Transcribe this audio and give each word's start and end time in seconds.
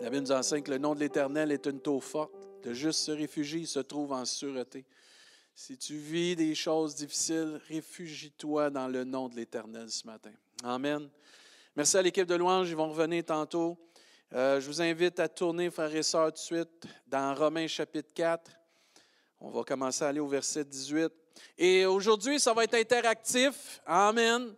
La 0.00 0.10
Bible 0.10 0.24
nous 0.24 0.32
enseigne 0.32 0.62
que 0.62 0.70
le 0.70 0.78
nom 0.78 0.94
de 0.94 1.00
l'Éternel 1.00 1.50
est 1.50 1.66
une 1.66 1.80
taux 1.80 2.00
forte. 2.00 2.32
Le 2.64 2.74
juste 2.74 3.00
se 3.00 3.12
réfugie, 3.12 3.60
il 3.60 3.66
se 3.66 3.80
trouve 3.80 4.12
en 4.12 4.24
sûreté. 4.26 4.84
Si 5.54 5.78
tu 5.78 5.96
vis 5.96 6.36
des 6.36 6.54
choses 6.54 6.94
difficiles, 6.94 7.58
réfugie-toi 7.66 8.68
dans 8.68 8.88
le 8.88 9.04
nom 9.04 9.28
de 9.28 9.36
l'Éternel 9.36 9.90
ce 9.90 10.06
matin. 10.06 10.32
Amen. 10.62 11.08
Merci 11.74 11.96
à 11.96 12.02
l'équipe 12.02 12.26
de 12.26 12.34
louange, 12.34 12.68
ils 12.68 12.76
vont 12.76 12.90
revenir 12.90 13.24
tantôt. 13.24 13.78
Euh, 14.34 14.60
je 14.60 14.66
vous 14.66 14.82
invite 14.82 15.18
à 15.18 15.28
tourner, 15.28 15.70
frères 15.70 15.94
et 15.94 16.02
sœurs, 16.02 16.26
tout 16.26 16.32
de 16.32 16.38
suite 16.38 16.86
dans 17.06 17.34
Romains 17.34 17.66
chapitre 17.66 18.12
4. 18.12 18.50
On 19.40 19.48
va 19.48 19.62
commencer 19.62 20.04
à 20.04 20.08
aller 20.08 20.20
au 20.20 20.28
verset 20.28 20.64
18. 20.64 21.10
Et 21.56 21.86
aujourd'hui, 21.86 22.38
ça 22.38 22.52
va 22.52 22.64
être 22.64 22.74
interactif. 22.74 23.80
Amen. 23.86 24.54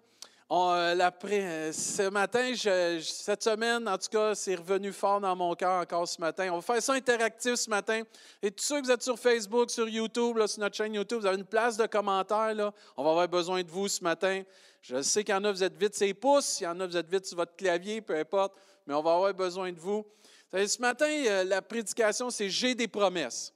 Euh, 0.51 1.11
euh, 1.25 1.73
ce 1.73 2.09
matin, 2.09 2.55
cette 3.03 3.43
semaine, 3.43 3.87
en 3.87 3.99
tout 3.99 4.09
cas, 4.11 4.35
c'est 4.35 4.55
revenu 4.55 4.93
fort 4.93 5.21
dans 5.21 5.37
mon 5.37 5.55
cœur 5.55 5.83
encore 5.83 6.09
ce 6.09 6.19
matin. 6.21 6.49
On 6.51 6.57
va 6.57 6.63
faire 6.63 6.83
ça 6.83 6.95
interactif 6.95 7.57
ce 7.57 7.69
matin. 7.69 8.03
Et 8.43 8.51
tous 8.51 8.65
ceux 8.65 8.81
que 8.81 8.87
vous 8.87 8.91
êtes 8.91 9.03
sur 9.03 9.19
Facebook, 9.19 9.71
sur 9.71 9.87
YouTube, 9.87 10.39
sur 10.47 10.61
notre 10.61 10.75
chaîne 10.75 10.95
YouTube, 10.95 11.21
vous 11.21 11.27
avez 11.27 11.37
une 11.37 11.45
place 11.45 11.77
de 11.77 11.85
commentaires. 11.85 12.55
Là. 12.55 12.73
On 12.97 13.05
va 13.05 13.11
avoir 13.11 13.29
besoin 13.29 13.63
de 13.63 13.69
vous 13.69 13.89
ce 13.89 14.03
matin. 14.03 14.43
Je 14.81 15.03
sais 15.03 15.23
qu'il 15.23 15.35
y 15.35 15.37
en 15.37 15.45
a, 15.45 15.53
vous 15.53 15.63
êtes 15.63 15.77
vite 15.77 15.95
sur 15.95 16.07
les 16.07 16.15
pouces, 16.15 16.61
il 16.61 16.65
y 16.65 16.67
en 16.67 16.81
a, 16.81 16.87
vous 16.87 16.97
êtes 16.97 17.11
vite 17.11 17.27
sur 17.27 17.37
votre 17.37 17.55
clavier, 17.55 18.01
peu 18.01 18.17
importe, 18.17 18.55
mais 18.87 18.95
on 18.95 19.03
va 19.03 19.13
avoir 19.13 19.35
besoin 19.35 19.71
de 19.71 19.79
vous. 19.79 20.07
Ce 20.53 20.81
matin, 20.81 21.11
euh, 21.27 21.45
la 21.45 21.61
prédication, 21.61 22.31
c'est 22.31 22.49
J'ai 22.49 22.75
des 22.75 22.89
promesses. 22.89 23.53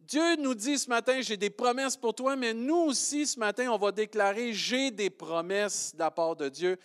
Dieu 0.00 0.36
nous 0.36 0.54
dit 0.54 0.78
ce 0.78 0.88
matin, 0.88 1.20
j'ai 1.20 1.36
des 1.36 1.50
promesses 1.50 1.96
pour 1.96 2.14
toi, 2.14 2.36
mais 2.36 2.54
nous 2.54 2.76
aussi 2.76 3.26
ce 3.26 3.38
matin, 3.38 3.70
on 3.70 3.78
va 3.78 3.92
déclarer, 3.92 4.52
j'ai 4.52 4.90
des 4.90 5.10
promesses 5.10 5.92
de 5.94 5.98
la 5.98 6.10
part 6.10 6.36
de 6.36 6.48
Dieu. 6.48 6.78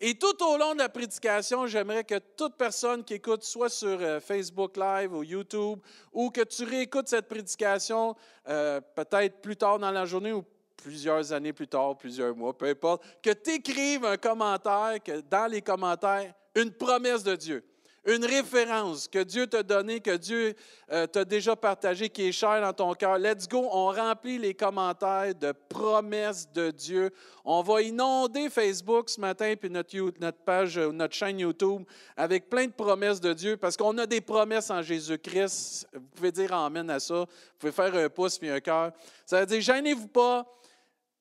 Et 0.00 0.14
tout 0.14 0.44
au 0.44 0.56
long 0.56 0.74
de 0.74 0.78
la 0.78 0.88
prédication, 0.88 1.66
j'aimerais 1.66 2.04
que 2.04 2.18
toute 2.36 2.54
personne 2.56 3.02
qui 3.02 3.14
écoute, 3.14 3.42
soit 3.42 3.68
sur 3.68 3.98
euh, 4.00 4.20
Facebook 4.20 4.76
Live 4.76 5.12
ou 5.12 5.24
YouTube, 5.24 5.80
ou 6.12 6.30
que 6.30 6.42
tu 6.42 6.62
réécoutes 6.62 7.08
cette 7.08 7.28
prédication 7.28 8.14
euh, 8.48 8.80
peut-être 8.94 9.40
plus 9.40 9.56
tard 9.56 9.80
dans 9.80 9.90
la 9.90 10.04
journée 10.04 10.32
ou 10.32 10.44
plusieurs 10.76 11.32
années 11.32 11.52
plus 11.52 11.66
tard, 11.66 11.98
plusieurs 11.98 12.36
mois, 12.36 12.56
peu 12.56 12.66
importe, 12.66 13.02
que 13.20 13.30
tu 13.30 13.54
écrives 13.54 14.04
un 14.04 14.16
commentaire, 14.16 15.02
que 15.04 15.20
dans 15.22 15.50
les 15.50 15.62
commentaires, 15.62 16.32
une 16.54 16.70
promesse 16.70 17.24
de 17.24 17.34
Dieu 17.34 17.64
une 18.08 18.24
référence 18.24 19.06
que 19.06 19.22
Dieu 19.22 19.46
t'a 19.46 19.62
donnée, 19.62 20.00
que 20.00 20.16
Dieu 20.16 20.54
euh, 20.90 21.06
t'a 21.06 21.26
déjà 21.26 21.54
partagée, 21.54 22.08
qui 22.08 22.28
est 22.28 22.32
chère 22.32 22.60
dans 22.62 22.72
ton 22.72 22.94
cœur. 22.94 23.18
Let's 23.18 23.46
go, 23.46 23.68
on 23.70 23.92
remplit 23.92 24.38
les 24.38 24.54
commentaires 24.54 25.34
de 25.34 25.52
promesses 25.68 26.50
de 26.50 26.70
Dieu. 26.70 27.10
On 27.44 27.60
va 27.60 27.82
inonder 27.82 28.48
Facebook 28.48 29.10
ce 29.10 29.20
matin, 29.20 29.54
puis 29.60 29.68
notre, 29.68 29.94
notre 30.20 30.38
page, 30.38 30.78
euh, 30.78 30.90
notre 30.90 31.14
chaîne 31.14 31.38
YouTube, 31.38 31.82
avec 32.16 32.48
plein 32.48 32.66
de 32.66 32.72
promesses 32.72 33.20
de 33.20 33.34
Dieu, 33.34 33.58
parce 33.58 33.76
qu'on 33.76 33.96
a 33.98 34.06
des 34.06 34.22
promesses 34.22 34.70
en 34.70 34.80
Jésus-Christ. 34.80 35.86
Vous 35.92 36.08
pouvez 36.16 36.32
dire 36.32 36.54
Amen 36.54 36.88
à 36.88 37.00
ça. 37.00 37.20
Vous 37.20 37.58
pouvez 37.58 37.72
faire 37.72 37.94
un 37.94 38.08
pouce 38.08 38.38
puis 38.38 38.48
un 38.48 38.60
cœur. 38.60 38.92
Ça 39.26 39.40
veut 39.40 39.46
dire, 39.46 39.60
gênez-vous 39.60 40.08
pas, 40.08 40.46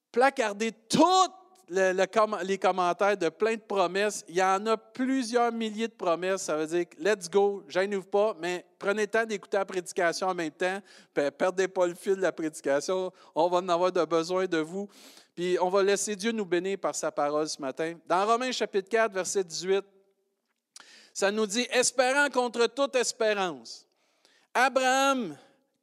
placardez 0.10 0.72
toutes 0.88 1.34
les 1.70 2.58
commentaires 2.58 3.18
de 3.18 3.30
plein 3.30 3.56
de 3.56 3.62
promesses. 3.62 4.24
Il 4.28 4.36
y 4.36 4.44
en 4.44 4.66
a 4.68 4.78
plusieurs 4.78 5.52
milliers 5.52 5.88
de 5.88 5.94
promesses. 5.94 6.44
Ça 6.44 6.56
veut 6.56 6.68
dire, 6.68 6.86
let's 7.00 7.30
go, 7.30 7.64
gênez-vous 7.68 8.04
pas, 8.04 8.36
mais 8.40 8.66
prenez 8.80 9.04
le 9.04 9.08
temps 9.08 9.26
d'écouter 9.26 9.58
la 9.58 9.66
prédication 9.66 10.28
en 10.28 10.34
même 10.34 10.52
temps. 10.52 10.80
Puis, 11.14 11.32
perdez 11.32 11.68
pas 11.68 11.88
le 11.88 11.96
fil 11.96 12.16
de 12.16 12.22
la 12.22 12.32
prédication. 12.32 13.12
On 13.36 13.50
va 13.50 13.58
en 13.58 13.70
avoir 13.70 13.92
de 13.92 14.04
besoin 14.06 14.46
de 14.46 14.60
vous. 14.60 14.88
Puis 15.36 15.58
on 15.62 15.70
va 15.70 15.84
laisser 15.84 16.16
Dieu 16.16 16.32
nous 16.32 16.46
bénir 16.46 16.80
par 16.80 16.96
sa 16.96 17.12
parole 17.12 17.48
ce 17.48 17.62
matin. 17.62 17.94
Dans 18.08 18.26
Romains 18.26 18.52
chapitre 18.52 18.90
4, 18.90 19.14
verset 19.14 19.44
18, 19.44 19.86
ça 21.14 21.32
nous 21.32 21.46
dit, 21.46 21.68
espérant 21.70 22.30
contre 22.30 22.66
toute 22.68 22.96
espérance. 22.96 23.86
Abraham 24.54 25.38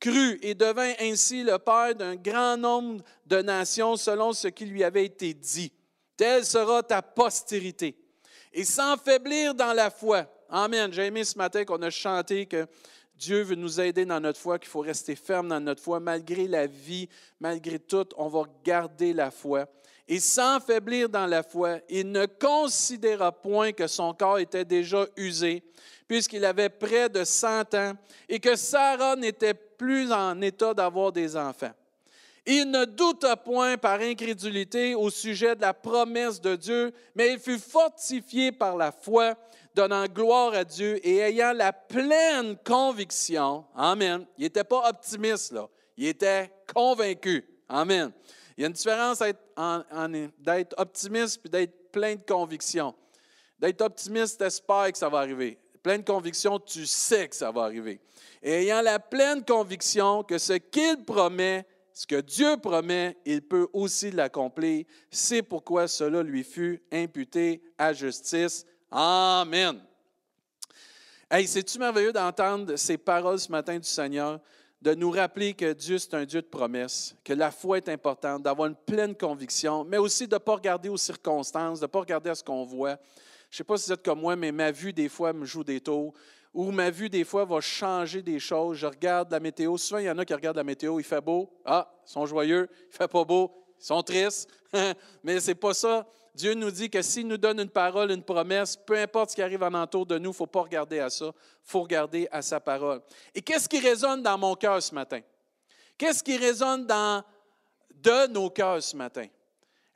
crut 0.04 0.38
et 0.42 0.54
devint 0.54 0.92
ainsi 1.00 1.42
le 1.42 1.58
père 1.58 1.94
d'un 1.94 2.14
grand 2.14 2.58
nombre 2.58 3.02
de 3.24 3.40
nations 3.40 3.96
selon 3.96 4.34
ce 4.34 4.48
qui 4.48 4.66
lui 4.66 4.84
avait 4.84 5.06
été 5.06 5.32
dit. 5.32 5.72
Telle 6.14 6.44
sera 6.44 6.82
ta 6.82 7.00
postérité. 7.00 7.96
Et 8.52 8.64
sans 8.64 8.98
faiblir 8.98 9.54
dans 9.54 9.72
la 9.72 9.90
foi. 9.90 10.26
Amen. 10.50 10.92
J'ai 10.92 11.06
aimé 11.06 11.24
ce 11.24 11.38
matin 11.38 11.64
qu'on 11.64 11.80
a 11.80 11.88
chanté 11.88 12.44
que 12.44 12.66
Dieu 13.16 13.42
veut 13.42 13.54
nous 13.54 13.80
aider 13.80 14.04
dans 14.04 14.20
notre 14.20 14.38
foi, 14.38 14.58
qu'il 14.58 14.68
faut 14.68 14.80
rester 14.80 15.16
ferme 15.16 15.48
dans 15.48 15.60
notre 15.60 15.82
foi, 15.82 16.00
malgré 16.00 16.46
la 16.46 16.66
vie, 16.66 17.08
malgré 17.40 17.78
tout, 17.78 18.06
on 18.18 18.28
va 18.28 18.42
garder 18.62 19.14
la 19.14 19.30
foi. 19.30 19.66
Et 20.06 20.20
sans 20.20 20.60
faiblir 20.60 21.08
dans 21.08 21.26
la 21.26 21.42
foi, 21.42 21.78
il 21.88 22.12
ne 22.12 22.26
considéra 22.26 23.32
point 23.32 23.72
que 23.72 23.86
son 23.86 24.12
corps 24.12 24.38
était 24.38 24.66
déjà 24.66 25.06
usé, 25.16 25.62
puisqu'il 26.06 26.44
avait 26.44 26.68
près 26.68 27.08
de 27.08 27.24
100 27.24 27.74
ans, 27.74 27.94
et 28.28 28.38
que 28.38 28.54
Sarah 28.54 29.16
n'était 29.16 29.54
plus 29.76 30.12
en 30.12 30.40
état 30.40 30.74
d'avoir 30.74 31.12
des 31.12 31.36
enfants. 31.36 31.72
Il 32.46 32.70
ne 32.70 32.84
douta 32.84 33.36
point 33.36 33.78
par 33.78 34.00
incrédulité 34.00 34.94
au 34.94 35.08
sujet 35.08 35.56
de 35.56 35.62
la 35.62 35.72
promesse 35.72 36.40
de 36.40 36.56
Dieu, 36.56 36.92
mais 37.14 37.32
il 37.32 37.38
fut 37.38 37.58
fortifié 37.58 38.52
par 38.52 38.76
la 38.76 38.92
foi, 38.92 39.34
donnant 39.74 40.04
gloire 40.06 40.52
à 40.52 40.64
Dieu 40.64 41.00
et 41.06 41.18
ayant 41.18 41.54
la 41.54 41.72
pleine 41.72 42.56
conviction. 42.64 43.64
Amen. 43.74 44.26
Il 44.36 44.44
n'était 44.44 44.62
pas 44.62 44.90
optimiste, 44.90 45.52
là. 45.52 45.68
Il 45.96 46.06
était 46.06 46.50
convaincu. 46.72 47.44
Amen. 47.68 48.12
Il 48.56 48.60
y 48.60 48.64
a 48.64 48.66
une 48.66 48.74
différence 48.74 49.20
d'être 49.20 50.74
optimiste 50.78 51.40
et 51.46 51.48
d'être 51.48 51.90
plein 51.90 52.14
de 52.14 52.22
conviction. 52.26 52.94
D'être 53.58 53.80
optimiste, 53.80 54.38
tu 54.38 54.44
espères 54.44 54.92
que 54.92 54.98
ça 54.98 55.08
va 55.08 55.18
arriver. 55.18 55.58
Plein 55.84 55.98
de 55.98 56.02
conviction, 56.02 56.58
tu 56.58 56.86
sais 56.86 57.28
que 57.28 57.36
ça 57.36 57.50
va 57.50 57.64
arriver. 57.64 58.00
Et 58.42 58.62
ayant 58.62 58.80
la 58.80 58.98
pleine 58.98 59.44
conviction 59.44 60.22
que 60.22 60.38
ce 60.38 60.54
qu'il 60.54 61.04
promet, 61.04 61.66
ce 61.92 62.06
que 62.06 62.22
Dieu 62.22 62.56
promet, 62.56 63.18
il 63.26 63.42
peut 63.42 63.68
aussi 63.70 64.10
l'accomplir. 64.10 64.86
C'est 65.10 65.42
pourquoi 65.42 65.86
cela 65.86 66.22
lui 66.22 66.42
fut 66.42 66.82
imputé 66.90 67.62
à 67.76 67.92
justice. 67.92 68.64
Amen. 68.90 69.78
Hey, 71.30 71.46
c'est-tu 71.46 71.78
merveilleux 71.78 72.14
d'entendre 72.14 72.76
ces 72.76 72.96
paroles 72.96 73.38
ce 73.38 73.52
matin 73.52 73.78
du 73.78 73.86
Seigneur, 73.86 74.40
de 74.80 74.94
nous 74.94 75.10
rappeler 75.10 75.52
que 75.52 75.74
Dieu, 75.74 75.98
c'est 75.98 76.14
un 76.14 76.24
Dieu 76.24 76.40
de 76.40 76.46
promesses, 76.46 77.14
que 77.22 77.34
la 77.34 77.50
foi 77.50 77.76
est 77.76 77.90
importante, 77.90 78.42
d'avoir 78.42 78.68
une 78.68 78.74
pleine 78.74 79.14
conviction, 79.14 79.84
mais 79.84 79.98
aussi 79.98 80.26
de 80.26 80.36
ne 80.36 80.38
pas 80.38 80.54
regarder 80.54 80.88
aux 80.88 80.96
circonstances, 80.96 81.78
de 81.78 81.84
ne 81.84 81.88
pas 81.88 82.00
regarder 82.00 82.30
à 82.30 82.34
ce 82.34 82.42
qu'on 82.42 82.64
voit. 82.64 82.98
Je 83.54 83.58
ne 83.58 83.58
sais 83.58 83.64
pas 83.68 83.76
si 83.76 83.86
vous 83.86 83.92
êtes 83.92 84.04
comme 84.04 84.20
moi, 84.20 84.34
mais 84.34 84.50
ma 84.50 84.72
vue, 84.72 84.92
des 84.92 85.08
fois, 85.08 85.32
me 85.32 85.44
joue 85.44 85.62
des 85.62 85.80
tours 85.80 86.12
où 86.52 86.72
ma 86.72 86.90
vue, 86.90 87.08
des 87.08 87.22
fois, 87.22 87.44
va 87.44 87.60
changer 87.60 88.20
des 88.20 88.40
choses. 88.40 88.78
Je 88.78 88.86
regarde 88.86 89.30
la 89.30 89.38
météo. 89.38 89.76
Souvent, 89.76 90.00
il 90.00 90.06
y 90.06 90.10
en 90.10 90.18
a 90.18 90.24
qui 90.24 90.34
regardent 90.34 90.56
la 90.56 90.64
météo. 90.64 90.98
Il 90.98 91.04
fait 91.04 91.20
beau. 91.20 91.48
Ah, 91.64 91.88
ils 92.04 92.10
sont 92.10 92.26
joyeux. 92.26 92.68
Il 92.90 92.96
fait 92.96 93.06
pas 93.06 93.22
beau. 93.22 93.52
Ils 93.78 93.84
sont 93.84 94.02
tristes. 94.02 94.50
Mais 95.22 95.38
ce 95.38 95.52
n'est 95.52 95.54
pas 95.54 95.72
ça. 95.72 96.04
Dieu 96.34 96.54
nous 96.54 96.72
dit 96.72 96.90
que 96.90 97.00
s'il 97.00 97.28
nous 97.28 97.36
donne 97.36 97.60
une 97.60 97.70
parole, 97.70 98.10
une 98.10 98.24
promesse, 98.24 98.76
peu 98.76 98.98
importe 98.98 99.30
ce 99.30 99.36
qui 99.36 99.42
arrive 99.42 99.62
en 99.62 99.74
entour 99.74 100.04
de 100.04 100.18
nous, 100.18 100.30
il 100.30 100.32
ne 100.32 100.36
faut 100.36 100.48
pas 100.48 100.62
regarder 100.62 100.98
à 100.98 101.08
ça. 101.08 101.26
Il 101.26 101.32
faut 101.62 101.82
regarder 101.82 102.26
à 102.32 102.42
sa 102.42 102.58
parole. 102.58 103.02
Et 103.36 103.40
qu'est-ce 103.40 103.68
qui 103.68 103.78
résonne 103.78 104.20
dans 104.20 104.36
mon 104.36 104.56
cœur 104.56 104.82
ce 104.82 104.92
matin? 104.92 105.20
Qu'est-ce 105.96 106.24
qui 106.24 106.36
résonne 106.36 106.86
dans 106.86 107.22
de 107.94 108.26
nos 108.32 108.50
cœurs 108.50 108.82
ce 108.82 108.96
matin? 108.96 109.28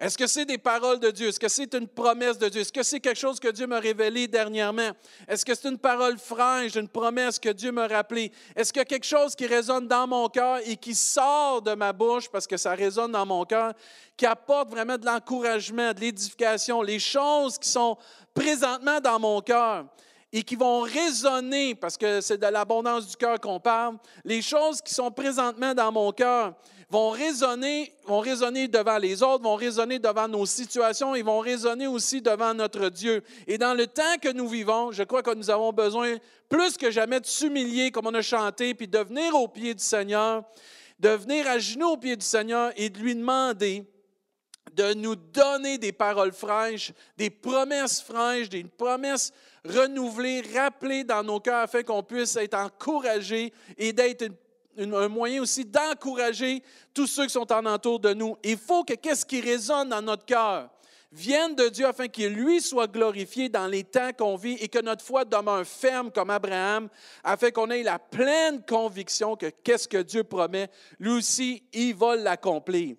Est-ce 0.01 0.17
que 0.17 0.29
c'est 0.29 0.45
des 0.45 0.59
paroles 0.59 1.01
de 1.01 1.11
Dieu? 1.11 1.27
Est-ce 1.27 1.41
que 1.41 1.49
c'est 1.49 1.75
une 1.75 1.89
promesse 1.89 2.39
de 2.39 2.49
Dieu? 2.49 2.61
Est-ce 2.61 2.73
que 2.73 2.85
c'est 2.85 3.01
quelque 3.01 3.19
chose 3.19 3.41
que 3.41 3.49
Dieu 3.49 3.67
m'a 3.67 3.81
révélé 3.81 4.29
dernièrement? 4.29 4.91
Est-ce 5.27 5.45
que 5.45 5.53
c'est 5.57 5.69
une 5.69 5.79
parole 5.79 6.19
fraîche, 6.19 6.77
une 6.77 6.89
promesse 6.89 7.41
que 7.41 7.49
Dieu 7.49 7.73
m'a 7.73 7.89
rappelée? 7.89 8.31
Est-ce 8.55 8.73
qu'il 8.73 8.79
y 8.79 8.83
a 8.83 8.85
quelque 8.85 9.07
chose 9.07 9.35
qui 9.35 9.47
résonne 9.47 9.89
dans 9.89 10.07
mon 10.07 10.29
cœur 10.29 10.61
et 10.65 10.77
qui 10.77 10.95
sort 10.95 11.63
de 11.63 11.75
ma 11.75 11.93
bouche 11.93 12.29
parce 12.29 12.47
que 12.47 12.57
ça 12.57 12.75
résonne 12.75 13.11
dans 13.11 13.27
mon 13.27 13.45
cœur, 13.45 13.73
qui 14.17 14.25
apporte 14.25 14.71
vraiment 14.71 14.97
de 14.97 15.05
l'encouragement, 15.05 15.93
de 15.93 16.01
l'édification, 16.01 16.81
les 16.81 17.01
choses 17.01 17.59
qui 17.59 17.69
sont 17.69 17.99
présentement 18.33 19.01
dans 19.01 19.19
mon 19.19 19.41
cœur? 19.41 19.85
Et 20.33 20.43
qui 20.43 20.57
vont 20.57 20.81
résonner, 20.81 21.75
parce 21.75 21.97
que 21.97 22.21
c'est 22.21 22.39
de 22.39 22.47
l'abondance 22.47 23.09
du 23.09 23.17
cœur 23.17 23.41
qu'on 23.41 23.61
parle, 23.61 23.97
les 24.25 24.43
choses 24.43 24.83
qui 24.83 24.93
sont 24.93 25.11
présentement 25.11 25.75
dans 25.75 25.91
mon 25.91 26.13
cœur 26.13 26.55
vont 26.91 27.11
résonner, 27.11 27.93
vont 28.07 28.21
résonner 28.21 28.67
devant 28.67 28.99
les 28.99 29.23
autres, 29.23 29.43
vont 29.43 29.57
résonner 29.57 29.99
devant 29.99 30.29
nos 30.29 30.47
situations, 30.47 31.15
ils 31.15 31.25
vont 31.25 31.41
résonner 31.41 31.87
aussi 31.87 32.23
devant 32.23 32.55
notre 32.55 32.89
Dieu. 32.89 33.23
Et 33.47 33.59
dans 33.59 33.75
le 33.75 33.87
temps 33.87 34.17
que 34.21 34.33
nous 34.33 34.49
vivons, 34.49 34.93
je 34.93 35.03
crois 35.03 35.23
que 35.23 35.35
nous 35.35 35.51
avons 35.51 35.73
besoin 35.73 36.17
plus 36.49 36.77
que 36.77 36.91
jamais 36.91 37.21
de 37.21 37.27
s'humilier, 37.27 37.91
comme 37.91 38.07
on 38.07 38.15
a 38.15 38.23
chanté, 38.23 38.75
puis 38.75 38.89
de 38.89 38.99
venir 38.99 39.35
au 39.35 39.49
pied 39.49 39.75
du 39.75 39.85
Seigneur, 39.85 40.45
de 40.99 41.11
venir 41.11 41.47
à 41.47 41.59
genoux 41.59 41.91
au 41.91 41.97
pied 41.97 42.17
du 42.17 42.25
Seigneur 42.25 42.73
et 42.77 42.89
de 42.89 42.99
lui 42.99 43.15
demander 43.15 43.85
de 44.75 44.95
nous 44.95 45.17
donner 45.17 45.79
des 45.79 45.93
paroles 45.93 46.33
fraîches, 46.33 46.93
des 47.17 47.31
promesses 47.31 48.01
fraîches, 48.01 48.49
des 48.49 48.65
promesses 48.65 49.33
renouvelées, 49.65 50.43
rappelées 50.55 51.05
dans 51.05 51.23
nos 51.23 51.41
cœurs 51.41 51.65
afin 51.65 51.83
qu'on 51.83 52.03
puisse 52.03 52.37
être 52.37 52.55
encouragés 52.55 53.53
et 53.77 53.93
d'être 53.93 54.27
un 54.79 55.09
moyen 55.09 55.43
aussi 55.43 55.65
d'encourager 55.65 56.63
tous 56.95 57.07
ceux 57.07 57.25
qui 57.25 57.33
sont 57.33 57.53
en 57.53 57.67
entour 57.67 57.99
de 57.99 58.15
nous. 58.15 58.37
Il 58.45 58.57
faut 58.57 58.85
que 58.85 58.95
qu'est-ce 58.95 59.25
qui 59.27 59.41
résonne 59.41 59.89
dans 59.89 60.03
notre 60.03 60.25
cœur? 60.25 60.71
viennent 61.11 61.55
de 61.55 61.69
Dieu 61.69 61.87
afin 61.87 62.09
qu'il 62.09 62.35
lui 62.35 62.61
soit 62.61 62.87
glorifié 62.87 63.49
dans 63.49 63.67
les 63.67 63.85
temps 63.85 64.11
qu'on 64.17 64.37
vit 64.37 64.59
et 64.61 64.69
que 64.69 64.81
notre 64.81 65.05
foi 65.05 65.25
demeure 65.25 65.67
ferme 65.67 66.11
comme 66.11 66.31
Abraham, 66.31 66.89
afin 67.25 67.51
qu'on 67.51 67.71
ait 67.71 67.83
la 67.83 67.99
pleine 67.99 68.63
conviction 68.65 69.37
que 69.37 69.47
qu'est-ce 69.47 69.89
que 69.89 70.03
Dieu 70.03 70.25
promet, 70.25 70.69
lui 70.99 71.13
aussi, 71.13 71.63
il 71.73 71.95
va 71.95 72.17
l'accomplir. 72.17 72.97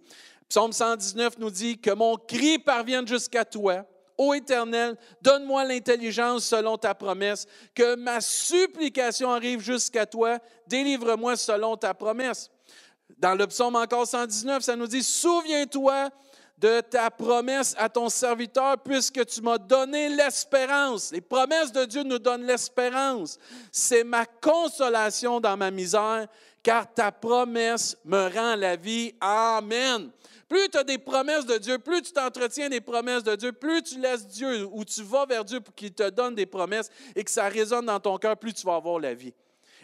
Psaume 0.49 0.73
119 0.73 1.37
nous 1.37 1.51
dit 1.51 1.77
que 1.77 1.91
mon 1.91 2.17
cri 2.17 2.57
parvienne 2.57 3.07
jusqu'à 3.07 3.45
toi. 3.45 3.85
Ô 4.17 4.33
Éternel, 4.33 4.97
donne-moi 5.21 5.63
l'intelligence 5.63 6.43
selon 6.43 6.75
ta 6.75 6.95
promesse, 6.95 7.45
que 7.73 7.95
ma 7.95 8.19
supplication 8.19 9.31
arrive 9.31 9.61
jusqu'à 9.61 10.05
toi, 10.05 10.39
délivre-moi 10.67 11.37
selon 11.37 11.77
ta 11.77 11.93
promesse. 11.93 12.49
Dans 13.17 13.35
le 13.35 13.45
psaume 13.47 13.75
encore 13.75 14.07
119, 14.07 14.63
ça 14.63 14.75
nous 14.75 14.87
dit, 14.87 15.03
Souviens-toi 15.03 16.09
de 16.57 16.81
ta 16.81 17.09
promesse 17.09 17.73
à 17.77 17.87
ton 17.87 18.09
serviteur, 18.09 18.77
puisque 18.83 19.25
tu 19.25 19.41
m'as 19.41 19.57
donné 19.57 20.09
l'espérance. 20.09 21.11
Les 21.11 21.21
promesses 21.21 21.71
de 21.71 21.85
Dieu 21.85 22.03
nous 22.03 22.19
donnent 22.19 22.45
l'espérance. 22.45 23.37
C'est 23.71 24.03
ma 24.03 24.25
consolation 24.25 25.39
dans 25.39 25.55
ma 25.55 25.71
misère, 25.71 26.27
car 26.61 26.91
ta 26.93 27.11
promesse 27.11 27.95
me 28.03 28.27
rend 28.27 28.55
la 28.55 28.75
vie. 28.75 29.13
Amen. 29.21 30.11
Plus 30.49 30.67
tu 30.69 30.77
as 30.79 30.83
des 30.83 30.97
promesses 30.97 31.45
de 31.45 31.57
Dieu, 31.59 31.77
plus 31.77 32.01
tu 32.01 32.11
t'entretiens 32.11 32.69
des 32.69 32.81
promesses 32.81 33.23
de 33.23 33.35
Dieu, 33.35 33.53
plus 33.53 33.83
tu 33.83 33.99
laisses 33.99 34.27
Dieu 34.27 34.65
ou 34.71 34.83
tu 34.83 35.03
vas 35.03 35.27
vers 35.27 35.45
Dieu 35.45 35.61
pour 35.61 35.75
qu'il 35.75 35.93
te 35.93 36.09
donne 36.09 36.33
des 36.33 36.47
promesses 36.47 36.89
et 37.15 37.23
que 37.23 37.29
ça 37.29 37.47
résonne 37.47 37.85
dans 37.85 37.99
ton 37.99 38.17
cœur, 38.17 38.35
plus 38.35 38.53
tu 38.53 38.65
vas 38.65 38.75
avoir 38.75 38.99
la 38.99 39.13
vie. 39.13 39.33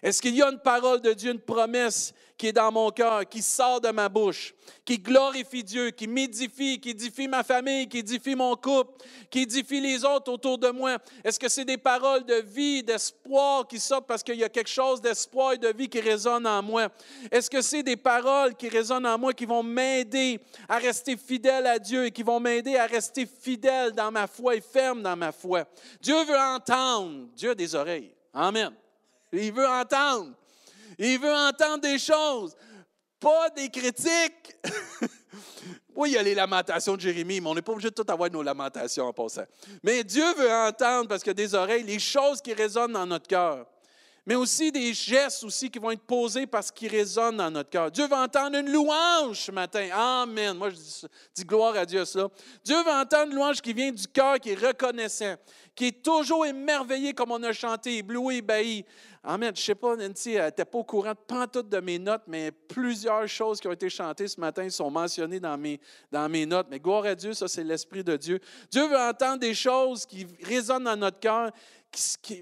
Est-ce 0.05 0.21
qu'il 0.21 0.35
y 0.35 0.43
a 0.43 0.51
une 0.51 0.59
parole 0.59 1.01
de 1.01 1.13
Dieu, 1.13 1.31
une 1.31 1.39
promesse 1.39 2.13
qui 2.37 2.45
est 2.45 2.53
dans 2.53 2.71
mon 2.71 2.91
cœur, 2.91 3.27
qui 3.27 3.41
sort 3.41 3.81
de 3.81 3.89
ma 3.89 4.07
bouche, 4.07 4.53
qui 4.85 4.99
glorifie 4.99 5.63
Dieu, 5.63 5.89
qui 5.89 6.05
m'édifie, 6.05 6.79
qui 6.79 6.91
édifie 6.91 7.27
ma 7.27 7.43
famille, 7.43 7.87
qui 7.87 7.97
édifie 7.97 8.35
mon 8.35 8.55
couple, 8.55 9.03
qui 9.31 9.39
édifie 9.39 9.81
les 9.81 10.05
autres 10.05 10.31
autour 10.31 10.59
de 10.59 10.69
moi? 10.69 10.99
Est-ce 11.23 11.39
que 11.39 11.49
c'est 11.49 11.65
des 11.65 11.79
paroles 11.79 12.23
de 12.23 12.35
vie, 12.35 12.83
d'espoir 12.83 13.67
qui 13.67 13.79
sortent 13.79 14.05
parce 14.05 14.21
qu'il 14.21 14.35
y 14.35 14.43
a 14.43 14.49
quelque 14.49 14.69
chose 14.69 15.01
d'espoir 15.01 15.53
et 15.53 15.57
de 15.57 15.69
vie 15.69 15.89
qui 15.89 16.01
résonne 16.01 16.45
en 16.45 16.61
moi? 16.61 16.89
Est-ce 17.31 17.49
que 17.49 17.63
c'est 17.63 17.81
des 17.81 17.97
paroles 17.97 18.53
qui 18.53 18.69
résonnent 18.69 19.07
en 19.07 19.17
moi 19.17 19.33
qui 19.33 19.47
vont 19.47 19.63
m'aider 19.63 20.39
à 20.69 20.77
rester 20.77 21.17
fidèle 21.17 21.65
à 21.65 21.79
Dieu 21.79 22.05
et 22.05 22.11
qui 22.11 22.21
vont 22.21 22.39
m'aider 22.39 22.77
à 22.77 22.85
rester 22.85 23.25
fidèle 23.25 23.91
dans 23.93 24.11
ma 24.11 24.27
foi 24.27 24.55
et 24.55 24.61
ferme 24.61 25.01
dans 25.01 25.15
ma 25.15 25.31
foi? 25.31 25.63
Dieu 25.99 26.23
veut 26.25 26.37
entendre. 26.37 27.25
Dieu 27.35 27.49
a 27.49 27.55
des 27.55 27.73
oreilles. 27.73 28.13
Amen. 28.31 28.71
Il 29.31 29.51
veut 29.51 29.67
entendre. 29.67 30.33
Il 30.97 31.19
veut 31.19 31.33
entendre 31.33 31.79
des 31.79 31.99
choses, 31.99 32.55
pas 33.19 33.49
des 33.49 33.69
critiques. 33.69 34.55
oui, 35.95 36.11
il 36.11 36.13
y 36.13 36.17
a 36.17 36.23
les 36.23 36.35
lamentations 36.35 36.95
de 36.95 37.01
Jérémie, 37.01 37.41
mais 37.41 37.49
on 37.49 37.55
n'est 37.55 37.61
pas 37.61 37.73
obligé 37.73 37.89
de 37.89 37.95
tout 37.95 38.09
avoir 38.09 38.31
nos 38.31 38.41
lamentations 38.41 39.05
en 39.05 39.13
passant. 39.13 39.45
Mais 39.83 40.03
Dieu 40.03 40.33
veut 40.35 40.51
entendre 40.51 41.09
parce 41.09 41.23
que 41.23 41.31
des 41.31 41.53
oreilles, 41.53 41.83
les 41.83 41.99
choses 41.99 42.41
qui 42.41 42.53
résonnent 42.53 42.93
dans 42.93 43.05
notre 43.05 43.27
cœur 43.27 43.65
mais 44.25 44.35
aussi 44.35 44.71
des 44.71 44.93
gestes 44.93 45.43
aussi 45.43 45.69
qui 45.69 45.77
vont 45.77 45.91
être 45.91 46.01
posés 46.01 46.47
parce 46.47 46.71
qu'ils 46.71 46.89
résonnent 46.89 47.37
dans 47.37 47.51
notre 47.51 47.69
cœur. 47.69 47.91
Dieu 47.91 48.07
va 48.07 48.23
entendre 48.23 48.57
une 48.57 48.71
louange 48.71 49.41
ce 49.41 49.51
matin. 49.51 49.87
Amen. 49.93 50.57
Moi, 50.57 50.71
je 50.71 50.75
dis, 51.35 51.43
gloire 51.45 51.75
à 51.75 51.85
Dieu 51.85 52.01
à 52.01 52.05
cela. 52.05 52.29
Dieu 52.63 52.81
va 52.83 53.01
entendre 53.01 53.31
une 53.31 53.35
louange 53.35 53.61
qui 53.61 53.73
vient 53.73 53.91
du 53.91 54.07
cœur, 54.07 54.39
qui 54.39 54.51
est 54.51 54.67
reconnaissant, 54.67 55.35
qui 55.75 55.87
est 55.87 56.03
toujours 56.03 56.45
émerveillé 56.45 57.13
comme 57.13 57.31
on 57.31 57.43
a 57.43 57.53
chanté, 57.53 57.97
ébloui, 57.97 58.37
ébahi. 58.37 58.83
Amen. 59.23 59.51
Je 59.55 59.61
ne 59.61 59.65
sais 59.65 59.75
pas, 59.75 59.95
Nancy, 59.95 60.33
elle 60.33 60.45
n'était 60.45 60.65
pas 60.65 60.77
au 60.79 60.83
courant 60.83 61.11
de 61.11 61.45
toutes 61.51 61.69
de 61.69 61.79
mes 61.79 61.99
notes, 61.99 62.23
mais 62.27 62.51
plusieurs 62.51 63.27
choses 63.27 63.59
qui 63.59 63.67
ont 63.67 63.71
été 63.71 63.89
chantées 63.89 64.27
ce 64.27 64.39
matin 64.39 64.67
sont 64.69 64.89
mentionnées 64.89 65.39
dans 65.39 65.57
mes, 65.57 65.79
dans 66.11 66.29
mes 66.29 66.45
notes. 66.45 66.67
Mais 66.69 66.79
gloire 66.79 67.05
à 67.05 67.15
Dieu, 67.15 67.33
ça, 67.33 67.47
c'est 67.47 67.63
l'Esprit 67.63 68.03
de 68.03 68.17
Dieu. 68.17 68.39
Dieu 68.71 68.87
veut 68.87 68.97
entendre 68.97 69.39
des 69.39 69.53
choses 69.53 70.05
qui 70.05 70.27
résonnent 70.43 70.83
dans 70.83 70.95
notre 70.95 71.19
cœur 71.19 71.51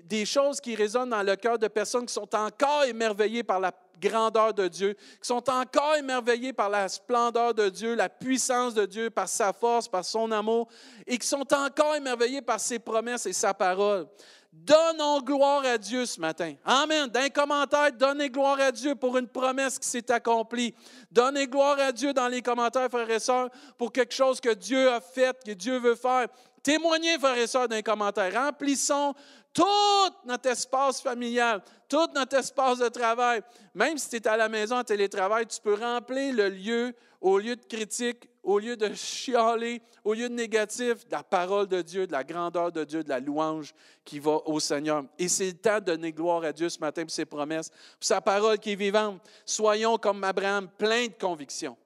des 0.06 0.26
choses 0.26 0.60
qui 0.60 0.76
résonnent 0.76 1.10
dans 1.10 1.24
le 1.24 1.36
cœur 1.36 1.58
de 1.58 1.68
personnes 1.68 2.06
qui 2.06 2.14
sont 2.14 2.34
encore 2.36 2.84
émerveillées 2.86 3.44
par 3.44 3.60
la 3.60 3.72
grandeur 4.00 4.54
de 4.54 4.68
Dieu, 4.68 4.94
qui 4.94 5.28
sont 5.28 5.50
encore 5.50 5.96
émerveillées 5.96 6.54
par 6.54 6.70
la 6.70 6.90
splendeur 6.90 7.54
de 7.54 7.70
Dieu, 7.70 7.96
la 7.96 8.10
puissance 8.10 8.74
de 8.74 8.86
Dieu, 8.86 9.10
par 9.10 9.30
sa 9.30 9.54
force, 9.54 9.88
par 9.88 10.04
son 10.04 10.32
amour, 10.32 10.68
et 11.08 11.18
qui 11.18 11.28
sont 11.28 11.48
encore 11.54 11.96
émerveillées 11.96 12.42
par 12.42 12.60
ses 12.60 12.80
promesses 12.80 13.26
et 13.26 13.34
sa 13.34 13.54
parole. 13.54 14.08
Donnons 14.52 15.20
gloire 15.22 15.66
à 15.66 15.80
Dieu 15.80 16.06
ce 16.06 16.20
matin. 16.20 16.54
Amen. 16.64 17.08
D'un 17.08 17.30
commentaire, 17.30 17.92
donnez 17.92 18.30
gloire 18.30 18.60
à 18.60 18.72
Dieu 18.72 18.94
pour 18.94 19.18
une 19.18 19.28
promesse 19.28 19.80
qui 19.80 19.90
s'est 19.90 20.12
accomplie. 20.12 20.76
Donnez 21.12 21.48
gloire 21.48 21.80
à 21.80 21.92
Dieu 21.92 22.14
dans 22.14 22.28
les 22.28 22.44
commentaires, 22.44 22.88
frères 22.88 23.10
et 23.10 23.20
sœurs, 23.20 23.50
pour 23.80 23.92
quelque 23.92 24.14
chose 24.14 24.40
que 24.40 24.54
Dieu 24.54 24.92
a 24.92 25.02
fait, 25.02 25.36
que 25.44 25.54
Dieu 25.54 25.80
veut 25.80 25.96
faire. 25.96 26.28
Témoignez, 26.64 27.20
frères 27.20 27.38
et 27.38 27.46
sœurs, 27.46 27.68
d'un 27.68 27.82
commentaire. 27.82 28.34
Remplissons 28.34 29.14
tout 29.54 30.16
notre 30.26 30.50
espace 30.50 31.02
familial, 31.02 31.62
tout 31.90 32.08
notre 32.16 32.38
espace 32.38 32.80
de 32.80 32.88
travail. 32.88 33.42
Même 33.76 33.98
si 33.98 34.10
tu 34.10 34.16
es 34.16 34.28
à 34.28 34.38
la 34.38 34.48
maison 34.50 34.78
en 34.78 34.84
télétravail, 34.84 35.46
tu 35.46 35.60
peux 35.62 35.76
remplir 35.76 36.34
le 36.34 36.50
lieu 36.50 36.96
au 37.20 37.38
lieu 37.38 37.56
de 37.56 37.66
critique, 37.66 38.30
au 38.42 38.60
lieu 38.60 38.76
de 38.76 38.94
chialer, 38.94 39.82
au 40.04 40.14
lieu 40.14 40.30
de 40.30 40.34
négatif, 40.34 41.06
de 41.06 41.12
la 41.12 41.24
parole 41.24 41.68
de 41.68 41.82
Dieu, 41.82 42.08
de 42.08 42.12
la 42.12 42.24
grandeur 42.24 42.72
de 42.72 42.84
Dieu, 42.84 43.04
de 43.04 43.10
la 43.10 43.20
louange 43.20 43.74
qui 44.04 44.20
va 44.20 44.40
au 44.46 44.60
Seigneur. 44.60 45.04
Et 45.20 45.28
c'est 45.28 45.48
le 45.48 45.54
temps 45.54 45.80
de 45.80 45.86
donner 45.86 46.12
gloire 46.14 46.44
à 46.44 46.54
Dieu 46.54 46.70
ce 46.70 46.80
matin 46.80 47.04
pour 47.04 47.12
ses 47.12 47.26
promesses, 47.26 47.70
pour 47.70 47.78
sa 48.00 48.22
parole 48.22 48.58
qui 48.58 48.72
est 48.72 48.76
vivante. 48.76 49.22
Soyons 49.46 49.98
comme 49.98 50.24
Abraham, 50.24 50.70
plein 50.78 51.08
de 51.08 51.14
conviction 51.14 51.78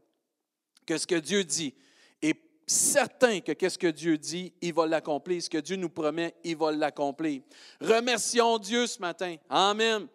que 0.85 0.97
ce 0.97 1.05
que 1.05 1.15
Dieu 1.15 1.43
dit 1.43 1.73
certain 2.67 3.39
que 3.39 3.53
qu'est-ce 3.53 3.77
que 3.77 3.87
Dieu 3.87 4.17
dit, 4.17 4.53
il 4.61 4.73
va 4.73 4.85
l'accomplir. 4.85 5.41
Ce 5.41 5.49
que 5.49 5.57
Dieu 5.57 5.77
nous 5.77 5.89
promet, 5.89 6.35
il 6.43 6.57
va 6.57 6.71
l'accomplir. 6.71 7.41
Remercions 7.79 8.59
Dieu 8.59 8.85
ce 8.85 8.99
matin. 8.99 9.37
Amen. 9.49 10.07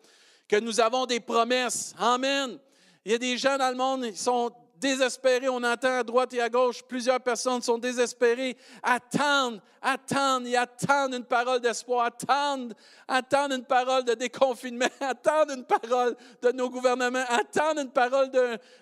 Que 0.46 0.56
nous 0.60 0.78
avons 0.78 1.06
des 1.06 1.19
promesses. 1.19 1.94
Amen. 1.99 2.58
Il 3.04 3.12
y 3.12 3.14
a 3.14 3.19
des 3.19 3.38
gens 3.38 3.56
dans 3.56 3.70
le 3.70 3.76
monde 3.76 4.10
qui 4.10 4.19
sont 4.19 4.52
désespérés. 4.82 5.49
On 5.49 5.62
entend 5.62 6.00
à 6.00 6.02
droite 6.02 6.34
et 6.34 6.40
à 6.40 6.50
gauche, 6.50 6.82
plusieurs 6.82 7.20
personnes 7.20 7.62
sont 7.62 7.78
désespérées, 7.78 8.56
attendent, 8.82 9.62
attendent 9.81 10.46
et 10.46 10.56
attendent 10.56 11.14
une 11.14 11.25
parole 11.25 11.60
d'espoir, 11.60 12.06
attendent, 12.06 12.75
attendent 13.08 13.52
une 13.52 13.64
parole 13.64 14.04
de 14.04 14.14
déconfinement, 14.14 14.88
attendent 15.00 15.52
une 15.52 15.64
parole 15.64 16.16
de 16.43 16.52
nos 16.52 16.69
gouvernements, 16.69 17.25
attendent 17.28 17.78
une 17.78 17.93
parole 17.93 18.31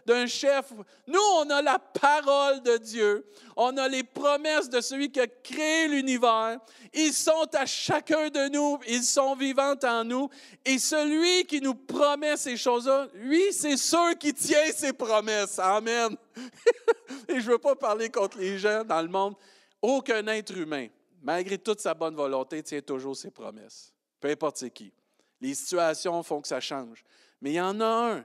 d'un 0.07 0.27
chef. 0.27 0.73
Nous, 1.07 1.21
on 1.37 1.49
a 1.51 1.63
la 1.63 1.79
parole 1.79 2.63
de 2.63 2.79
Dieu, 2.79 3.25
on 3.63 3.77
a 3.77 3.89
les 3.89 4.03
promesses 4.03 4.71
de 4.71 4.81
celui 4.81 5.13
qui 5.13 5.21
a 5.21 5.27
créé 5.27 5.87
l'univers. 5.87 6.59
Ils 6.95 7.13
sont 7.13 7.47
à 7.53 7.67
chacun 7.67 8.31
de 8.31 8.49
nous, 8.49 8.79
ils 8.89 9.03
sont 9.03 9.37
vivants 9.37 9.75
en 9.83 10.03
nous. 10.03 10.31
Et 10.65 10.79
celui 10.79 11.45
qui 11.45 11.61
nous 11.61 11.75
promet 11.75 12.39
ces 12.39 12.57
choses-là, 12.57 13.09
lui, 13.17 13.53
c'est 13.53 13.77
sûr 13.77 14.17
qui 14.19 14.33
tient 14.33 14.73
ses 14.75 14.95
promesses. 14.95 15.59
Amen. 15.59 16.17
Et 17.29 17.39
je 17.39 17.47
ne 17.47 17.53
veux 17.53 17.59
pas 17.59 17.77
parler 17.77 18.09
contre 18.09 18.39
les 18.39 18.59
gens 18.59 18.83
dans 18.83 19.03
le 19.03 19.09
monde. 19.09 19.35
Aucun 19.83 20.27
être 20.29 20.57
humain, 20.57 20.87
malgré 21.21 21.59
toute 21.59 21.81
sa 21.81 21.93
bonne 21.93 22.15
volonté, 22.15 22.63
tient 22.63 22.81
toujours 22.81 23.15
ses 23.15 23.31
promesses. 23.31 23.93
Peu 24.19 24.31
importe 24.31 24.67
qui. 24.71 24.91
Les 25.39 25.55
situations 25.55 26.23
font 26.23 26.41
que 26.41 26.49
ça 26.49 26.61
change. 26.61 27.05
Mais 27.43 27.51
il 27.51 27.57
y 27.57 27.61
en 27.61 27.79
a 27.83 28.15
un 28.15 28.25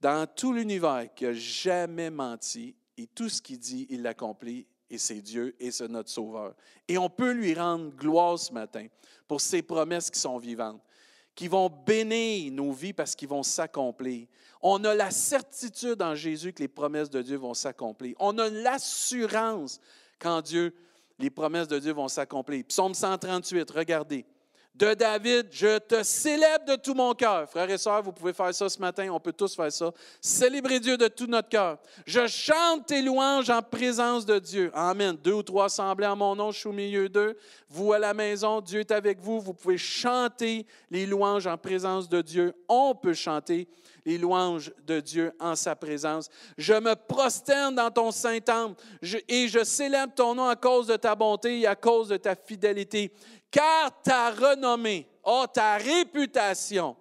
dans 0.00 0.28
tout 0.32 0.52
l'univers 0.52 1.08
qui 1.12 1.24
n'a 1.24 1.32
jamais 1.32 2.10
menti 2.10 2.76
et 2.96 3.06
tout 3.06 3.28
ce 3.28 3.42
qu'il 3.42 3.58
dit, 3.58 3.86
il 3.90 4.02
l'accomplit 4.02 4.66
et 4.90 4.98
c'est 4.98 5.20
Dieu 5.20 5.54
et 5.58 5.70
c'est 5.70 5.88
notre 5.88 6.10
Sauveur. 6.10 6.54
Et 6.86 6.98
on 6.98 7.10
peut 7.10 7.32
lui 7.32 7.54
rendre 7.54 7.90
gloire 7.90 8.38
ce 8.38 8.52
matin 8.52 8.86
pour 9.26 9.40
ses 9.40 9.62
promesses 9.62 10.10
qui 10.10 10.20
sont 10.20 10.38
vivantes, 10.38 10.80
qui 11.34 11.48
vont 11.48 11.68
bénir 11.68 12.52
nos 12.52 12.72
vies 12.72 12.92
parce 12.92 13.14
qu'ils 13.14 13.28
vont 13.28 13.42
s'accomplir. 13.42 14.26
On 14.62 14.82
a 14.84 14.94
la 14.94 15.10
certitude 15.10 16.00
en 16.02 16.14
Jésus 16.14 16.52
que 16.52 16.62
les 16.62 16.68
promesses 16.68 17.10
de 17.10 17.22
Dieu 17.22 17.36
vont 17.36 17.54
s'accomplir. 17.54 18.14
On 18.18 18.38
a 18.38 18.48
l'assurance 18.48 19.80
qu'en 20.18 20.40
Dieu, 20.40 20.74
les 21.18 21.30
promesses 21.30 21.68
de 21.68 21.78
Dieu 21.78 21.92
vont 21.92 22.08
s'accomplir. 22.08 22.64
Psaume 22.64 22.94
138, 22.94 23.70
regardez 23.70 24.24
de 24.74 24.92
David, 24.94 25.46
je 25.52 25.78
te 25.78 26.02
célèbre 26.02 26.64
de 26.64 26.74
tout 26.74 26.94
mon 26.94 27.14
cœur. 27.14 27.48
Frères 27.48 27.70
et 27.70 27.78
sœurs, 27.78 28.02
vous 28.02 28.12
pouvez 28.12 28.32
faire 28.32 28.52
ça 28.52 28.68
ce 28.68 28.78
matin, 28.80 29.08
on 29.12 29.20
peut 29.20 29.32
tous 29.32 29.54
faire 29.54 29.70
ça. 29.70 29.92
Célébrer 30.20 30.80
Dieu 30.80 30.96
de 30.96 31.06
tout 31.06 31.28
notre 31.28 31.48
cœur. 31.48 31.78
Je 32.06 32.26
chante 32.26 32.86
tes 32.86 33.00
louanges 33.00 33.50
en 33.50 33.62
présence 33.62 34.26
de 34.26 34.38
Dieu. 34.40 34.72
Amen. 34.74 35.16
Deux 35.22 35.34
ou 35.34 35.42
trois 35.44 35.66
assemblés 35.66 36.08
en 36.08 36.16
mon 36.16 36.34
nom, 36.34 36.50
je 36.50 36.58
suis 36.58 36.68
au 36.68 36.72
milieu 36.72 37.08
d'eux. 37.08 37.36
Vous 37.68 37.92
à 37.92 38.00
la 38.00 38.14
maison, 38.14 38.60
Dieu 38.60 38.80
est 38.80 38.90
avec 38.90 39.20
vous. 39.20 39.40
Vous 39.40 39.54
pouvez 39.54 39.78
chanter 39.78 40.66
les 40.90 41.06
louanges 41.06 41.46
en 41.46 41.56
présence 41.56 42.08
de 42.08 42.20
Dieu. 42.20 42.52
On 42.68 42.96
peut 42.96 43.14
chanter 43.14 43.68
les 44.04 44.18
louanges 44.18 44.72
de 44.86 45.00
Dieu 45.00 45.32
en 45.40 45.54
sa 45.54 45.76
présence. 45.76 46.28
Je 46.58 46.74
me 46.74 46.94
prosterne 46.94 47.76
dans 47.76 47.90
ton 47.90 48.10
Saint-Temple 48.10 48.74
et 49.28 49.48
je 49.48 49.64
célèbre 49.64 50.12
ton 50.14 50.34
nom 50.34 50.46
à 50.46 50.56
cause 50.56 50.88
de 50.88 50.96
ta 50.96 51.14
bonté 51.14 51.60
et 51.60 51.66
à 51.66 51.74
cause 51.74 52.08
de 52.08 52.16
ta 52.16 52.34
fidélité 52.34 53.12
car 53.54 54.02
ta 54.02 54.32
renommée, 54.32 55.06
oh, 55.22 55.44
ta 55.52 55.76
réputation 55.76 56.96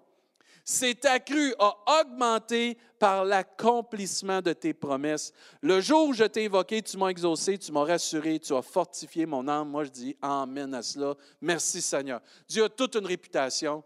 s'est 0.63 1.03
accru, 1.07 1.51
a 1.57 1.75
augmenté 1.99 2.77
par 2.99 3.25
l'accomplissement 3.25 4.39
de 4.39 4.53
tes 4.53 4.71
promesses. 4.71 5.33
Le 5.61 5.81
jour 5.81 6.09
où 6.09 6.13
je 6.13 6.25
t'ai 6.25 6.43
évoqué, 6.43 6.83
tu 6.83 6.95
m'as 6.95 7.07
exaucé, 7.07 7.57
tu 7.57 7.71
m'as 7.71 7.83
rassuré, 7.83 8.39
tu 8.39 8.53
as 8.53 8.61
fortifié 8.61 9.25
mon 9.25 9.47
âme. 9.47 9.69
Moi, 9.69 9.85
je 9.85 9.89
dis 9.89 10.15
Amen 10.21 10.75
à 10.75 10.83
cela. 10.83 11.15
Merci 11.41 11.81
Seigneur. 11.81 12.21
Dieu 12.47 12.65
a 12.65 12.69
toute 12.69 12.95
une 12.95 13.07
réputation. 13.07 13.83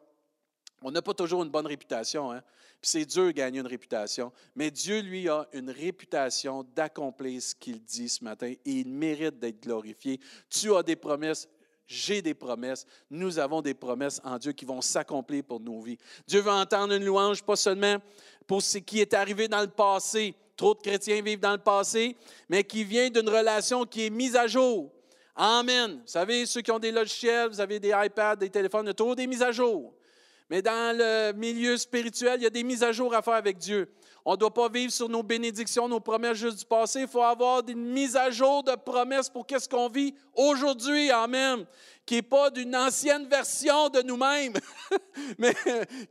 On 0.82 0.92
n'a 0.92 1.02
pas 1.02 1.14
toujours 1.14 1.44
une 1.44 1.50
bonne 1.50 1.68
réputation, 1.68 2.34
hein? 2.34 2.44
Puis 2.82 2.92
c'est 2.92 3.06
dur 3.06 3.28
de 3.28 3.32
gagner 3.32 3.62
une 3.62 3.68
réputation. 3.68 4.32
Mais 4.56 4.70
Dieu, 4.70 5.00
lui, 5.00 5.28
a 5.30 5.48
une 5.54 5.72
réputation 5.72 6.64
d'accomplir 6.76 7.42
ce 7.42 7.56
qu'il 7.56 7.82
dit 7.82 8.10
ce 8.10 8.24
matin 8.24 8.48
et 8.48 8.60
il 8.66 8.90
mérite 8.90 9.40
d'être 9.40 9.64
glorifié. 9.64 10.20
Tu 10.50 10.76
as 10.76 10.84
des 10.84 10.96
promesses, 10.96 11.48
j'ai 11.88 12.22
des 12.22 12.34
promesses. 12.34 12.86
Nous 13.10 13.40
avons 13.40 13.62
des 13.62 13.74
promesses 13.74 14.22
en 14.24 14.38
Dieu 14.38 14.52
qui 14.52 14.66
vont 14.66 14.82
s'accomplir 14.82 15.44
pour 15.44 15.60
nos 15.60 15.82
vies. 15.82 15.98
Dieu 16.28 16.42
veut 16.42 16.52
entendre 16.52 16.94
une 16.94 17.06
louange, 17.06 17.42
pas 17.42 17.56
seulement 17.56 17.98
pour 18.46 18.62
ce 18.62 18.78
qui 18.78 19.00
est 19.00 19.14
arrivé 19.14 19.48
dans 19.48 19.62
le 19.62 19.68
passé. 19.68 20.36
Trop 20.56 20.74
de 20.74 20.80
chrétiens 20.80 21.22
vivent 21.22 21.40
dans 21.40 21.54
le 21.54 21.60
passé, 21.60 22.18
mais 22.50 22.64
qui 22.64 22.84
vient 22.84 23.10
d'une 23.10 23.30
relation 23.30 23.86
qui 23.86 24.08
est 24.08 24.10
mise 24.10 24.36
à 24.36 24.48
jour. 24.48 24.92
Amen. 25.36 26.00
Vous 26.02 26.08
savez, 26.08 26.46
ceux 26.46 26.62
qui 26.62 26.72
ont 26.72 26.80
des 26.80 26.92
logiciels, 26.92 27.50
vous 27.50 27.62
avez 27.62 27.80
des 27.80 27.94
iPads, 27.96 28.38
des 28.38 28.50
téléphones, 28.50 28.86
il 28.86 28.88
y 28.88 28.92
a 28.92 28.94
toujours 28.96 29.16
des 29.16 29.28
mises 29.28 29.44
à 29.44 29.52
jour. 29.52 29.94
Mais 30.50 30.62
dans 30.62 30.98
le 30.98 31.34
milieu 31.34 31.78
spirituel, 31.78 32.40
il 32.40 32.44
y 32.44 32.48
a 32.48 32.50
des 32.50 32.64
mises 32.64 32.84
à 32.84 32.92
jour 32.92 33.14
à 33.14 33.22
faire 33.22 33.34
avec 33.34 33.58
Dieu. 33.58 33.88
On 34.30 34.34
ne 34.34 34.36
doit 34.36 34.54
pas 34.54 34.68
vivre 34.68 34.92
sur 34.92 35.08
nos 35.08 35.24
bénédictions, 35.24 35.88
nos 35.88 36.02
promesses 36.02 36.42
du 36.42 36.66
passé. 36.66 37.00
Il 37.04 37.08
faut 37.08 37.24
avoir 37.24 37.62
une 37.66 37.94
mise 37.94 38.18
à 38.18 38.30
jour 38.30 38.62
de 38.62 38.76
promesses 38.76 39.30
pour 39.30 39.48
qu'est-ce 39.48 39.70
qu'on 39.70 39.88
vit 39.88 40.14
aujourd'hui. 40.36 41.10
Amen 41.12 41.66
qui 42.08 42.16
n'est 42.16 42.22
pas 42.22 42.50
d'une 42.50 42.74
ancienne 42.74 43.28
version 43.28 43.90
de 43.90 44.02
nous-mêmes, 44.02 44.54
mais 45.38 45.54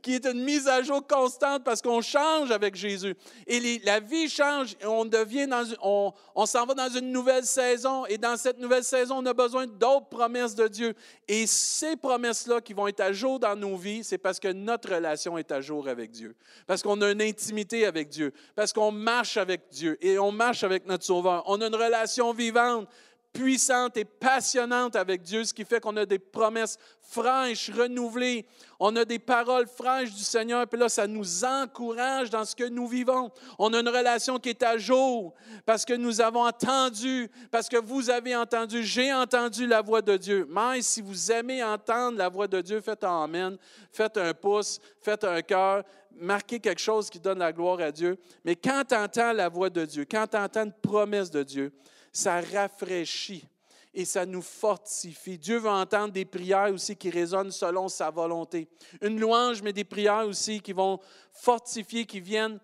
qui 0.03 0.13
est 0.13 0.25
une 0.27 0.43
mise 0.43 0.67
à 0.67 0.83
jour 0.83 1.05
constante 1.05 1.63
parce 1.63 1.81
qu'on 1.81 2.01
change 2.01 2.51
avec 2.51 2.75
Jésus. 2.75 3.15
Et 3.47 3.81
la 3.83 3.99
vie 3.99 4.29
change, 4.29 4.75
et 4.79 4.85
on 4.85 5.05
devient 5.05 5.49
on 5.81 6.45
s'en 6.45 6.67
va 6.67 6.75
dans 6.75 6.89
une 6.89 7.11
nouvelle 7.11 7.45
saison, 7.45 8.05
et 8.05 8.19
dans 8.19 8.37
cette 8.37 8.59
nouvelle 8.59 8.83
saison, 8.83 9.15
on 9.17 9.25
a 9.25 9.33
besoin 9.33 9.65
d'autres 9.65 10.07
promesses 10.07 10.53
de 10.53 10.67
Dieu. 10.67 10.93
Et 11.27 11.47
ces 11.47 11.95
promesses-là 11.95 12.61
qui 12.61 12.73
vont 12.73 12.87
être 12.87 13.01
à 13.01 13.11
jour 13.11 13.39
dans 13.39 13.55
nos 13.55 13.75
vies, 13.75 14.03
c'est 14.03 14.19
parce 14.19 14.39
que 14.39 14.49
notre 14.49 14.93
relation 14.93 15.35
est 15.35 15.51
à 15.51 15.61
jour 15.61 15.87
avec 15.87 16.11
Dieu, 16.11 16.35
parce 16.67 16.83
qu'on 16.83 17.01
a 17.01 17.09
une 17.09 17.23
intimité 17.23 17.87
avec 17.87 18.09
Dieu, 18.09 18.33
parce 18.55 18.71
qu'on 18.71 18.91
marche 18.91 19.37
avec 19.37 19.69
Dieu 19.71 19.97
et 19.99 20.19
on 20.19 20.31
marche 20.31 20.63
avec 20.63 20.85
notre 20.85 21.05
Sauveur. 21.05 21.41
On 21.47 21.59
a 21.59 21.65
une 21.65 21.75
relation 21.75 22.33
vivante 22.33 22.87
puissante 23.37 23.95
et 23.97 24.05
passionnante 24.05 24.95
avec 24.95 25.21
Dieu, 25.21 25.43
ce 25.43 25.53
qui 25.53 25.63
fait 25.63 25.79
qu'on 25.79 25.95
a 25.95 26.07
des 26.07 26.17
promesses 26.17 26.79
fraîches, 27.01 27.69
renouvelées. 27.69 28.47
On 28.79 28.95
a 28.95 29.05
des 29.05 29.19
paroles 29.19 29.67
fraîches 29.67 30.11
du 30.11 30.23
Seigneur, 30.23 30.67
puis 30.67 30.79
là, 30.79 30.89
ça 30.89 31.05
nous 31.05 31.45
encourage 31.45 32.31
dans 32.31 32.43
ce 32.45 32.55
que 32.55 32.67
nous 32.67 32.87
vivons. 32.87 33.29
On 33.59 33.71
a 33.73 33.79
une 33.79 33.89
relation 33.89 34.39
qui 34.39 34.49
est 34.49 34.63
à 34.63 34.79
jour 34.79 35.35
parce 35.67 35.85
que 35.85 35.93
nous 35.93 36.19
avons 36.19 36.47
entendu, 36.47 37.29
parce 37.51 37.69
que 37.69 37.77
vous 37.77 38.09
avez 38.09 38.35
entendu, 38.35 38.83
j'ai 38.83 39.13
entendu 39.13 39.67
la 39.67 39.83
voix 39.83 40.01
de 40.01 40.17
Dieu. 40.17 40.47
Mais 40.49 40.81
si 40.81 41.01
vous 41.01 41.31
aimez 41.31 41.63
entendre 41.63 42.17
la 42.17 42.29
voix 42.29 42.47
de 42.47 42.59
Dieu, 42.61 42.81
faites 42.81 43.03
un 43.03 43.23
Amen, 43.23 43.55
faites 43.91 44.17
un 44.17 44.33
pouce, 44.33 44.79
faites 44.99 45.23
un 45.23 45.43
cœur, 45.43 45.83
marquez 46.19 46.59
quelque 46.59 46.81
chose 46.81 47.11
qui 47.11 47.19
donne 47.19 47.39
la 47.39 47.53
gloire 47.53 47.79
à 47.81 47.91
Dieu. 47.91 48.17
Mais 48.43 48.55
quand 48.55 48.83
tu 48.87 49.19
la 49.19 49.47
voix 49.47 49.69
de 49.69 49.85
Dieu, 49.85 50.05
quand 50.09 50.25
tu 50.25 50.59
une 50.59 50.73
promesse 50.73 51.29
de 51.29 51.43
Dieu, 51.43 51.71
ça 52.17 52.41
rafraîchit 52.41 53.47
et 53.93 54.03
ça 54.03 54.25
nous 54.25 54.41
fortifie. 54.41 55.37
Dieu 55.37 55.57
veut 55.57 55.69
entendre 55.69 56.11
des 56.11 56.25
prières 56.25 56.73
aussi 56.73 56.95
qui 56.95 57.11
résonnent 57.11 57.51
selon 57.51 57.87
sa 57.89 58.09
volonté. 58.09 58.67
Une 59.01 59.19
louange, 59.19 59.61
mais 59.61 59.71
des 59.71 59.83
prières 59.83 60.27
aussi 60.27 60.59
qui 60.59 60.73
vont 60.73 60.99
fortifier, 61.31 62.05
qui 62.05 62.19
viennent 62.19 62.59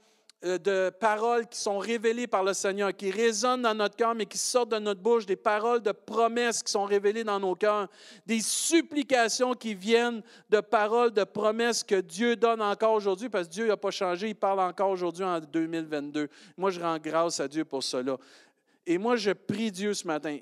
euh, 0.45 0.57
de 0.57 0.89
paroles 0.89 1.47
qui 1.47 1.57
sont 1.57 1.77
révélées 1.77 2.27
par 2.27 2.43
le 2.43 2.53
Seigneur, 2.53 2.93
qui 2.93 3.09
résonnent 3.11 3.61
dans 3.61 3.73
notre 3.73 3.95
cœur, 3.95 4.13
mais 4.13 4.25
qui 4.25 4.37
sortent 4.37 4.71
de 4.71 4.79
notre 4.79 4.99
bouche, 4.99 5.25
des 5.25 5.37
paroles 5.37 5.81
de 5.81 5.93
promesses 5.93 6.61
qui 6.61 6.71
sont 6.71 6.83
révélées 6.83 7.23
dans 7.23 7.39
nos 7.39 7.55
cœurs, 7.55 7.87
des 8.25 8.41
supplications 8.41 9.53
qui 9.53 9.73
viennent 9.73 10.21
de 10.49 10.59
paroles 10.59 11.11
de 11.13 11.23
promesses 11.23 11.81
que 11.81 12.01
Dieu 12.01 12.35
donne 12.35 12.61
encore 12.61 12.93
aujourd'hui, 12.93 13.29
parce 13.29 13.47
que 13.47 13.53
Dieu 13.53 13.67
n'a 13.67 13.77
pas 13.77 13.91
changé, 13.91 14.29
il 14.29 14.35
parle 14.35 14.59
encore 14.59 14.89
aujourd'hui 14.89 15.23
en 15.23 15.39
2022. 15.39 16.27
Moi, 16.57 16.71
je 16.71 16.81
rends 16.81 16.97
grâce 16.97 17.39
à 17.39 17.47
Dieu 17.47 17.63
pour 17.63 17.81
cela. 17.81 18.17
Et 18.85 18.97
moi, 18.97 19.15
je 19.15 19.31
prie 19.31 19.71
Dieu 19.71 19.93
ce 19.93 20.05
matin 20.05 20.39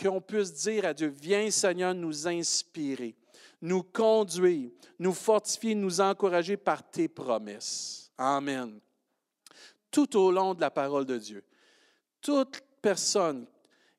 qu'on 0.00 0.20
puisse 0.20 0.52
dire 0.52 0.86
à 0.86 0.94
Dieu, 0.94 1.08
viens 1.08 1.50
Seigneur 1.50 1.94
nous 1.94 2.26
inspirer, 2.26 3.14
nous 3.60 3.82
conduire, 3.82 4.70
nous 4.98 5.12
fortifier, 5.12 5.74
nous 5.74 6.00
encourager 6.00 6.56
par 6.56 6.88
tes 6.88 7.08
promesses. 7.08 8.10
Amen. 8.16 8.80
Tout 9.90 10.16
au 10.16 10.30
long 10.30 10.54
de 10.54 10.60
la 10.60 10.70
parole 10.70 11.04
de 11.04 11.18
Dieu, 11.18 11.44
toute 12.20 12.60
personne 12.80 13.46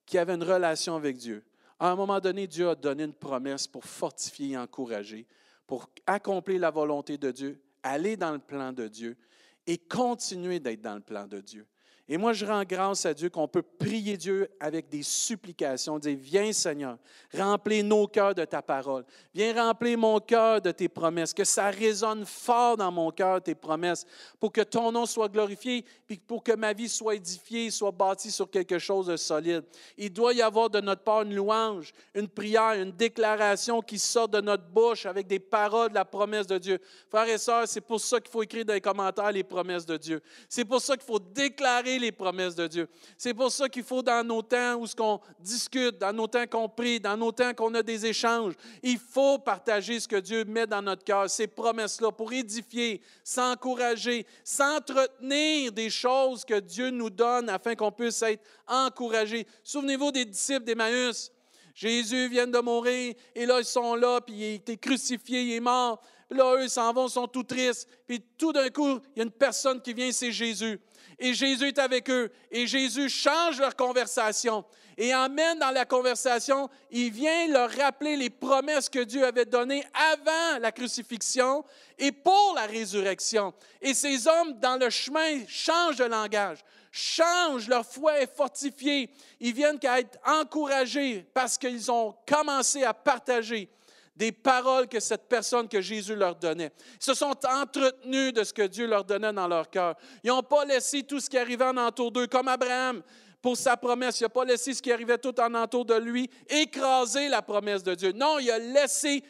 qui 0.06 0.18
avait 0.18 0.34
une 0.34 0.44
relation 0.44 0.96
avec 0.96 1.18
Dieu, 1.18 1.44
à 1.80 1.90
un 1.90 1.96
moment 1.96 2.20
donné, 2.20 2.48
Dieu 2.48 2.70
a 2.70 2.76
donné 2.76 3.04
une 3.04 3.14
promesse 3.14 3.68
pour 3.68 3.86
fortifier 3.86 4.52
et 4.52 4.58
encourager, 4.58 5.26
pour 5.66 5.90
accomplir 6.06 6.60
la 6.60 6.70
volonté 6.70 7.18
de 7.18 7.32
Dieu, 7.32 7.62
aller 7.82 8.16
dans 8.16 8.32
le 8.32 8.40
plan 8.40 8.72
de 8.72 8.88
Dieu 8.88 9.18
et 9.66 9.78
continuer 9.78 10.60
d'être 10.60 10.82
dans 10.82 10.96
le 10.96 11.02
plan 11.02 11.28
de 11.28 11.42
Dieu. 11.42 11.66
Et 12.14 12.18
moi, 12.18 12.34
je 12.34 12.46
rends 12.46 12.66
grâce 12.66 13.06
à 13.06 13.14
Dieu 13.14 13.30
qu'on 13.30 13.48
peut 13.48 13.62
prier 13.62 14.18
Dieu 14.18 14.50
avec 14.60 14.90
des 14.90 15.02
supplications, 15.02 15.98
dire, 15.98 16.18
viens 16.20 16.52
Seigneur, 16.52 16.98
remplis 17.34 17.84
nos 17.86 18.06
cœurs 18.06 18.36
de 18.36 18.44
ta 18.44 18.62
parole, 18.62 19.06
viens 19.34 19.54
remplir 19.54 19.98
mon 19.98 20.20
cœur 20.20 20.60
de 20.60 20.72
tes 20.72 20.90
promesses, 20.90 21.34
que 21.34 21.46
ça 21.46 21.70
résonne 21.70 22.26
fort 22.26 22.76
dans 22.76 22.92
mon 22.92 23.12
cœur, 23.12 23.42
tes 23.42 23.56
promesses, 23.56 24.06
pour 24.42 24.52
que 24.52 24.60
ton 24.60 24.92
nom 24.92 25.06
soit 25.06 25.30
glorifié, 25.30 25.86
puis 26.06 26.18
pour 26.18 26.44
que 26.44 26.52
ma 26.52 26.74
vie 26.74 26.90
soit 26.90 27.16
édifiée, 27.16 27.72
soit 27.72 27.92
bâtie 27.92 28.30
sur 28.30 28.52
quelque 28.52 28.78
chose 28.78 29.08
de 29.08 29.16
solide. 29.16 29.64
Il 29.98 30.12
doit 30.12 30.34
y 30.34 30.42
avoir 30.42 30.70
de 30.70 30.82
notre 30.82 31.04
part 31.04 31.22
une 31.22 31.34
louange, 31.34 31.94
une 32.14 32.28
prière, 32.28 32.74
une 32.74 32.92
déclaration 32.92 33.82
qui 33.82 33.98
sort 33.98 34.28
de 34.28 34.42
notre 34.42 34.66
bouche 34.66 35.06
avec 35.06 35.28
des 35.28 35.40
paroles 35.40 35.92
de 35.92 35.96
la 35.96 36.04
promesse 36.04 36.46
de 36.46 36.58
Dieu. 36.58 36.78
Frères 37.10 37.30
et 37.30 37.38
sœurs, 37.38 37.70
c'est 37.70 37.80
pour 37.80 38.02
ça 38.02 38.20
qu'il 38.20 38.34
faut 38.34 38.44
écrire 38.44 38.66
dans 38.66 38.74
les 38.74 38.82
commentaires 38.82 39.32
les 39.32 39.46
promesses 39.46 39.86
de 39.86 39.96
Dieu. 39.96 40.22
C'est 40.50 40.66
pour 40.66 40.82
ça 40.82 40.98
qu'il 40.98 41.06
faut 41.06 41.18
déclarer 41.18 42.01
les 42.02 42.12
promesses 42.12 42.56
de 42.56 42.68
Dieu. 42.68 42.90
C'est 43.18 43.34
pour 43.34 43.52
ça 43.52 43.70
qu'il 43.70 43.84
faut, 43.84 44.02
dans 44.02 44.26
nos 44.26 44.42
temps 44.42 44.76
où 44.76 44.86
ce 44.86 44.96
qu'on 44.96 45.20
discute, 45.40 45.98
dans 45.98 46.14
nos 46.14 46.28
temps 46.28 46.46
qu'on 46.48 46.68
prie, 46.68 47.00
dans 47.00 47.16
nos 47.16 47.32
temps 47.32 47.54
qu'on 47.54 47.74
a 47.76 47.84
des 47.84 48.06
échanges, 48.06 48.54
il 48.84 48.98
faut 48.98 49.38
partager 49.40 50.00
ce 50.00 50.08
que 50.08 50.18
Dieu 50.18 50.44
met 50.46 50.68
dans 50.68 50.82
notre 50.82 51.04
cœur, 51.04 51.30
ces 51.30 51.48
promesses-là, 51.48 52.12
pour 52.12 52.34
édifier, 52.34 53.02
s'encourager, 53.24 54.26
s'entretenir 54.44 55.72
des 55.72 55.90
choses 55.90 56.44
que 56.44 56.60
Dieu 56.60 56.90
nous 56.90 57.10
donne 57.10 57.50
afin 57.50 57.76
qu'on 57.76 57.92
puisse 57.92 58.22
être 58.24 58.44
encouragé. 58.68 59.48
Souvenez-vous 59.64 60.12
des 60.12 60.26
disciples 60.26 60.66
d'Emmaüs. 60.66 61.32
Jésus 61.74 62.28
vient 62.28 62.48
de 62.48 62.60
mourir 62.60 63.16
et 63.34 63.46
là, 63.46 63.60
ils 63.60 63.66
sont 63.66 63.96
là, 63.96 64.20
puis 64.22 64.36
il 64.36 64.44
a 64.44 64.54
été 64.56 64.78
crucifié, 64.78 65.42
il 65.42 65.54
est 65.54 65.60
mort. 65.60 66.02
Là, 66.30 66.56
eux, 66.56 66.64
ils 66.64 66.70
s'en 66.70 66.94
vont, 66.94 67.08
ils 67.08 67.12
sont 67.12 67.28
tout 67.28 67.44
tristes. 67.44 67.88
Puis 68.08 68.24
tout 68.38 68.54
d'un 68.54 68.70
coup, 68.70 69.00
il 69.16 69.18
y 69.18 69.20
a 69.20 69.24
une 69.24 69.32
personne 69.32 69.82
qui 69.82 69.94
vient, 69.94 70.12
c'est 70.12 70.32
Jésus 70.32 70.80
et 71.22 71.34
Jésus 71.34 71.68
est 71.68 71.80
avec 71.80 72.10
eux. 72.10 72.32
Et 72.52 72.68
Jésus 72.68 73.08
change 73.08 73.60
leur 73.60 73.76
conversation 73.76 74.66
et 74.98 75.16
emmène 75.16 75.60
dans 75.60 75.72
la 75.72 75.86
conversation, 75.86 76.70
il 76.92 77.12
vient 77.12 77.48
leur 77.48 77.72
rappeler 77.72 78.18
les 78.18 78.30
promesses 78.30 78.90
que 78.90 79.00
Dieu 79.00 79.26
avait 79.26 79.46
données 79.46 79.86
avant 80.14 80.60
la 80.60 80.72
crucifixion 80.72 81.64
et 81.98 82.12
pour 82.12 82.54
la 82.56 82.66
résurrection. 82.66 83.54
Et 83.82 83.94
ces 83.94 84.28
hommes, 84.28 84.60
dans 84.60 84.78
le 84.78 84.90
chemin, 84.90 85.46
changent 85.48 85.98
de 85.98 86.04
langage, 86.04 86.60
changent, 86.92 87.68
leur 87.68 87.86
foi 87.86 88.20
est 88.20 88.36
fortifiée. 88.36 89.10
Ils 89.40 89.54
viennent 89.54 89.80
qu'à 89.80 90.00
être 90.00 90.20
encouragés 90.26 91.26
parce 91.34 91.58
qu'ils 91.58 91.90
ont 91.90 92.16
commencé 92.28 92.84
à 92.84 92.94
partager 92.94 93.70
des 94.16 94.32
paroles 94.32 94.88
que 94.88 95.00
cette 95.00 95.28
personne 95.28 95.68
que 95.68 95.82
Jésus 95.82 96.16
leur 96.16 96.36
donnait. 96.36 96.72
Ils 96.96 97.04
se 97.04 97.14
sont 97.14 97.36
entretenus 97.46 98.34
de 98.34 98.44
ce 98.44 98.54
que 98.54 98.64
Dieu 98.64 98.88
leur 98.88 99.04
donnait 99.04 99.34
dans 99.34 99.48
leur 99.48 99.70
cœur. 99.70 99.96
Ils 100.24 100.28
n'ont 100.28 100.44
pas 100.44 100.66
laissé 100.66 101.04
tout 101.04 101.20
ce 101.20 101.30
qui 101.30 101.38
arrivait 101.38 101.66
en 101.66 101.78
entour 101.78 102.12
d'eux, 102.12 102.28
comme 102.28 102.48
Abraham 102.48 103.02
pour 103.42 103.58
sa 103.58 103.78
promesse. 103.78 104.20
Il 104.20 104.24
n'a 104.24 104.30
pas 104.30 104.46
laissé 104.46 104.74
ce 104.74 104.82
qui 104.82 104.92
arrivait 104.92 105.18
tout 105.18 105.40
en 105.40 105.54
entour 105.54 105.86
de 105.86 105.96
lui 105.96 106.30
écraser 106.50 107.30
la 107.30 107.42
promesse 107.42 107.84
de 107.84 107.96
Dieu. 107.96 108.12
Non, 108.12 108.38
il 108.40 108.52
a 108.52 108.60
laissé 108.60 109.24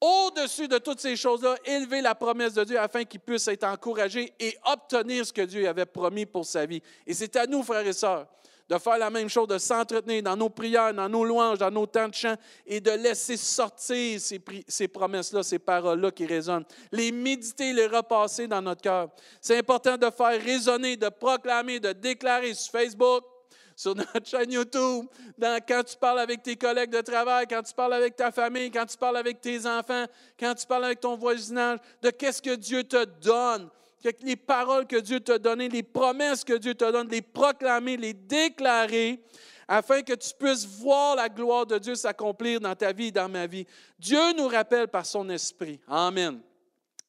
au-dessus 0.00 0.68
de 0.68 0.78
toutes 0.78 1.00
ces 1.00 1.16
choses-là, 1.16 1.56
élever 1.64 2.02
la 2.02 2.14
promesse 2.14 2.52
de 2.52 2.64
Dieu 2.64 2.78
afin 2.78 3.04
qu'il 3.04 3.20
puisse 3.20 3.48
être 3.48 3.64
encouragé 3.64 4.32
et 4.38 4.56
obtenir 4.64 5.24
ce 5.24 5.32
que 5.32 5.42
Dieu 5.42 5.66
avait 5.66 5.86
promis 5.86 6.26
pour 6.26 6.44
sa 6.44 6.66
vie. 6.66 6.82
Et 7.06 7.14
c'est 7.14 7.34
à 7.36 7.46
nous, 7.46 7.62
frères 7.62 7.86
et 7.86 7.92
sœurs, 7.92 8.26
de 8.68 8.78
faire 8.78 8.98
la 8.98 9.10
même 9.10 9.28
chose, 9.28 9.46
de 9.46 9.58
s'entretenir 9.58 10.22
dans 10.22 10.36
nos 10.36 10.48
prières, 10.48 10.92
dans 10.92 11.08
nos 11.08 11.24
louanges, 11.24 11.58
dans 11.58 11.70
nos 11.70 11.86
temps 11.86 12.08
de 12.08 12.14
chant 12.14 12.34
et 12.66 12.80
de 12.80 12.90
laisser 12.90 13.36
sortir 13.36 14.20
ces, 14.20 14.88
promesses-là, 14.88 15.42
ces 15.42 15.58
paroles-là 15.58 16.10
qui 16.10 16.26
résonnent. 16.26 16.64
Les 16.90 17.12
méditer, 17.12 17.72
les 17.72 17.86
repasser 17.86 18.48
dans 18.48 18.62
notre 18.62 18.82
cœur. 18.82 19.08
C'est 19.40 19.58
important 19.58 19.96
de 19.96 20.10
faire 20.10 20.42
résonner, 20.42 20.96
de 20.96 21.08
proclamer, 21.08 21.78
de 21.78 21.92
déclarer 21.92 22.54
sur 22.54 22.72
Facebook, 22.72 23.24
sur 23.76 23.94
notre 23.94 24.24
chaîne 24.26 24.50
YouTube, 24.50 25.06
quand 25.38 25.82
tu 25.84 25.96
parles 25.98 26.20
avec 26.20 26.42
tes 26.42 26.56
collègues 26.56 26.90
de 26.90 27.02
travail, 27.02 27.46
quand 27.48 27.62
tu 27.62 27.74
parles 27.74 27.92
avec 27.92 28.16
ta 28.16 28.32
famille, 28.32 28.70
quand 28.70 28.86
tu 28.86 28.96
parles 28.96 29.18
avec 29.18 29.40
tes 29.40 29.66
enfants, 29.66 30.06
quand 30.40 30.54
tu 30.54 30.66
parles 30.66 30.86
avec 30.86 31.00
ton 31.00 31.16
voisinage, 31.16 31.78
de 32.02 32.10
qu'est-ce 32.10 32.40
que 32.40 32.54
Dieu 32.54 32.82
te 32.82 33.04
donne, 33.04 33.68
que 34.02 34.08
les 34.22 34.36
paroles 34.36 34.86
que 34.86 34.96
Dieu 34.96 35.20
t'a 35.20 35.38
données, 35.38 35.68
les 35.68 35.82
promesses 35.82 36.44
que 36.44 36.54
Dieu 36.54 36.74
te 36.74 36.90
donne, 36.90 37.08
les 37.08 37.22
proclamer, 37.22 37.96
les 37.96 38.14
déclarer, 38.14 39.20
afin 39.68 40.02
que 40.02 40.12
tu 40.12 40.30
puisses 40.38 40.66
voir 40.66 41.16
la 41.16 41.28
gloire 41.28 41.66
de 41.66 41.78
Dieu 41.78 41.94
s'accomplir 41.94 42.60
dans 42.60 42.74
ta 42.74 42.92
vie 42.92 43.06
et 43.06 43.12
dans 43.12 43.28
ma 43.28 43.46
vie. 43.46 43.66
Dieu 43.98 44.32
nous 44.36 44.46
rappelle 44.46 44.88
par 44.88 45.04
son 45.04 45.28
esprit. 45.28 45.80
Amen. 45.88 46.40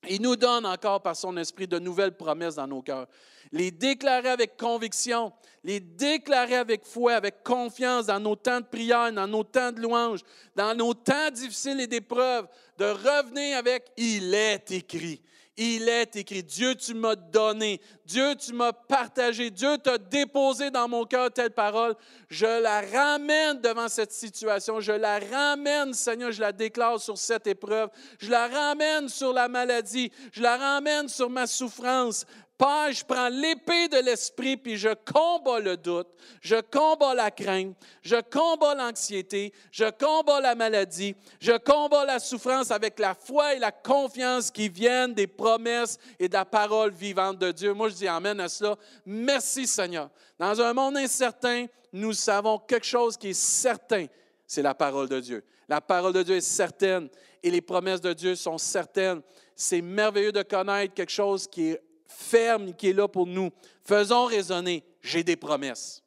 Il 0.10 0.22
nous 0.22 0.36
donne 0.36 0.66
encore 0.66 1.02
par 1.02 1.16
son 1.16 1.36
esprit 1.38 1.68
de 1.68 1.80
nouvelles 1.80 2.16
promesses 2.16 2.56
dans 2.56 2.68
nos 2.68 2.82
cœurs. 2.82 3.08
Les 3.52 3.72
déclarer 3.72 4.30
avec 4.30 4.58
conviction, 4.58 5.32
les 5.64 5.80
déclarer 5.80 6.56
avec 6.56 6.86
foi, 6.86 7.14
avec 7.14 7.44
confiance 7.44 8.08
dans 8.08 8.20
nos 8.20 8.36
temps 8.36 8.60
de 8.60 8.66
prière, 8.66 9.12
dans 9.12 9.28
nos 9.28 9.44
temps 9.44 9.72
de 9.72 9.82
louange, 9.82 10.20
dans 10.56 10.76
nos 10.76 10.94
temps 10.94 11.32
difficiles 11.32 11.80
et 11.80 11.88
d'épreuves, 11.88 12.48
de 12.78 12.86
revenir 12.86 13.58
avec 13.58 13.92
Il 13.98 14.34
est 14.34 14.72
écrit. 14.72 15.22
Il 15.60 15.90
est 15.90 16.16
écrit, 16.16 16.44
Dieu, 16.44 16.76
tu 16.76 16.94
m'as 16.94 17.16
donné, 17.16 17.82
Dieu, 18.06 18.36
tu 18.36 18.54
m'as 18.54 18.74
partagé, 18.74 19.50
Dieu 19.50 19.80
t'a 19.80 19.98
déposé 19.98 20.70
dans 20.70 20.88
mon 20.88 21.04
cœur 21.04 21.32
telle 21.32 21.50
parole. 21.50 21.96
Je 22.30 22.62
la 22.62 22.82
ramène 22.82 23.60
devant 23.60 23.88
cette 23.88 24.12
situation, 24.12 24.80
je 24.80 24.92
la 24.92 25.18
ramène, 25.18 25.96
Seigneur, 25.96 26.32
je 26.32 26.42
la 26.42 26.52
déclare 26.52 27.00
sur 27.00 27.18
cette 27.18 27.48
épreuve, 27.48 27.90
je 28.20 28.30
la 28.30 28.48
ramène 28.48 29.10
sur 29.10 29.34
la 29.34 29.48
maladie, 29.48 30.12
je 30.32 30.44
la 30.44 30.58
ramène 30.58 31.08
sur 31.08 31.28
ma 31.28 31.48
souffrance. 31.48 32.28
Père, 32.58 32.92
je 32.92 33.06
prends 33.06 33.30
l'épée 33.30 33.88
de 33.88 34.00
l'esprit, 34.04 34.58
puis 34.58 34.78
je 34.78 34.90
combats 35.12 35.60
le 35.60 35.78
doute, 35.78 36.08
je 36.42 36.56
combats 36.56 37.14
la 37.14 37.30
crainte, 37.30 37.76
je 38.02 38.16
combats 38.16 38.74
l'anxiété, 38.74 39.54
je 39.72 39.86
combats 39.92 40.42
la 40.42 40.56
maladie, 40.56 41.16
je 41.40 41.56
combats 41.56 42.06
la 42.06 42.18
souffrance 42.18 42.72
avec 42.72 42.98
la 42.98 43.14
foi 43.14 43.54
et 43.54 43.60
la 43.60 43.72
confiance 43.72 44.50
qui 44.50 44.70
viennent 44.70 45.14
des 45.14 45.28
promesses 45.28 46.00
et 46.18 46.28
de 46.28 46.34
la 46.34 46.46
parole 46.46 46.92
vivante 46.92 47.38
de 47.38 47.52
Dieu. 47.52 47.74
Moi, 47.74 47.90
je 47.90 47.96
dis 47.96 48.08
Amen 48.08 48.40
à 48.40 48.50
cela. 48.50 48.76
Merci 49.06 49.68
Seigneur. 49.68 50.10
Dans 50.40 50.60
un 50.60 50.74
monde 50.74 50.98
incertain, 50.98 51.68
nous 51.94 52.14
savons 52.14 52.58
quelque 52.58 52.88
chose 52.88 53.18
qui 53.18 53.30
est 53.30 53.40
certain, 53.40 54.08
c'est 54.48 54.64
la 54.64 54.74
parole 54.74 55.10
de 55.10 55.20
Dieu. 55.20 55.44
La 55.70 55.80
parole 55.80 56.14
de 56.14 56.24
Dieu 56.24 56.38
est 56.38 56.42
certaine 56.42 57.08
et 57.44 57.52
les 57.52 57.62
promesses 57.62 58.02
de 58.02 58.14
Dieu 58.14 58.36
sont 58.36 58.58
certaines. 58.58 59.22
C'est 59.56 59.82
merveilleux 59.82 60.32
de 60.32 60.42
connaître 60.42 60.94
quelque 60.96 61.12
chose 61.12 61.48
qui 61.48 61.70
est 61.70 61.82
ferme 62.08 62.74
qui 62.74 62.90
est 62.90 62.94
là 62.94 63.08
pour 63.08 63.28
nous. 63.28 63.50
Faisons 63.84 64.26
raisonner, 64.26 64.84
j'ai 65.02 65.24
des 65.24 65.36
promesses. 65.36 66.04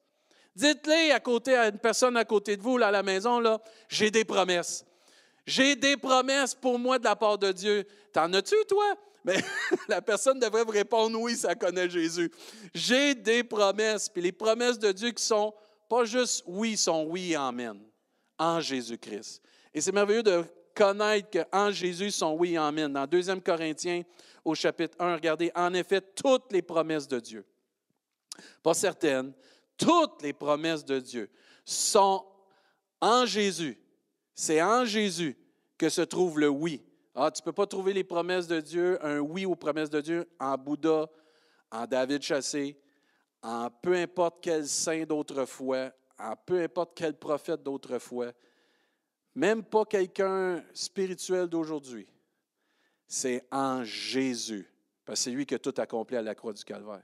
Dites-les 0.54 1.12
à 1.12 1.20
côté 1.20 1.54
à 1.54 1.68
une 1.68 1.78
personne 1.78 2.16
à 2.16 2.24
côté 2.24 2.56
de 2.56 2.62
vous 2.62 2.76
là, 2.76 2.88
à 2.88 2.90
la 2.90 3.02
maison 3.02 3.40
là, 3.40 3.60
j'ai 3.88 4.10
des 4.10 4.24
promesses. 4.24 4.84
J'ai 5.46 5.76
des 5.76 5.96
promesses 5.96 6.54
pour 6.54 6.78
moi 6.78 6.98
de 6.98 7.04
la 7.04 7.16
part 7.16 7.38
de 7.38 7.52
Dieu. 7.52 7.84
T'en 8.12 8.32
as-tu 8.32 8.56
toi? 8.68 8.94
Mais 9.24 9.36
la 9.88 10.02
personne 10.02 10.38
devrait 10.38 10.64
vous 10.64 10.70
répondre 10.70 11.18
oui, 11.20 11.36
ça 11.36 11.54
connaît 11.54 11.88
Jésus. 11.88 12.30
J'ai 12.74 13.14
des 13.14 13.44
promesses, 13.44 14.08
puis 14.08 14.22
les 14.22 14.32
promesses 14.32 14.78
de 14.78 14.92
Dieu 14.92 15.10
qui 15.10 15.22
sont 15.22 15.54
pas 15.88 16.04
juste 16.04 16.44
oui, 16.46 16.76
sont 16.76 17.04
oui 17.08 17.32
et 17.32 17.36
amen 17.36 17.80
en 18.38 18.60
Jésus-Christ. 18.60 19.42
Et 19.74 19.80
c'est 19.80 19.92
merveilleux 19.92 20.22
de 20.22 20.44
connaître 20.74 21.28
qu'en 21.30 21.70
Jésus 21.70 22.10
sont 22.10 22.32
oui 22.32 22.54
et 22.54 22.56
amen. 22.56 22.92
Dans 22.92 23.06
2 23.06 23.40
Corinthiens 23.40 24.02
au 24.44 24.54
chapitre 24.54 24.96
1, 24.98 25.14
regardez, 25.14 25.50
en 25.54 25.72
effet, 25.74 26.00
toutes 26.00 26.52
les 26.52 26.62
promesses 26.62 27.08
de 27.08 27.20
Dieu, 27.20 27.44
pas 28.62 28.74
certaines, 28.74 29.32
toutes 29.76 30.22
les 30.22 30.32
promesses 30.32 30.84
de 30.84 30.98
Dieu 30.98 31.30
sont 31.64 32.24
en 33.00 33.26
Jésus. 33.26 33.78
C'est 34.34 34.62
en 34.62 34.84
Jésus 34.84 35.36
que 35.76 35.88
se 35.88 36.02
trouve 36.02 36.38
le 36.38 36.48
oui. 36.48 36.82
Ah, 37.14 37.30
tu 37.30 37.40
ne 37.42 37.44
peux 37.44 37.52
pas 37.52 37.66
trouver 37.66 37.92
les 37.92 38.04
promesses 38.04 38.46
de 38.46 38.60
Dieu, 38.60 38.98
un 39.04 39.18
oui 39.18 39.44
aux 39.44 39.56
promesses 39.56 39.90
de 39.90 40.00
Dieu 40.00 40.28
en 40.38 40.56
Bouddha, 40.56 41.08
en 41.70 41.86
David 41.86 42.22
Chassé, 42.22 42.78
en 43.42 43.70
peu 43.70 43.94
importe 43.94 44.38
quel 44.42 44.66
saint 44.66 45.04
d'autrefois, 45.04 45.90
en 46.18 46.34
peu 46.36 46.62
importe 46.62 46.92
quel 46.94 47.14
prophète 47.14 47.62
d'autrefois, 47.62 48.32
même 49.34 49.62
pas 49.62 49.84
quelqu'un 49.84 50.64
spirituel 50.72 51.48
d'aujourd'hui 51.48 52.06
c'est 53.12 53.44
en 53.50 53.82
Jésus, 53.82 54.72
parce 55.04 55.18
que 55.18 55.24
c'est 55.24 55.30
lui 55.32 55.44
qui 55.44 55.56
a 55.56 55.58
tout 55.58 55.74
accompli 55.78 56.16
à 56.16 56.22
la 56.22 56.36
croix 56.36 56.52
du 56.52 56.62
Calvaire. 56.62 57.02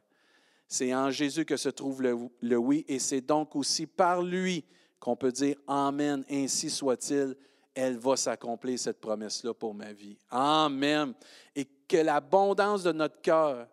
C'est 0.68 0.94
en 0.94 1.10
Jésus 1.10 1.44
que 1.44 1.56
se 1.56 1.68
trouve 1.68 2.00
le, 2.00 2.56
oui, 2.56 2.84
et 2.86 3.00
c'est 3.00 3.20
donc 3.20 3.56
aussi 3.56 3.88
par 3.88 4.22
lui 4.22 4.64
qu'on 5.00 5.16
peut 5.16 5.32
dire 5.32 5.56
Amen, 5.66 6.24
ainsi 6.30 6.70
soit-il, 6.70 7.36
elle 7.74 7.98
va 7.98 8.16
s'accomplir, 8.16 8.78
cette 8.78 9.00
promesse-là, 9.00 9.52
pour 9.52 9.74
ma 9.74 9.92
vie. 9.92 10.16
Amen. 10.30 11.12
Et 11.56 11.64
que 11.64 11.96
l'abondance 11.96 12.84
de 12.84 12.92
notre 12.92 13.20
cœur, 13.20 13.66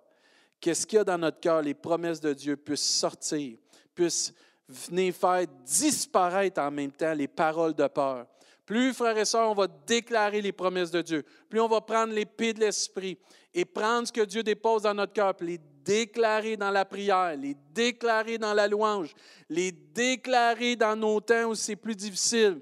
qu'est-ce 0.59 0.87
qu'il 0.87 0.97
y 0.97 0.99
a 1.01 1.03
dans 1.03 1.19
notre 1.19 1.39
cœur, 1.39 1.61
les 1.61 1.75
promesses 1.75 2.19
de 2.19 2.33
Dieu 2.33 2.57
puissent 2.57 2.81
sortir, 2.81 3.59
puissent 3.93 4.33
venir 4.67 5.13
faire 5.13 5.45
disparaître 5.63 6.59
en 6.59 6.71
même 6.71 6.91
temps 6.91 7.13
les 7.13 7.27
paroles 7.27 7.75
de 7.75 7.85
peur, 7.85 8.25
plus, 8.65 8.93
frères 8.93 9.17
et 9.17 9.25
sœurs, 9.25 9.49
on 9.49 9.53
va 9.53 9.67
déclarer 9.67 10.41
les 10.41 10.51
promesses 10.51 10.91
de 10.91 11.01
Dieu, 11.01 11.23
plus 11.49 11.59
on 11.59 11.67
va 11.67 11.81
prendre 11.81 12.13
l'épée 12.13 12.53
de 12.53 12.61
l'Esprit 12.61 13.17
et 13.53 13.65
prendre 13.65 14.07
ce 14.07 14.13
que 14.13 14.21
Dieu 14.21 14.43
dépose 14.43 14.83
dans 14.83 14.93
notre 14.93 15.13
cœur, 15.13 15.33
les 15.41 15.59
déclarer 15.83 16.57
dans 16.57 16.71
la 16.71 16.85
prière, 16.85 17.35
les 17.35 17.55
déclarer 17.71 18.37
dans 18.37 18.53
la 18.53 18.67
louange, 18.67 19.13
les 19.49 19.71
déclarer 19.71 20.75
dans 20.75 20.95
nos 20.95 21.19
temps 21.19 21.45
où 21.45 21.55
c'est 21.55 21.75
plus 21.75 21.95
difficile. 21.95 22.61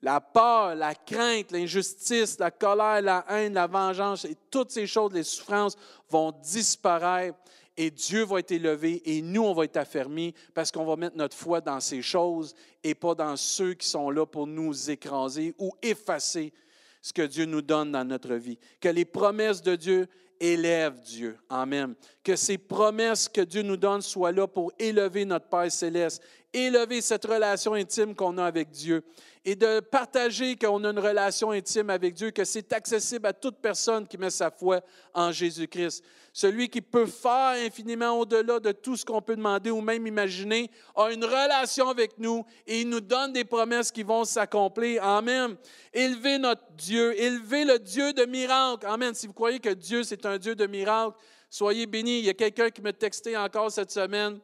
La 0.00 0.20
peur, 0.20 0.76
la 0.76 0.94
crainte, 0.94 1.50
l'injustice, 1.50 2.38
la 2.38 2.52
colère, 2.52 3.02
la 3.02 3.24
haine, 3.28 3.54
la 3.54 3.66
vengeance 3.66 4.24
et 4.24 4.36
toutes 4.50 4.70
ces 4.70 4.86
choses, 4.86 5.12
les 5.12 5.24
souffrances 5.24 5.76
vont 6.08 6.30
disparaître 6.30 7.36
et 7.78 7.92
Dieu 7.92 8.24
va 8.24 8.40
être 8.40 8.50
élevé 8.50 9.00
et 9.04 9.22
nous, 9.22 9.44
on 9.44 9.54
va 9.54 9.64
être 9.64 9.76
affermis 9.76 10.34
parce 10.52 10.72
qu'on 10.72 10.84
va 10.84 10.96
mettre 10.96 11.16
notre 11.16 11.36
foi 11.36 11.60
dans 11.60 11.78
ces 11.78 12.02
choses 12.02 12.54
et 12.82 12.92
pas 12.94 13.14
dans 13.14 13.36
ceux 13.36 13.74
qui 13.74 13.86
sont 13.86 14.10
là 14.10 14.26
pour 14.26 14.48
nous 14.48 14.90
écraser 14.90 15.54
ou 15.58 15.70
effacer 15.80 16.52
ce 17.00 17.12
que 17.12 17.22
Dieu 17.22 17.44
nous 17.44 17.62
donne 17.62 17.92
dans 17.92 18.04
notre 18.04 18.34
vie. 18.34 18.58
Que 18.80 18.88
les 18.88 19.04
promesses 19.04 19.62
de 19.62 19.76
Dieu 19.76 20.08
élèvent 20.40 21.00
Dieu. 21.02 21.38
Amen. 21.48 21.94
Que 22.24 22.34
ces 22.34 22.58
promesses 22.58 23.28
que 23.28 23.42
Dieu 23.42 23.62
nous 23.62 23.76
donne 23.76 24.02
soient 24.02 24.32
là 24.32 24.48
pour 24.48 24.72
élever 24.80 25.24
notre 25.24 25.46
Père 25.48 25.70
céleste, 25.70 26.20
élever 26.52 27.00
cette 27.00 27.24
relation 27.24 27.74
intime 27.74 28.14
qu'on 28.14 28.38
a 28.38 28.44
avec 28.44 28.70
Dieu 28.70 29.04
et 29.44 29.54
de 29.54 29.80
partager 29.80 30.56
qu'on 30.56 30.82
a 30.84 30.90
une 30.90 30.98
relation 30.98 31.50
intime 31.52 31.90
avec 31.90 32.14
Dieu, 32.14 32.30
que 32.30 32.44
c'est 32.44 32.72
accessible 32.72 33.26
à 33.26 33.32
toute 33.32 33.56
personne 33.58 34.06
qui 34.06 34.18
met 34.18 34.30
sa 34.30 34.50
foi 34.50 34.80
en 35.14 35.32
Jésus-Christ. 35.32 36.04
Celui 36.32 36.68
qui 36.68 36.80
peut 36.80 37.06
faire 37.06 37.56
infiniment 37.64 38.18
au-delà 38.18 38.60
de 38.60 38.72
tout 38.72 38.96
ce 38.96 39.04
qu'on 39.04 39.22
peut 39.22 39.36
demander 39.36 39.70
ou 39.70 39.80
même 39.80 40.06
imaginer, 40.06 40.70
a 40.94 41.10
une 41.10 41.24
relation 41.24 41.88
avec 41.88 42.18
nous 42.18 42.44
et 42.66 42.82
il 42.82 42.88
nous 42.88 43.00
donne 43.00 43.32
des 43.32 43.44
promesses 43.44 43.90
qui 43.90 44.02
vont 44.02 44.24
s'accomplir. 44.24 45.02
Amen. 45.02 45.56
Élevez 45.92 46.38
notre 46.38 46.70
Dieu, 46.76 47.18
élevez 47.20 47.64
le 47.64 47.78
Dieu 47.78 48.12
de 48.12 48.24
miracles. 48.24 48.86
Amen. 48.86 49.14
Si 49.14 49.26
vous 49.26 49.32
croyez 49.32 49.60
que 49.60 49.70
Dieu, 49.70 50.02
c'est 50.02 50.26
un 50.26 50.38
Dieu 50.38 50.54
de 50.54 50.66
miracles, 50.66 51.16
soyez 51.48 51.86
bénis. 51.86 52.18
Il 52.18 52.24
y 52.26 52.30
a 52.30 52.34
quelqu'un 52.34 52.70
qui 52.70 52.82
m'a 52.82 52.92
texté 52.92 53.36
encore 53.36 53.70
cette 53.72 53.90
semaine 53.90 54.38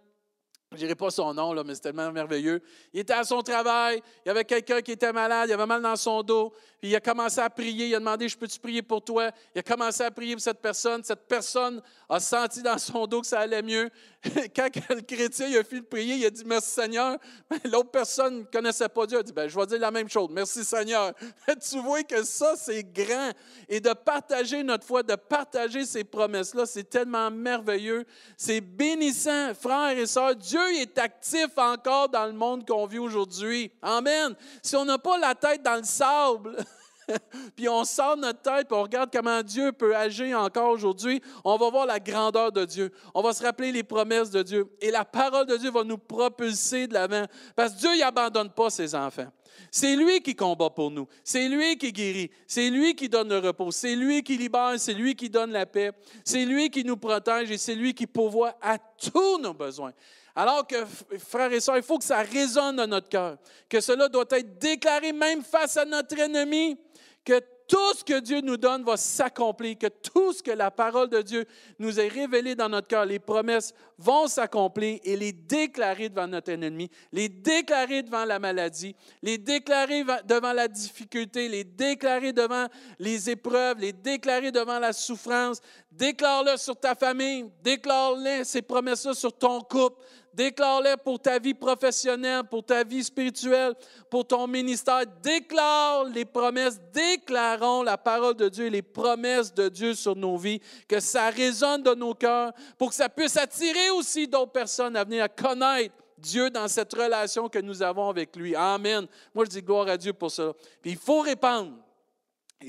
je 0.75 0.81
dirai 0.81 0.95
pas 0.95 1.11
son 1.11 1.33
nom, 1.35 1.53
là, 1.53 1.63
mais 1.65 1.75
c'est 1.75 1.83
tellement 1.83 2.11
merveilleux. 2.13 2.61
Il 2.93 3.01
était 3.01 3.13
à 3.13 3.25
son 3.25 3.43
travail, 3.43 4.03
il 4.25 4.29
y 4.29 4.31
avait 4.31 4.45
quelqu'un 4.45 4.81
qui 4.83 4.93
était 4.93 5.13
malade, 5.13 5.49
il 5.49 5.53
avait 5.53 5.67
mal 5.67 5.83
dans 5.83 5.97
son 5.97 6.23
dos, 6.23 6.53
il 6.89 6.97
a 6.97 7.01
commencé 7.01 7.41
à 7.41 7.49
prier, 7.49 7.87
il 7.87 7.95
a 7.95 7.99
demandé, 7.99 8.29
je 8.29 8.37
peux-tu 8.37 8.59
prier 8.59 8.83
pour 8.83 9.03
toi? 9.03 9.31
Il 9.55 9.61
a 9.61 9.63
commencé 9.63 10.03
à 10.03 10.11
prier 10.11 10.35
pour 10.35 10.43
cette 10.43 10.61
personne. 10.61 11.03
Cette 11.03 11.27
personne 11.27 11.81
a 12.09 12.21
senti 12.21 12.63
dans 12.63 12.77
son 12.77 13.07
dos 13.07 13.23
que 13.23 13.27
ça 13.27 13.41
allait 13.41 13.63
mieux. 13.63 13.89
Quand 14.57 14.69
le 14.91 15.01
chrétien 15.01 15.47
il 15.47 15.57
a 15.57 15.65
fini 15.65 15.81
de 15.81 15.87
prier, 15.87 16.17
il 16.17 16.27
a 16.27 16.31
dit, 16.31 16.43
merci 16.45 16.71
Seigneur. 16.71 17.17
L'autre 17.65 17.91
personne 17.91 18.41
ne 18.41 18.45
connaissait 18.45 18.89
pas 18.89 19.07
Dieu, 19.07 19.19
a 19.19 19.23
dit, 19.23 19.33
ben, 19.33 19.49
je 19.49 19.59
vais 19.59 19.67
dire 19.67 19.79
la 19.79 19.91
même 19.91 20.09
chose, 20.09 20.29
merci 20.31 20.63
Seigneur. 20.63 21.13
tu 21.71 21.79
vois 21.81 22.03
que 22.03 22.23
ça, 22.23 22.55
c'est 22.57 22.85
grand. 22.85 23.31
Et 23.69 23.81
de 23.81 23.93
partager 23.93 24.63
notre 24.63 24.87
foi, 24.87 25.03
de 25.03 25.15
partager 25.15 25.85
ces 25.87 26.05
promesses-là, 26.05 26.67
c'est 26.67 26.89
tellement 26.89 27.31
merveilleux. 27.31 28.05
C'est 28.37 28.61
bénissant, 28.61 29.55
frères 29.55 29.97
et 29.97 30.07
sœurs. 30.07 30.37
Dieu 30.37 30.61
est 30.77 30.99
actif 30.99 31.49
encore 31.57 32.09
dans 32.09 32.27
le 32.27 32.33
monde 32.33 32.67
qu'on 32.67 32.87
vit 32.87 32.99
aujourd'hui. 32.99 33.73
Amen. 33.81 34.35
Si 34.63 34.77
on 34.77 34.85
n'a 34.85 34.99
pas 34.99 35.19
la 35.19 35.35
tête 35.35 35.63
dans 35.63 35.77
le 35.77 35.85
sable, 35.85 36.57
puis 37.57 37.69
on 37.69 37.85
sort 37.85 38.17
notre 38.17 38.43
tête, 38.43 38.69
puis 38.69 38.77
on 38.77 38.83
regarde 38.83 39.11
comment 39.13 39.43
Dieu 39.43 39.73
peut 39.73 39.95
agir 39.97 40.39
encore 40.39 40.71
aujourd'hui, 40.71 41.21
on 41.45 41.57
va 41.57 41.71
voir 41.71 41.87
la 41.87 42.01
grandeur 42.01 42.53
de 42.53 42.65
Dieu. 42.65 42.91
On 43.15 43.23
va 43.23 43.33
se 43.33 43.43
rappeler 43.43 43.73
les 43.73 43.83
promesses 43.83 44.31
de 44.31 44.43
Dieu. 44.43 44.67
Et 44.81 44.91
la 44.91 45.05
parole 45.05 45.47
de 45.47 45.57
Dieu 45.57 45.71
va 45.71 45.85
nous 45.85 45.99
propulser 45.99 46.87
de 46.87 46.95
l'avant. 46.95 47.25
Parce 47.57 47.75
que 47.75 47.81
Dieu 47.81 47.99
n'abandonne 47.99 48.51
pas 48.51 48.71
ses 48.71 48.95
enfants. 48.95 49.31
C'est 49.71 49.97
lui 49.97 50.21
qui 50.21 50.35
combat 50.35 50.71
pour 50.71 50.91
nous. 50.91 51.07
C'est 51.23 51.49
lui 51.49 51.77
qui 51.77 51.93
guérit. 51.93 52.31
C'est 52.47 52.71
lui 52.71 52.95
qui 52.95 53.09
donne 53.09 53.29
le 53.29 53.39
repos. 53.39 53.71
C'est 53.71 53.95
lui 53.95 54.23
qui 54.23 54.37
libère. 54.37 54.75
C'est 54.79 54.95
lui 54.95 55.15
qui 55.15 55.31
donne 55.31 55.53
la 55.53 55.67
paix. 55.67 55.93
C'est 56.25 56.45
lui 56.45 56.71
qui 56.71 56.85
nous 56.85 56.97
protège 56.97 57.51
et 57.51 57.59
c'est 57.59 57.75
lui 57.75 57.95
qui 57.95 58.07
pourvoit 58.07 58.57
à 58.61 58.79
tous 58.79 59.39
nos 59.39 59.55
besoins 59.55 59.93
Alors 60.35 60.67
que, 60.67 60.77
frères 61.19 61.53
et 61.53 61.61
sœurs, 61.61 61.77
il 61.77 61.83
faut 61.83 61.99
que 61.99 62.05
ça 62.05 62.23
résonne 62.23 62.77
dans 62.77 62.87
notre 62.87 63.09
cœur, 63.09 63.39
que 63.69 63.81
cela 63.81 64.09
doit 64.09 64.25
être 64.31 64.59
déclaré 64.59 65.13
même 65.13 65.43
face 65.43 65.77
à 65.77 65.85
notre 65.85 66.19
ennemi, 66.19 66.77
que 67.25 67.41
tout 67.67 67.95
ce 67.95 68.05
que 68.05 68.21
Dieu 68.21 68.41
nous 68.41 68.57
donne 68.57 68.85
va 68.85 68.97
s'accomplir, 68.97 69.79
que 69.79 69.87
tout 69.87 70.33
ce 70.33 70.43
que 70.43 70.51
la 70.51 70.71
parole 70.71 71.09
de 71.09 71.23
Dieu 71.23 71.47
nous 71.79 71.99
est 71.99 72.09
révélé 72.09 72.55
dans 72.55 72.69
notre 72.69 72.89
cœur, 72.89 73.07
les 73.07 73.19
promesses 73.19 73.73
vont 73.97 74.27
s'accomplir 74.27 75.01
et 75.03 75.17
les 75.17 75.33
déclarer 75.33 76.11
devant 76.11 76.27
notre 76.27 76.51
ennemi, 76.51 76.91
les 77.11 77.29
déclarer 77.29 78.03
devant 78.03 78.25
la 78.25 78.39
maladie, 78.39 78.95
les 79.23 79.39
déclarer 79.39 80.05
devant 80.27 80.53
la 80.53 80.69
difficulté, 80.69 81.49
les 81.49 81.65
déclarer 81.65 82.33
devant 82.33 82.67
les 82.99 83.31
épreuves, 83.31 83.79
les 83.79 83.93
déclarer 83.93 84.53
devant 84.53 84.79
la 84.79 84.93
souffrance. 84.93 85.61
Déclare-le 85.91 86.57
sur 86.57 86.79
ta 86.79 86.95
famille, 86.95 87.47
déclare-le 87.63 88.45
ces 88.45 88.63
promesses-là 88.63 89.15
sur 89.15 89.33
ton 89.33 89.61
couple, 89.61 90.03
Déclare-les 90.35 90.97
pour 91.05 91.21
ta 91.21 91.39
vie 91.39 91.55
professionnelle, 91.55 92.43
pour 92.45 92.65
ta 92.65 92.83
vie 92.83 93.05
spirituelle, 93.05 93.75
pour 94.11 94.27
ton 94.27 94.47
ministère. 94.47 95.03
Déclare 95.23 96.05
les 96.05 96.25
promesses. 96.25 96.81
Déclarons 96.93 97.83
la 97.83 97.97
parole 97.97 98.35
de 98.35 98.49
Dieu 98.49 98.67
et 98.67 98.71
les 98.71 98.83
promesses 98.83 99.55
de 99.55 99.69
Dieu 99.69 99.95
sur 99.95 100.17
nos 100.17 100.37
vies, 100.37 100.61
que 100.89 100.99
ça 100.99 101.31
résonne 101.31 101.83
dans 101.83 101.97
nos 101.97 102.15
cœurs, 102.15 102.53
pour 102.77 102.89
que 102.89 102.95
ça 102.95 103.09
puisse 103.09 103.37
attirer 103.37 103.91
aussi 103.91 104.27
d'autres 104.27 104.53
personnes 104.53 104.97
à 104.97 105.05
venir 105.05 105.25
à 105.25 105.29
connaître 105.29 105.95
Dieu 106.19 106.51
dans 106.51 106.69
cette 106.69 106.93
relation 106.95 107.49
que 107.49 107.59
nous 107.59 107.83
avons 107.83 108.09
avec 108.09 108.35
lui. 108.35 108.57
Amen. 108.57 109.07
Moi, 109.35 109.45
je 109.45 109.51
dis 109.51 109.63
gloire 109.63 109.89
à 109.89 109.97
Dieu 109.97 110.13
pour 110.13 110.31
ça. 110.31 110.53
Puis 110.83 110.93
il 110.93 110.99
faut 110.99 111.21
répandre. 111.21 111.84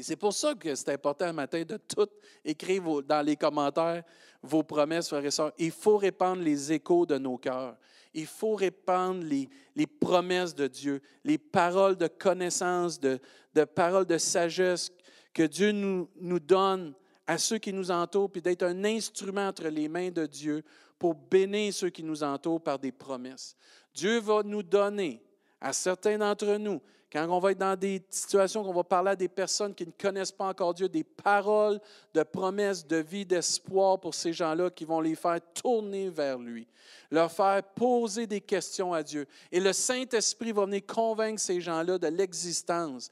C'est 0.01 0.15
pour 0.15 0.33
ça 0.33 0.55
que 0.55 0.73
c'est 0.75 0.93
important 0.93 1.25
un 1.25 1.33
matin 1.33 1.63
de 1.63 1.77
tout 1.77 2.09
écrire 2.43 3.03
dans 3.03 3.25
les 3.25 3.35
commentaires 3.35 4.03
vos 4.41 4.63
promesses, 4.63 5.09
frères 5.09 5.25
et 5.25 5.31
sœurs. 5.31 5.51
Il 5.57 5.71
faut 5.71 5.97
répandre 5.97 6.41
les 6.41 6.71
échos 6.71 7.05
de 7.05 7.17
nos 7.17 7.37
cœurs. 7.37 7.77
Il 8.13 8.27
faut 8.27 8.55
répandre 8.55 9.23
les, 9.23 9.87
promesses 9.87 10.55
de 10.55 10.67
Dieu, 10.67 11.01
les 11.23 11.37
paroles 11.37 11.97
de 11.97 12.07
connaissance, 12.07 12.99
de, 12.99 13.19
de 13.53 13.63
paroles 13.65 14.05
de 14.05 14.17
sagesse 14.17 14.91
que 15.33 15.43
Dieu 15.43 15.71
nous, 15.71 16.09
nous 16.15 16.39
donne 16.39 16.93
à 17.27 17.37
ceux 17.37 17.57
qui 17.57 17.73
nous 17.73 17.91
entourent, 17.91 18.31
puis 18.31 18.41
d'être 18.41 18.63
un 18.63 18.85
instrument 18.85 19.47
entre 19.47 19.67
les 19.67 19.89
mains 19.89 20.11
de 20.11 20.25
Dieu 20.25 20.63
pour 20.97 21.15
bénir 21.15 21.73
ceux 21.73 21.89
qui 21.89 22.03
nous 22.03 22.23
entourent 22.23 22.61
par 22.61 22.79
des 22.79 22.91
promesses. 22.91 23.55
Dieu 23.93 24.19
va 24.19 24.43
nous 24.43 24.63
donner 24.63 25.21
à 25.59 25.73
certains 25.73 26.17
d'entre 26.17 26.55
nous 26.57 26.81
quand 27.15 27.29
on 27.29 27.39
va 27.39 27.51
être 27.51 27.59
dans 27.59 27.77
des 27.77 28.03
situations 28.09 28.61
qu'on 28.61 28.73
va 28.73 28.83
parler 28.83 29.11
à 29.11 29.15
des 29.15 29.29
personnes 29.29 29.73
qui 29.73 29.85
ne 29.85 29.91
connaissent 29.97 30.33
pas 30.33 30.47
encore 30.47 30.73
Dieu, 30.73 30.89
des 30.89 31.05
paroles 31.05 31.79
de 32.13 32.23
promesses, 32.23 32.85
de 32.85 32.97
vie, 32.97 33.25
d'espoir 33.25 34.01
pour 34.01 34.13
ces 34.13 34.33
gens-là 34.33 34.69
qui 34.69 34.83
vont 34.83 34.99
les 34.99 35.15
faire 35.15 35.39
tourner 35.53 36.09
vers 36.09 36.37
lui, 36.37 36.67
leur 37.09 37.31
faire 37.31 37.63
poser 37.63 38.27
des 38.27 38.41
questions 38.41 38.93
à 38.93 39.01
Dieu. 39.01 39.25
Et 39.49 39.61
le 39.61 39.71
Saint-Esprit 39.71 40.51
va 40.51 40.65
venir 40.65 40.85
convaincre 40.85 41.39
ces 41.39 41.61
gens-là 41.61 41.97
de 41.97 42.07
l'existence 42.07 43.09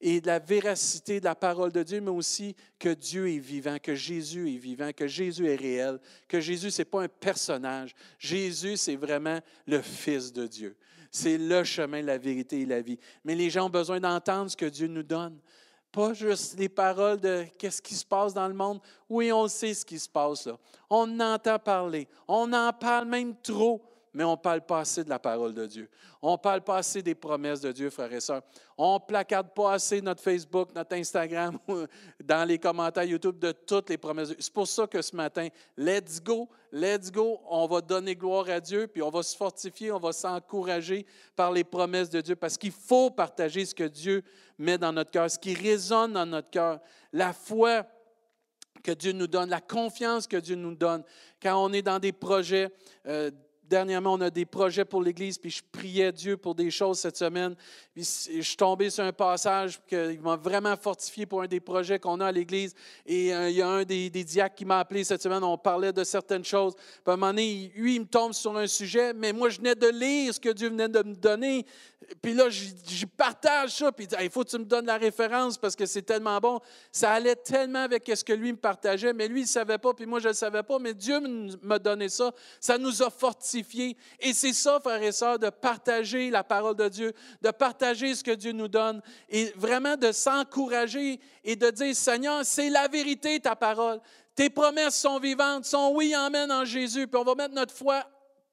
et 0.00 0.20
de 0.20 0.28
la 0.28 0.38
véracité 0.38 1.18
de 1.18 1.24
la 1.24 1.34
parole 1.34 1.72
de 1.72 1.82
Dieu, 1.82 2.00
mais 2.00 2.10
aussi 2.10 2.54
que 2.78 2.90
Dieu 2.90 3.28
est 3.32 3.40
vivant, 3.40 3.78
que 3.82 3.96
Jésus 3.96 4.54
est 4.54 4.58
vivant, 4.58 4.92
que 4.92 5.08
Jésus 5.08 5.48
est 5.48 5.56
réel, 5.56 5.98
que 6.28 6.40
Jésus, 6.40 6.70
ce 6.70 6.82
n'est 6.82 6.86
pas 6.86 7.02
un 7.02 7.08
personnage. 7.08 7.96
Jésus, 8.16 8.76
c'est 8.76 8.94
vraiment 8.94 9.40
le 9.66 9.82
Fils 9.82 10.32
de 10.32 10.46
Dieu. 10.46 10.76
C'est 11.10 11.38
le 11.38 11.64
chemin, 11.64 12.02
la 12.02 12.18
vérité 12.18 12.60
et 12.60 12.66
la 12.66 12.80
vie. 12.80 12.98
Mais 13.24 13.34
les 13.34 13.50
gens 13.50 13.66
ont 13.66 13.70
besoin 13.70 14.00
d'entendre 14.00 14.50
ce 14.50 14.56
que 14.56 14.66
Dieu 14.66 14.86
nous 14.86 15.02
donne. 15.02 15.38
Pas 15.90 16.14
juste 16.14 16.56
les 16.56 16.68
paroles 16.68 17.18
de 17.18 17.44
qu'est-ce 17.58 17.82
qui 17.82 17.94
se 17.94 18.04
passe 18.04 18.32
dans 18.32 18.46
le 18.46 18.54
monde. 18.54 18.80
Oui, 19.08 19.32
on 19.32 19.48
sait 19.48 19.74
ce 19.74 19.84
qui 19.84 19.98
se 19.98 20.08
passe 20.08 20.46
là. 20.46 20.56
On 20.88 21.18
entend 21.18 21.58
parler. 21.58 22.06
On 22.28 22.52
en 22.52 22.72
parle 22.72 23.08
même 23.08 23.34
trop 23.42 23.82
mais 24.12 24.24
on 24.24 24.36
parle 24.36 24.62
pas 24.62 24.80
assez 24.80 25.04
de 25.04 25.08
la 25.08 25.18
parole 25.18 25.54
de 25.54 25.66
Dieu. 25.66 25.88
On 26.20 26.36
parle 26.36 26.62
pas 26.62 26.78
assez 26.78 27.02
des 27.02 27.14
promesses 27.14 27.60
de 27.60 27.72
Dieu, 27.72 27.90
frères 27.90 28.12
et 28.12 28.20
sœurs. 28.20 28.42
On 28.76 28.98
placarde 28.98 29.54
pas 29.54 29.74
assez 29.74 30.00
notre 30.00 30.22
Facebook, 30.22 30.74
notre 30.74 30.96
Instagram, 30.96 31.58
dans 32.24 32.46
les 32.46 32.58
commentaires 32.58 33.04
YouTube 33.04 33.38
de 33.38 33.52
toutes 33.52 33.90
les 33.90 33.98
promesses. 33.98 34.34
C'est 34.38 34.52
pour 34.52 34.66
ça 34.66 34.86
que 34.86 35.00
ce 35.00 35.14
matin, 35.14 35.48
let's 35.76 36.20
go, 36.22 36.48
let's 36.72 37.10
go. 37.10 37.40
On 37.48 37.66
va 37.66 37.80
donner 37.80 38.16
gloire 38.16 38.48
à 38.48 38.60
Dieu, 38.60 38.86
puis 38.86 39.02
on 39.02 39.10
va 39.10 39.22
se 39.22 39.36
fortifier, 39.36 39.92
on 39.92 40.00
va 40.00 40.12
s'encourager 40.12 41.06
par 41.36 41.52
les 41.52 41.64
promesses 41.64 42.10
de 42.10 42.20
Dieu, 42.20 42.36
parce 42.36 42.58
qu'il 42.58 42.72
faut 42.72 43.10
partager 43.10 43.64
ce 43.64 43.74
que 43.74 43.84
Dieu 43.84 44.22
met 44.58 44.76
dans 44.76 44.92
notre 44.92 45.10
cœur, 45.10 45.30
ce 45.30 45.38
qui 45.38 45.54
résonne 45.54 46.12
dans 46.12 46.26
notre 46.26 46.50
cœur. 46.50 46.80
La 47.12 47.32
foi 47.32 47.86
que 48.82 48.92
Dieu 48.92 49.12
nous 49.12 49.26
donne, 49.26 49.50
la 49.50 49.60
confiance 49.60 50.26
que 50.26 50.36
Dieu 50.36 50.56
nous 50.56 50.74
donne. 50.74 51.02
Quand 51.42 51.62
on 51.62 51.72
est 51.72 51.82
dans 51.82 51.98
des 51.98 52.12
projets, 52.12 52.70
euh, 53.06 53.30
Dernièrement, 53.70 54.14
on 54.14 54.20
a 54.20 54.30
des 54.30 54.46
projets 54.46 54.84
pour 54.84 55.00
l'Église, 55.00 55.38
puis 55.38 55.48
je 55.48 55.62
priais 55.70 56.10
Dieu 56.10 56.36
pour 56.36 56.56
des 56.56 56.72
choses 56.72 56.98
cette 56.98 57.16
semaine. 57.16 57.54
Puis 57.94 58.02
je 58.34 58.40
suis 58.40 58.56
tombé 58.56 58.90
sur 58.90 59.04
un 59.04 59.12
passage 59.12 59.80
qui 59.86 60.18
m'a 60.20 60.34
vraiment 60.34 60.76
fortifié 60.76 61.24
pour 61.24 61.42
un 61.42 61.46
des 61.46 61.60
projets 61.60 62.00
qu'on 62.00 62.18
a 62.18 62.26
à 62.26 62.32
l'Église. 62.32 62.74
Et 63.06 63.32
euh, 63.32 63.48
il 63.48 63.54
y 63.54 63.62
a 63.62 63.68
un 63.68 63.84
des, 63.84 64.10
des 64.10 64.24
diacres 64.24 64.56
qui 64.56 64.64
m'a 64.64 64.80
appelé 64.80 65.04
cette 65.04 65.22
semaine, 65.22 65.44
on 65.44 65.56
parlait 65.56 65.92
de 65.92 66.02
certaines 66.02 66.44
choses. 66.44 66.74
Puis 66.74 66.84
à 67.06 67.12
un 67.12 67.16
moment 67.16 67.28
donné, 67.28 67.70
lui, 67.76 67.94
il 67.94 68.00
me 68.00 68.06
tombe 68.06 68.32
sur 68.32 68.56
un 68.56 68.66
sujet, 68.66 69.12
mais 69.14 69.32
moi, 69.32 69.50
je 69.50 69.58
venais 69.58 69.76
de 69.76 69.86
lire 69.86 70.34
ce 70.34 70.40
que 70.40 70.50
Dieu 70.50 70.68
venait 70.68 70.88
de 70.88 71.04
me 71.04 71.14
donner. 71.14 71.64
Puis 72.22 72.32
là, 72.34 72.48
je 72.48 73.04
partage 73.04 73.76
ça, 73.76 73.92
puis 73.92 74.08
il 74.20 74.30
faut 74.30 74.42
que 74.42 74.48
tu 74.48 74.58
me 74.58 74.64
donnes 74.64 74.86
la 74.86 74.96
référence 74.96 75.58
parce 75.58 75.76
que 75.76 75.84
c'est 75.86 76.02
tellement 76.02 76.38
bon. 76.38 76.58
Ça 76.90 77.12
allait 77.12 77.36
tellement 77.36 77.82
avec 77.82 78.10
ce 78.12 78.24
que 78.24 78.32
lui 78.32 78.52
me 78.52 78.58
partageait, 78.58 79.12
mais 79.12 79.28
lui, 79.28 79.40
il 79.40 79.44
ne 79.44 79.48
savait 79.48 79.78
pas, 79.78 79.92
puis 79.92 80.06
moi, 80.06 80.18
je 80.18 80.24
ne 80.24 80.30
le 80.30 80.34
savais 80.34 80.62
pas, 80.62 80.78
mais 80.78 80.94
Dieu 80.94 81.20
m'a 81.62 81.78
donné 81.78 82.08
ça. 82.08 82.32
Ça 82.58 82.78
nous 82.78 83.02
a 83.02 83.10
fortifiés. 83.10 83.96
Et 84.18 84.32
c'est 84.32 84.54
ça, 84.54 84.80
frères 84.80 85.02
et 85.02 85.12
sœurs, 85.12 85.38
de 85.38 85.50
partager 85.50 86.30
la 86.30 86.42
parole 86.42 86.74
de 86.74 86.88
Dieu, 86.88 87.12
de 87.42 87.50
partager 87.50 88.14
ce 88.14 88.24
que 88.24 88.32
Dieu 88.32 88.52
nous 88.52 88.68
donne, 88.68 89.02
et 89.28 89.52
vraiment 89.56 89.96
de 89.96 90.10
s'encourager 90.10 91.20
et 91.44 91.54
de 91.54 91.70
dire, 91.70 91.94
Seigneur, 91.94 92.44
c'est 92.44 92.70
la 92.70 92.88
vérité, 92.88 93.40
ta 93.40 93.54
parole. 93.54 94.00
Tes 94.34 94.48
promesses 94.48 94.96
sont 94.96 95.18
vivantes, 95.18 95.66
sont 95.66 95.92
oui, 95.94 96.14
amène 96.14 96.50
en 96.50 96.64
Jésus. 96.64 97.06
Puis 97.06 97.20
on 97.20 97.24
va 97.24 97.34
mettre 97.34 97.54
notre 97.54 97.74
foi 97.74 98.04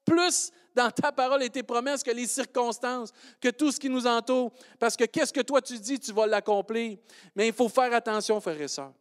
plus 0.04 0.52
dans 0.78 0.90
ta 0.90 1.10
parole 1.10 1.42
et 1.42 1.50
tes 1.50 1.62
promesses 1.62 2.02
que 2.02 2.10
les 2.12 2.26
circonstances, 2.26 3.12
que 3.40 3.48
tout 3.48 3.72
ce 3.72 3.80
qui 3.80 3.88
nous 3.88 4.06
entoure. 4.06 4.52
Parce 4.78 4.96
que 4.96 5.04
qu'est-ce 5.04 5.32
que 5.32 5.40
toi 5.40 5.60
tu 5.60 5.78
dis, 5.78 5.98
tu 5.98 6.12
vas 6.12 6.26
l'accomplir. 6.26 6.98
Mais 7.34 7.48
il 7.48 7.52
faut 7.52 7.68
faire 7.68 7.92
attention, 7.92 8.40
frères 8.40 8.60
et 8.60 8.68
sœurs, 8.68 8.92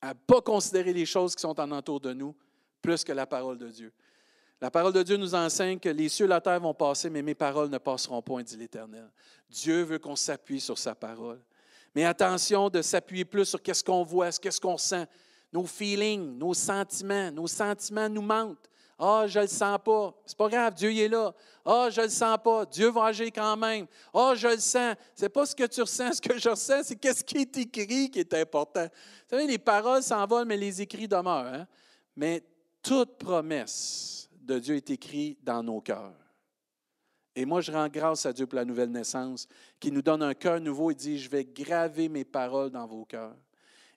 à 0.00 0.08
ne 0.08 0.14
pas 0.14 0.40
considérer 0.40 0.92
les 0.92 1.04
choses 1.04 1.34
qui 1.34 1.42
sont 1.42 1.58
en 1.58 1.70
entour 1.72 2.00
de 2.00 2.12
nous 2.12 2.34
plus 2.80 3.02
que 3.04 3.12
la 3.12 3.26
parole 3.26 3.58
de 3.58 3.68
Dieu. 3.68 3.92
La 4.60 4.70
parole 4.70 4.92
de 4.92 5.02
Dieu 5.02 5.16
nous 5.16 5.34
enseigne 5.34 5.80
que 5.80 5.88
les 5.88 6.08
cieux 6.08 6.26
et 6.26 6.28
la 6.28 6.40
terre 6.40 6.60
vont 6.60 6.74
passer, 6.74 7.10
mais 7.10 7.22
mes 7.22 7.34
paroles 7.34 7.68
ne 7.68 7.78
passeront 7.78 8.22
point, 8.22 8.44
dit 8.44 8.56
l'Éternel. 8.56 9.10
Dieu 9.50 9.82
veut 9.82 9.98
qu'on 9.98 10.14
s'appuie 10.14 10.60
sur 10.60 10.78
sa 10.78 10.94
parole. 10.94 11.40
Mais 11.94 12.04
attention 12.04 12.70
de 12.70 12.80
s'appuyer 12.80 13.24
plus 13.24 13.46
sur 13.46 13.60
qu'est-ce 13.60 13.82
qu'on 13.82 14.04
voit, 14.04 14.30
qu'est-ce 14.30 14.60
qu'on 14.60 14.78
sent. 14.78 15.06
Nos 15.52 15.66
feelings, 15.66 16.38
nos 16.38 16.54
sentiments, 16.54 17.32
nos 17.32 17.48
sentiments 17.48 18.08
nous 18.08 18.22
mentent. 18.22 18.70
Ah, 19.04 19.26
je 19.26 19.40
ne 19.40 19.44
le 19.44 19.48
sens 19.48 19.80
pas. 19.84 20.14
C'est 20.24 20.38
pas 20.38 20.48
grave, 20.48 20.74
Dieu 20.74 20.96
est 20.96 21.08
là. 21.08 21.34
Ah, 21.64 21.88
je 21.90 22.00
ne 22.02 22.06
le 22.06 22.10
sens 22.12 22.38
pas. 22.42 22.64
Dieu 22.66 22.88
va 22.88 23.06
agir 23.06 23.30
quand 23.34 23.56
même. 23.56 23.86
Ah, 24.14 24.34
je 24.36 24.46
le 24.46 24.58
sens. 24.58 24.94
C'est 25.16 25.28
pas 25.28 25.44
ce 25.44 25.56
que 25.56 25.66
tu 25.66 25.80
ressens. 25.80 26.12
Ce 26.14 26.20
que 26.20 26.38
je 26.38 26.48
ressens, 26.48 26.84
c'est 26.84 26.94
qu'est-ce 26.94 27.24
qui 27.24 27.38
est 27.38 27.56
écrit 27.56 28.08
qui 28.08 28.20
est 28.20 28.34
important. 28.34 28.84
Vous 28.84 29.28
savez, 29.36 29.48
les 29.48 29.58
paroles 29.58 30.04
s'envolent, 30.04 30.46
mais 30.46 30.56
les 30.56 30.80
écrits 30.80 31.08
demeurent. 31.08 31.52
Hein? 31.52 31.66
Mais 32.14 32.44
toute 32.80 33.18
promesse 33.18 34.28
de 34.40 34.60
Dieu 34.60 34.76
est 34.76 34.90
écrite 34.90 35.42
dans 35.42 35.64
nos 35.64 35.80
cœurs. 35.80 36.14
Et 37.34 37.44
moi, 37.44 37.60
je 37.60 37.72
rends 37.72 37.88
grâce 37.88 38.24
à 38.24 38.32
Dieu 38.32 38.46
pour 38.46 38.56
la 38.56 38.64
nouvelle 38.64 38.92
naissance, 38.92 39.48
qui 39.80 39.90
nous 39.90 40.02
donne 40.02 40.22
un 40.22 40.34
cœur 40.34 40.60
nouveau 40.60 40.92
et 40.92 40.94
dit, 40.94 41.18
je 41.18 41.28
vais 41.28 41.44
graver 41.44 42.08
mes 42.08 42.24
paroles 42.24 42.70
dans 42.70 42.86
vos 42.86 43.04
cœurs. 43.04 43.34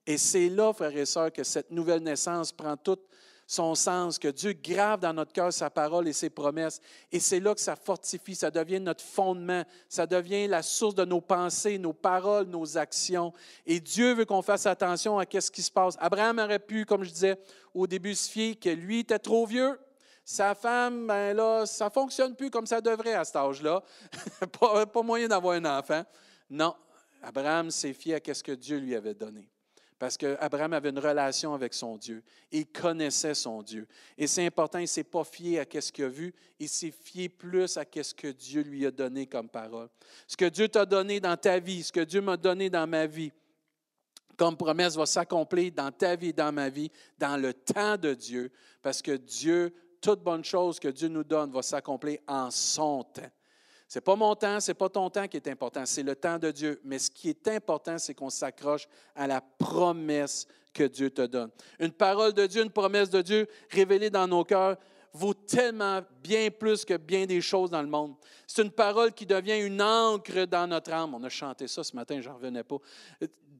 Et 0.08 0.18
c'est 0.18 0.50
là, 0.50 0.74
frères 0.74 0.98
et 0.98 1.06
sœurs, 1.06 1.32
que 1.32 1.44
cette 1.44 1.70
nouvelle 1.70 2.02
naissance 2.02 2.52
prend 2.52 2.76
toute 2.76 3.04
son 3.48 3.76
sens, 3.76 4.18
que 4.18 4.28
Dieu 4.28 4.54
grave 4.54 5.00
dans 5.00 5.14
notre 5.14 5.32
cœur 5.32 5.54
sa 5.54 5.70
parole 5.70 6.08
et 6.08 6.14
ses 6.14 6.30
promesses. 6.30 6.82
Et 7.12 7.20
c'est 7.20 7.40
là 7.40 7.54
que 7.54 7.62
ça 7.62 7.76
fortifie, 7.76 8.36
ça 8.36 8.50
devient 8.50 8.80
notre 8.80 9.04
fondement, 9.04 9.64
ça 9.88 10.08
devient 10.08 10.48
la 10.48 10.64
source 10.64 10.96
de 10.96 11.06
nos 11.06 11.22
pensées, 11.22 11.78
nos 11.78 11.94
paroles, 11.94 12.48
nos 12.48 12.78
actions. 12.78 13.34
Et 13.66 13.80
Dieu 13.80 14.14
veut 14.14 14.26
qu'on 14.26 14.42
fasse 14.42 14.66
attention 14.66 15.20
à 15.20 15.26
ce 15.30 15.52
qui 15.52 15.62
se 15.62 15.72
passe. 15.72 15.96
Abraham 16.00 16.40
aurait 16.40 16.60
pu, 16.60 16.86
comme 16.86 17.04
je 17.04 17.12
disais 17.12 17.38
au 17.74 17.88
début, 17.88 18.16
se 18.16 18.30
fier 18.30 18.56
que 18.56 18.70
lui 18.70 19.00
était 19.00 19.20
trop 19.20 19.46
vieux. 19.46 19.80
Sa 20.24 20.56
femme, 20.56 21.06
ben 21.06 21.36
là, 21.36 21.68
ça 21.68 21.86
ne 21.86 21.90
fonctionne 21.92 22.36
plus 22.36 22.50
comme 22.50 22.66
ça 22.66 22.82
devrait 22.82 23.14
à 23.14 23.26
cet 23.26 23.36
âge-là. 23.36 23.84
pas, 24.60 24.86
pas 24.88 25.02
moyen 25.04 25.28
d'avoir 25.28 25.54
un 25.54 25.66
enfant. 25.66 26.04
Non, 26.50 26.74
Abraham 27.22 27.70
s'est 27.70 27.94
fié 27.94 28.16
à 28.16 28.34
ce 28.34 28.42
que 28.42 28.54
Dieu 28.54 28.78
lui 28.78 28.96
avait 28.96 29.14
donné. 29.14 29.48
Parce 29.98 30.18
qu'Abraham 30.18 30.74
avait 30.74 30.90
une 30.90 31.00
relation 31.00 31.54
avec 31.54 31.74
son 31.74 31.98
Dieu. 31.98 32.22
Il 32.52 32.68
connaissait 32.68 33.34
son 33.34 33.62
Dieu. 33.62 33.88
Et 34.18 34.28
c'est 34.28 34.46
important, 34.46 34.80
il 34.80 34.84
ne 34.84 34.88
s'est 34.88 35.06
pas 35.06 35.24
fié 35.24 35.60
à 35.60 35.66
ce 35.82 35.92
qu'il 35.92 36.04
a 36.04 36.10
vu, 36.10 36.34
il 36.60 36.68
s'est 36.68 36.92
fié 36.92 37.30
plus 37.30 37.78
à 37.78 37.86
ce 38.02 38.14
que 38.14 38.28
Dieu 38.28 38.62
lui 38.62 38.86
a 38.86 38.92
donné 38.92 39.26
comme 39.26 39.48
parole. 39.48 39.88
Ce 40.28 40.36
que 40.36 40.46
Dieu 40.46 40.68
t'a 40.68 40.86
donné 40.86 41.20
dans 41.20 41.38
ta 41.38 41.60
vie, 41.60 41.84
ce 41.84 41.92
que 41.92 42.02
Dieu 42.02 42.22
m'a 42.22 42.36
donné 42.36 42.70
dans 42.70 42.88
ma 42.88 43.08
vie, 43.08 43.32
comme 44.36 44.58
promesse 44.58 44.98
va 44.98 45.06
s'accomplir 45.06 45.72
dans 45.72 45.92
ta 45.92 46.18
vie 46.18 46.34
dans 46.34 46.52
ma 46.52 46.70
vie, 46.70 46.92
dans 47.18 47.38
le 47.38 47.54
temps 47.54 47.98
de 47.98 48.14
Dieu, 48.14 48.52
parce 48.82 49.02
que 49.02 49.14
Dieu 49.14 49.74
toute 50.06 50.22
bonne 50.22 50.44
chose 50.44 50.80
que 50.80 50.90
Dieu 50.90 51.08
nous 51.08 51.24
donne 51.24 51.52
va 51.52 51.64
s'accomplir 51.64 52.20
en 52.28 52.52
son 52.52 53.04
temps. 53.04 53.32
Ce 53.88 54.00
n'est 54.00 54.02
pas 54.02 54.16
mon 54.16 54.36
temps, 54.36 54.60
ce 54.60 54.72
n'est 54.72 54.76
pas 54.76 54.90
ton 54.90 55.10
temps 55.10 55.28
qui 55.28 55.38
est 55.38 55.48
important, 55.48 55.86
c'est 55.86 56.04
le 56.04 56.16
temps 56.16 56.40
de 56.40 56.52
Dieu. 56.52 56.82
Mais 56.84 57.00
ce 57.00 57.12
qui 57.12 57.30
est 57.30 57.48
important, 57.50 57.98
c'est 57.98 58.14
qu'on 58.14 58.30
s'accroche 58.30 58.88
à 59.16 59.28
la 59.28 59.42
promesse 59.42 60.48
que 60.74 60.84
Dieu 60.84 61.10
te 61.10 61.22
donne. 61.22 61.52
Une 61.80 61.92
parole 61.92 62.34
de 62.34 62.46
Dieu, 62.46 62.64
une 62.64 62.72
promesse 62.72 63.10
de 63.10 63.22
Dieu 63.22 63.48
révélée 63.70 64.10
dans 64.10 64.28
nos 64.28 64.44
cœurs 64.44 64.78
vaut 65.14 65.34
tellement 65.34 66.02
bien 66.22 66.50
plus 66.52 66.84
que 66.84 66.98
bien 66.98 67.26
des 67.26 67.40
choses 67.40 67.70
dans 67.70 67.82
le 67.82 67.88
monde. 67.88 68.16
C'est 68.46 68.62
une 68.62 68.72
parole 68.72 69.14
qui 69.14 69.26
devient 69.26 69.60
une 69.62 69.82
encre 69.82 70.46
dans 70.46 70.68
notre 70.68 70.92
âme. 70.92 71.14
On 71.16 71.24
a 71.24 71.30
chanté 71.30 71.68
ça 71.68 71.84
ce 71.84 71.96
matin, 71.96 72.20
j'en 72.20 72.36
revenais 72.36 72.64
pas. 72.64 72.78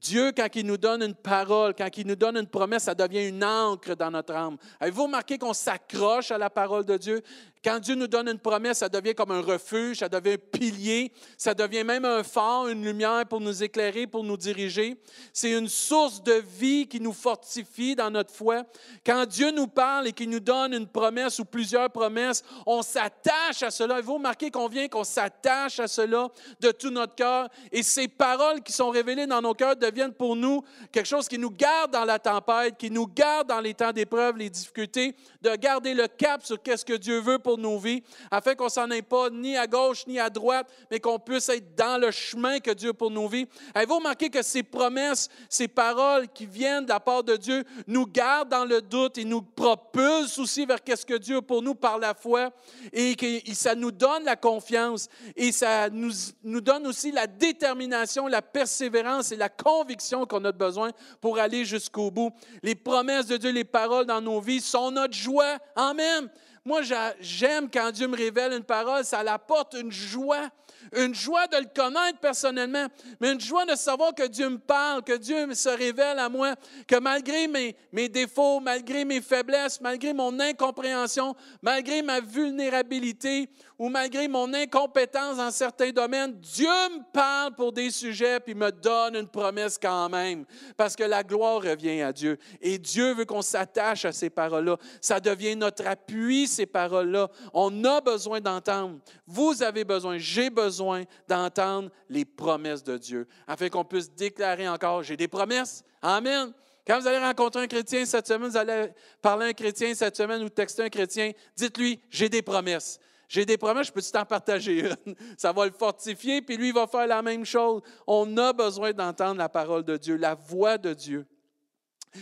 Dieu, 0.02 0.34
quand 0.34 0.48
il 0.56 0.66
nous 0.66 0.78
donne 0.78 1.02
une 1.02 1.16
parole, 1.16 1.74
quand 1.74 1.90
il 1.98 2.06
nous 2.06 2.16
donne 2.16 2.38
une 2.38 2.48
promesse, 2.48 2.84
ça 2.84 2.94
devient 2.94 3.28
une 3.28 3.44
encre 3.44 3.96
dans 3.96 4.12
notre 4.12 4.36
âme. 4.36 4.58
Avez-vous 4.80 5.04
remarqué 5.04 5.38
qu'on 5.38 5.54
s'accroche 5.54 6.32
à 6.32 6.38
la 6.38 6.50
parole 6.50 6.86
de 6.86 6.98
Dieu? 6.98 7.24
Quand 7.66 7.80
Dieu 7.80 7.96
nous 7.96 8.06
donne 8.06 8.30
une 8.30 8.38
promesse, 8.38 8.78
ça 8.78 8.90
devient 8.90 9.16
comme 9.16 9.32
un 9.32 9.42
refuge, 9.42 9.98
ça 9.98 10.08
devient 10.08 10.34
un 10.34 10.38
pilier, 10.38 11.12
ça 11.36 11.56
devient 11.56 11.84
même 11.84 12.06
un 12.06 12.22
phare, 12.22 12.68
une 12.68 12.86
lumière 12.86 13.26
pour 13.28 13.42
nous 13.42 13.64
éclairer, 13.64 14.06
pour 14.06 14.24
nous 14.24 14.38
diriger. 14.38 15.02
C'est 15.34 15.50
une 15.50 15.68
source 15.68 16.22
de 16.22 16.44
vie 16.60 16.86
qui 16.86 17.00
nous 17.00 17.12
fortifie 17.12 17.96
dans 17.96 18.12
notre 18.12 18.32
foi. 18.32 18.66
Quand 19.04 19.26
Dieu 19.26 19.50
nous 19.50 19.66
parle 19.66 20.10
et 20.10 20.12
qu'il 20.12 20.30
nous 20.30 20.40
donne 20.40 20.76
une 20.76 20.86
promesse 20.86 21.40
ou 21.40 21.46
plusieurs 21.46 21.90
promesses, 21.90 22.44
on 22.68 22.84
s'attache 22.84 23.64
à 23.64 23.72
cela. 23.72 23.96
Avez-vous 23.96 24.14
remarqué 24.14 24.52
qu'on 24.52 24.68
vient, 24.68 24.88
qu'on 24.88 25.04
s'attache 25.04 25.80
à 25.80 25.88
cela 25.88 26.28
de 26.60 26.70
tout 26.70 26.92
notre 26.92 27.16
cœur? 27.16 27.50
Et 27.72 27.82
ces 27.82 28.08
paroles 28.08 28.62
qui 28.62 28.74
sont 28.74 28.92
révélées 28.92 29.26
dans 29.26 29.42
nos 29.42 29.56
cœurs 29.56 29.76
deviennent 29.76 30.14
pour 30.14 30.36
nous 30.36 30.64
quelque 30.92 31.08
chose 31.08 31.28
qui 31.28 31.40
nous 31.40 31.50
garde 31.50 31.90
dans 31.90 32.06
la 32.06 32.20
tempête, 32.20 32.78
qui 32.78 32.92
nous 32.92 33.08
garde 33.08 33.48
dans 33.48 33.60
les 33.60 33.74
temps 33.74 33.92
d'épreuve, 33.92 34.38
les 34.38 34.52
difficultés, 34.52 35.16
de 35.42 35.56
garder 35.56 35.96
le 35.96 36.08
cap 36.08 36.46
sur 36.46 36.62
qu'est-ce 36.62 36.86
que 36.86 36.94
Dieu 36.94 37.20
veut 37.22 37.40
pour 37.40 37.55
nos 37.58 37.78
vies, 37.78 38.04
afin 38.32 38.56
qu'on 38.56 38.70
s'en 38.70 38.90
aille 38.92 39.02
pas 39.02 39.30
ni 39.30 39.58
à 39.58 39.68
gauche 39.68 40.06
ni 40.08 40.20
à 40.20 40.30
droite, 40.30 40.68
mais 40.92 41.00
qu'on 41.00 41.20
puisse 41.20 41.50
être 41.50 41.76
dans 41.76 42.00
le 42.00 42.12
chemin 42.12 42.60
que 42.60 42.72
Dieu 42.72 42.90
a 42.90 42.94
pour 42.94 43.12
nos 43.12 43.28
vies. 43.28 43.48
Avez-vous 43.74 43.98
remarqué 43.98 44.30
que 44.30 44.42
ces 44.42 44.64
promesses, 44.64 45.30
ces 45.50 45.68
paroles 45.68 46.28
qui 46.30 46.46
viennent 46.46 46.86
de 46.86 46.90
la 46.90 47.00
part 47.00 47.24
de 47.24 47.36
Dieu 47.36 47.64
nous 47.88 48.06
gardent 48.06 48.50
dans 48.50 48.66
le 48.66 48.82
doute 48.82 49.18
et 49.18 49.26
nous 49.26 49.42
propulsent 49.42 50.38
aussi 50.38 50.66
vers 50.66 50.84
qu'est-ce 50.84 51.06
que 51.06 51.18
Dieu 51.18 51.38
a 51.38 51.42
pour 51.42 51.62
nous 51.62 51.76
par 51.76 51.98
la 51.98 52.14
foi 52.14 52.52
et 52.94 53.16
que 53.16 53.26
ça 53.54 53.76
nous 53.76 53.92
donne 53.92 54.24
la 54.24 54.36
confiance 54.36 55.08
et 55.36 55.52
ça 55.52 55.90
nous, 55.90 56.12
nous 56.44 56.62
donne 56.62 56.88
aussi 56.88 57.12
la 57.12 57.28
détermination, 57.28 58.28
la 58.28 58.42
persévérance 58.42 59.32
et 59.32 59.36
la 59.36 59.50
conviction 59.50 60.26
qu'on 60.26 60.44
a 60.46 60.52
besoin 60.52 60.92
pour 61.22 61.40
aller 61.40 61.66
jusqu'au 61.66 62.12
bout. 62.12 62.32
Les 62.64 62.76
promesses 62.76 63.28
de 63.28 63.38
Dieu, 63.38 63.52
les 63.52 63.64
paroles 63.64 64.06
dans 64.06 64.22
nos 64.22 64.40
vies 64.40 64.62
sont 64.62 64.92
notre 64.92 65.14
joie. 65.14 65.58
Amen. 65.76 66.30
Moi, 66.68 66.82
j'aime 67.20 67.70
quand 67.72 67.92
Dieu 67.92 68.08
me 68.08 68.18
révèle 68.18 68.52
une 68.54 68.64
parole, 68.64 69.06
ça 69.06 69.20
apporte 69.20 69.76
une 69.80 69.92
joie, 69.92 70.50
une 70.96 71.14
joie 71.14 71.46
de 71.46 71.58
le 71.58 71.68
connaître 71.68 72.18
personnellement, 72.18 72.88
mais 73.22 73.34
une 73.34 73.40
joie 73.40 73.66
de 73.66 73.76
savoir 73.76 74.16
que 74.16 74.26
Dieu 74.26 74.50
me 74.50 74.58
parle, 74.58 75.04
que 75.04 75.16
Dieu 75.16 75.54
se 75.54 75.70
révèle 75.70 76.18
à 76.18 76.28
moi, 76.28 76.56
que 76.88 76.96
malgré 76.96 77.48
mes, 77.48 77.76
mes 77.92 78.10
défauts, 78.10 78.60
malgré 78.60 79.06
mes 79.06 79.22
faiblesses, 79.22 79.80
malgré 79.80 80.12
mon 80.12 80.40
incompréhension, 80.40 81.36
malgré 81.62 82.02
ma 82.02 82.20
vulnérabilité 82.20 83.48
ou 83.78 83.90
malgré 83.90 84.28
mon 84.28 84.54
incompétence 84.54 85.38
dans 85.38 85.52
certains 85.52 85.92
domaines, 85.92 86.34
Dieu 86.40 86.68
me 86.68 87.12
parle 87.12 87.54
pour 87.56 87.72
des 87.72 87.92
sujets 87.92 88.40
puis 88.40 88.56
me 88.56 88.72
donne 88.72 89.16
une 89.16 89.28
promesse 89.28 89.78
quand 89.78 90.10
même, 90.10 90.46
parce 90.78 90.96
que 90.96 91.04
la 91.04 91.24
gloire 91.24 91.62
revient 91.62 92.02
à 92.02 92.14
Dieu. 92.14 92.38
Et 92.62 92.78
Dieu 92.78 93.14
veut 93.14 93.26
qu'on 93.26 93.42
s'attache 93.42 94.06
à 94.06 94.12
ces 94.12 94.30
paroles-là. 94.30 94.78
Ça 95.02 95.20
devient 95.20 95.56
notre 95.56 95.86
appui, 95.88 96.48
ces 96.48 96.66
paroles-là. 96.66 97.30
On 97.54 97.84
a 97.84 98.02
besoin 98.02 98.40
d'entendre. 98.40 99.00
Vous 99.28 99.62
avez 99.62 99.84
besoin, 99.84 100.18
j'ai 100.18 100.50
besoin 100.50 101.04
d'entendre 101.28 101.90
les 102.10 102.26
promesses 102.26 102.84
de 102.84 102.98
Dieu, 102.98 103.28
afin 103.48 103.70
qu'on 103.70 103.86
puisse 103.86 104.12
déclarer 104.12 104.68
encore, 104.68 105.04
j'ai 105.04 105.18
des 105.18 105.28
promesses. 105.28 105.84
Amen. 106.02 106.54
Quand 106.88 107.00
vous 107.00 107.08
allez 107.08 107.18
rencontrer 107.18 107.64
un 107.64 107.68
chrétien 107.68 108.06
cette 108.06 108.28
semaine, 108.28 108.50
vous 108.50 108.58
allez 108.58 108.90
parler 109.22 109.48
à 109.48 109.50
un 109.50 109.54
chrétien 109.54 109.94
cette 109.96 110.16
semaine 110.16 110.44
ou 110.44 110.50
texter 110.50 110.84
un 110.84 110.90
chrétien, 110.90 111.32
dites-lui, 111.56 112.00
j'ai 112.12 112.30
des 112.30 112.44
promesses. 112.44 113.00
J'ai 113.28 113.46
des 113.46 113.58
promesses, 113.58 113.88
je 113.88 113.92
peux 113.92 114.02
t'en 114.02 114.26
partager 114.26 114.80
une? 114.80 115.16
Ça 115.38 115.52
va 115.52 115.66
le 115.66 115.72
fortifier, 115.72 116.42
puis 116.42 116.58
lui, 116.58 116.70
il 116.70 116.74
va 116.74 116.88
faire 116.88 117.08
la 117.08 117.22
même 117.22 117.46
chose. 117.46 117.82
On 118.06 118.38
a 118.38 118.54
besoin 118.54 118.94
d'entendre 118.94 119.38
la 119.38 119.50
parole 119.50 119.84
de 119.84 119.98
Dieu, 119.98 120.16
la 120.16 120.36
voix 120.36 120.78
de 120.78 120.94
Dieu. 120.94 121.26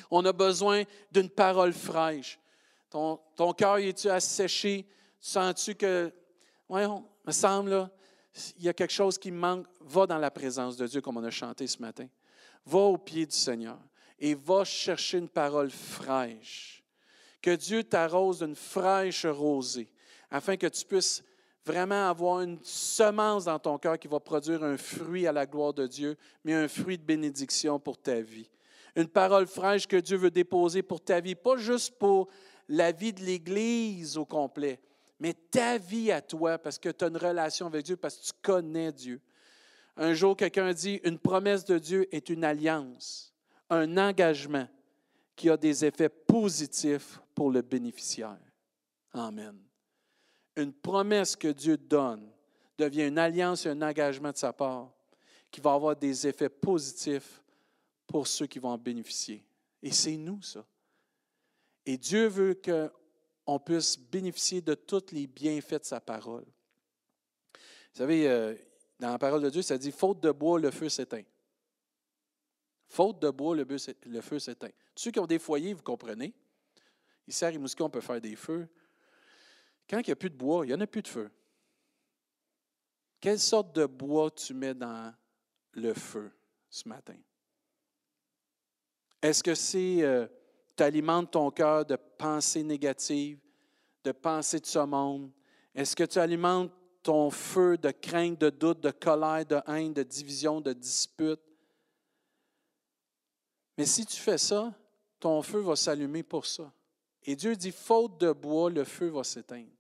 On 0.10 0.24
a 0.26 0.34
besoin 0.34 0.84
d'une 1.12 1.30
parole 1.30 1.74
fraîche. 1.74 2.40
Ton, 2.90 3.20
ton 3.36 3.54
cœur, 3.54 3.78
es-tu 3.78 4.10
asséché? 4.10 4.88
Sens-tu 5.20 5.76
que, 5.76 6.12
voyons, 6.68 7.06
me 7.26 7.32
semble, 7.32 7.90
il 8.58 8.64
y 8.64 8.70
a 8.70 8.74
quelque 8.74 8.94
chose 8.94 9.18
qui 9.18 9.32
manque? 9.32 9.68
Va 9.82 10.08
dans 10.08 10.18
la 10.18 10.32
présence 10.32 10.78
de 10.78 10.88
Dieu, 10.88 11.02
comme 11.02 11.18
on 11.18 11.24
a 11.24 11.30
chanté 11.30 11.68
ce 11.68 11.82
matin. 11.82 12.08
Va 12.66 12.80
au 12.80 12.98
pied 12.98 13.26
du 13.26 13.36
Seigneur 13.36 13.78
et 14.20 14.36
va 14.36 14.64
chercher 14.64 15.18
une 15.18 15.30
parole 15.30 15.70
fraîche. 15.70 16.84
Que 17.42 17.56
Dieu 17.56 17.84
t'arrose 17.84 18.40
d'une 18.40 18.56
fraîche 18.56 19.26
rosée 19.26 19.90
afin 20.34 20.58
que 20.58 20.66
tu 20.66 20.84
puisses 20.84 21.24
vraiment 21.64 22.10
avoir 22.10 22.42
une 22.42 22.58
semence 22.64 23.46
dans 23.46 23.60
ton 23.60 23.78
cœur 23.78 24.00
qui 24.00 24.08
va 24.08 24.20
produire 24.20 24.64
un 24.64 24.78
fruit 24.78 25.28
à 25.28 25.32
la 25.32 25.46
gloire 25.46 25.74
de 25.74 25.86
Dieu, 25.86 26.18
mais 26.44 26.56
un 26.56 26.68
fruit 26.68 26.98
de 26.98 27.04
bénédiction 27.04 27.80
pour 27.80 28.00
ta 28.00 28.20
vie. 28.20 28.50
Une 28.96 29.08
parole 29.08 29.46
fraîche 29.46 29.88
que 29.88 29.96
Dieu 29.96 30.18
veut 30.18 30.32
déposer 30.32 30.82
pour 30.82 31.02
ta 31.02 31.22
vie, 31.22 31.36
pas 31.36 31.56
juste 31.58 31.98
pour 32.00 32.28
la 32.68 32.92
vie 32.92 33.14
de 33.14 33.22
l'Église 33.22 34.18
au 34.18 34.26
complet, 34.26 34.82
mais 35.20 35.34
ta 35.34 35.78
vie 35.78 36.12
à 36.12 36.20
toi, 36.20 36.58
parce 36.58 36.80
que 36.80 36.90
tu 36.90 37.06
as 37.06 37.10
une 37.10 37.18
relation 37.18 37.68
avec 37.68 37.86
Dieu, 37.86 37.96
parce 37.96 38.18
que 38.18 38.26
tu 38.26 38.34
connais 38.42 38.92
Dieu. 38.92 39.22
Un 39.96 40.16
jour, 40.16 40.36
quelqu'un 40.36 40.74
dit, 40.74 41.00
une 41.04 41.20
promesse 41.20 41.64
de 41.64 41.78
Dieu 41.78 42.08
est 42.14 42.30
une 42.30 42.44
alliance, 42.44 43.36
un 43.70 43.98
engagement 43.98 44.68
qui 45.36 45.52
a 45.52 45.58
des 45.58 45.86
effets 45.86 46.10
positifs 46.10 47.20
pour 47.36 47.52
le 47.52 47.62
bénéficiaire. 47.62 48.40
Amen 49.14 49.56
une 50.56 50.74
promesse 50.74 51.36
que 51.36 51.48
Dieu 51.48 51.78
donne 51.78 52.30
devient 52.78 53.08
une 53.08 53.18
alliance 53.18 53.66
et 53.66 53.70
un 53.70 53.82
engagement 53.82 54.32
de 54.32 54.38
sa 54.38 54.54
part 54.54 54.92
qui 55.52 55.62
va 55.62 55.74
avoir 55.74 55.96
des 55.96 56.28
effets 56.28 56.50
positifs 56.50 57.42
pour 58.08 58.28
ceux 58.28 58.48
qui 58.48 58.60
vont 58.60 58.70
en 58.70 58.78
bénéficier. 58.78 59.44
Et 59.82 59.92
c'est 59.92 60.18
nous, 60.18 60.42
ça. 60.42 60.66
Et 61.86 61.98
Dieu 61.98 62.28
veut 62.28 62.56
qu'on 62.56 63.60
puisse 63.60 64.00
bénéficier 64.00 64.62
de 64.62 64.74
tous 64.74 65.12
les 65.12 65.28
bienfaits 65.28 65.82
de 65.82 65.86
sa 65.86 66.00
parole. 66.00 66.46
Vous 67.94 68.00
savez, 68.00 68.28
euh, 68.28 68.56
dans 69.00 69.12
la 69.12 69.20
parole 69.20 69.42
de 69.42 69.50
Dieu, 69.50 69.62
ça 69.62 69.78
dit 69.78 69.92
faute 69.92 70.22
de 70.22 70.32
bois, 70.32 70.60
le 70.60 70.72
feu 70.72 70.90
s'éteint. 70.90 71.24
Faute 72.88 73.20
de 73.20 73.30
bois, 73.30 73.56
le 73.56 73.66
feu 74.22 74.40
s'éteint. 74.40 74.70
Ceux 74.96 75.12
qui 75.12 75.20
ont 75.20 75.26
des 75.26 75.40
foyers, 75.40 75.74
vous 75.74 75.84
comprenez. 75.84 76.34
Ici 77.28 77.46
à 77.46 77.50
Rimouski, 77.50 77.82
on 77.82 77.90
peut 77.90 78.02
faire 78.02 78.22
des 78.22 78.36
feux. 78.36 78.68
Quand 79.90 80.00
il 80.00 80.06
n'y 80.08 80.12
a 80.12 80.16
plus 80.16 80.30
de 80.30 80.36
bois, 80.36 80.66
il 80.66 80.70
n'y 80.70 80.74
en 80.74 80.82
a 80.82 80.88
plus 80.88 81.02
de 81.02 81.08
feu. 81.08 81.30
Quelle 83.20 83.40
sorte 83.40 83.74
de 83.74 83.86
bois 83.86 84.32
tu 84.32 84.54
mets 84.54 84.74
dans 84.74 85.14
le 85.72 85.94
feu 85.94 86.32
ce 86.70 86.88
matin? 86.88 87.18
Est-ce 89.22 89.42
que 89.42 89.56
c'est 89.56 90.02
euh, 90.02 90.28
tu 90.76 90.84
alimentes 90.84 91.32
ton 91.32 91.50
cœur 91.50 91.86
de 91.86 91.96
pensées 91.96 92.64
négatives, 92.64 93.40
de 94.04 94.12
pensées 94.12 94.60
de 94.60 94.66
ce 94.66 94.80
monde? 94.80 95.32
Est-ce 95.74 95.96
que 95.96 96.04
tu 96.04 96.20
alimentes 96.20 96.72
ton 97.02 97.30
feu 97.30 97.78
de 97.78 97.92
crainte, 97.92 98.40
de 98.40 98.50
doute, 98.50 98.82
de 98.82 98.92
colère, 98.92 99.46
de 99.46 99.62
haine, 99.68 99.94
de 99.94 100.04
division, 100.04 100.60
de 100.60 100.74
dispute? 100.74 101.40
Mais 103.78 103.86
si 103.86 104.06
tu 104.06 104.20
fais 104.20 104.38
ça, 104.38 104.74
ton 105.20 105.42
feu 105.42 105.60
va 105.60 105.76
s'allumer 105.76 106.24
pour 106.24 106.46
ça. 106.46 106.72
Et 107.26 107.36
Dieu 107.36 107.56
dit, 107.56 107.72
faute 107.72 108.20
de 108.20 108.32
bois, 108.32 108.70
le 108.70 108.84
feu 108.84 109.08
va 109.08 109.24
s'éteindre. 109.24 109.72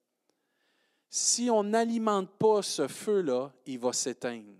Si 1.09 1.49
on 1.49 1.63
n'alimente 1.63 2.31
pas 2.37 2.61
ce 2.61 2.87
feu-là, 2.87 3.53
il 3.65 3.79
va 3.79 3.93
s'éteindre. 3.93 4.53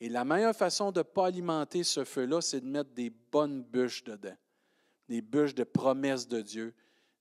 Et 0.00 0.08
la 0.08 0.24
meilleure 0.24 0.56
façon 0.56 0.92
de 0.92 1.00
ne 1.00 1.02
pas 1.04 1.26
alimenter 1.26 1.84
ce 1.84 2.04
feu-là, 2.04 2.40
c'est 2.40 2.60
de 2.60 2.66
mettre 2.66 2.90
des 2.90 3.10
bonnes 3.10 3.62
bûches 3.62 4.02
dedans, 4.04 4.36
des 5.08 5.20
bûches 5.20 5.54
de 5.54 5.64
promesses 5.64 6.26
de 6.26 6.40
Dieu, 6.40 6.74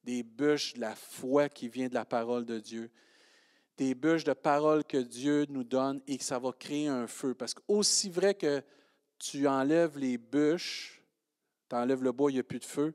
des 0.04 0.24
bûches 0.24 0.74
de 0.74 0.82
la 0.82 0.96
foi 0.96 1.50
qui 1.50 1.68
vient 1.68 1.90
de 1.90 1.94
la 1.94 2.06
parole 2.06 2.46
de 2.46 2.60
Dieu, 2.60 2.90
des 3.78 3.96
bûches 3.96 4.24
de 4.24 4.34
parole 4.34 4.84
que 4.84 4.98
Dieu 4.98 5.46
nous 5.50 5.64
donne 5.64 6.02
et 6.08 6.18
que 6.18 6.24
ça 6.24 6.40
va 6.40 6.52
créer 6.52 6.88
un 6.88 7.08
feu. 7.08 7.34
Parce 7.34 7.54
qu'aussi 7.54 8.10
vrai 8.10 8.34
que 8.34 8.62
tu 9.18 9.48
enlèves 9.48 9.98
les 9.98 10.18
bûches, 10.18 11.02
tu 11.70 11.76
enlèves 11.76 12.04
le 12.04 12.12
bois, 12.12 12.32
il 12.32 12.36
n'y 12.36 12.40
a 12.40 12.44
plus 12.44 12.60
de 12.60 12.66
feu, 12.66 12.94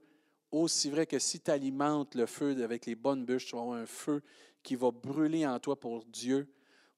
aussi 0.62 0.90
vrai 0.90 1.06
que 1.06 1.18
si 1.18 1.40
tu 1.40 1.50
alimentes 1.50 2.14
le 2.14 2.26
feu 2.26 2.62
avec 2.62 2.86
les 2.86 2.94
bonnes 2.94 3.24
bûches, 3.24 3.46
tu 3.46 3.56
vas 3.56 3.62
avoir 3.62 3.78
un 3.78 3.86
feu 3.86 4.22
qui 4.62 4.76
va 4.76 4.90
brûler 4.90 5.46
en 5.46 5.58
toi 5.58 5.78
pour 5.78 6.04
Dieu, 6.04 6.48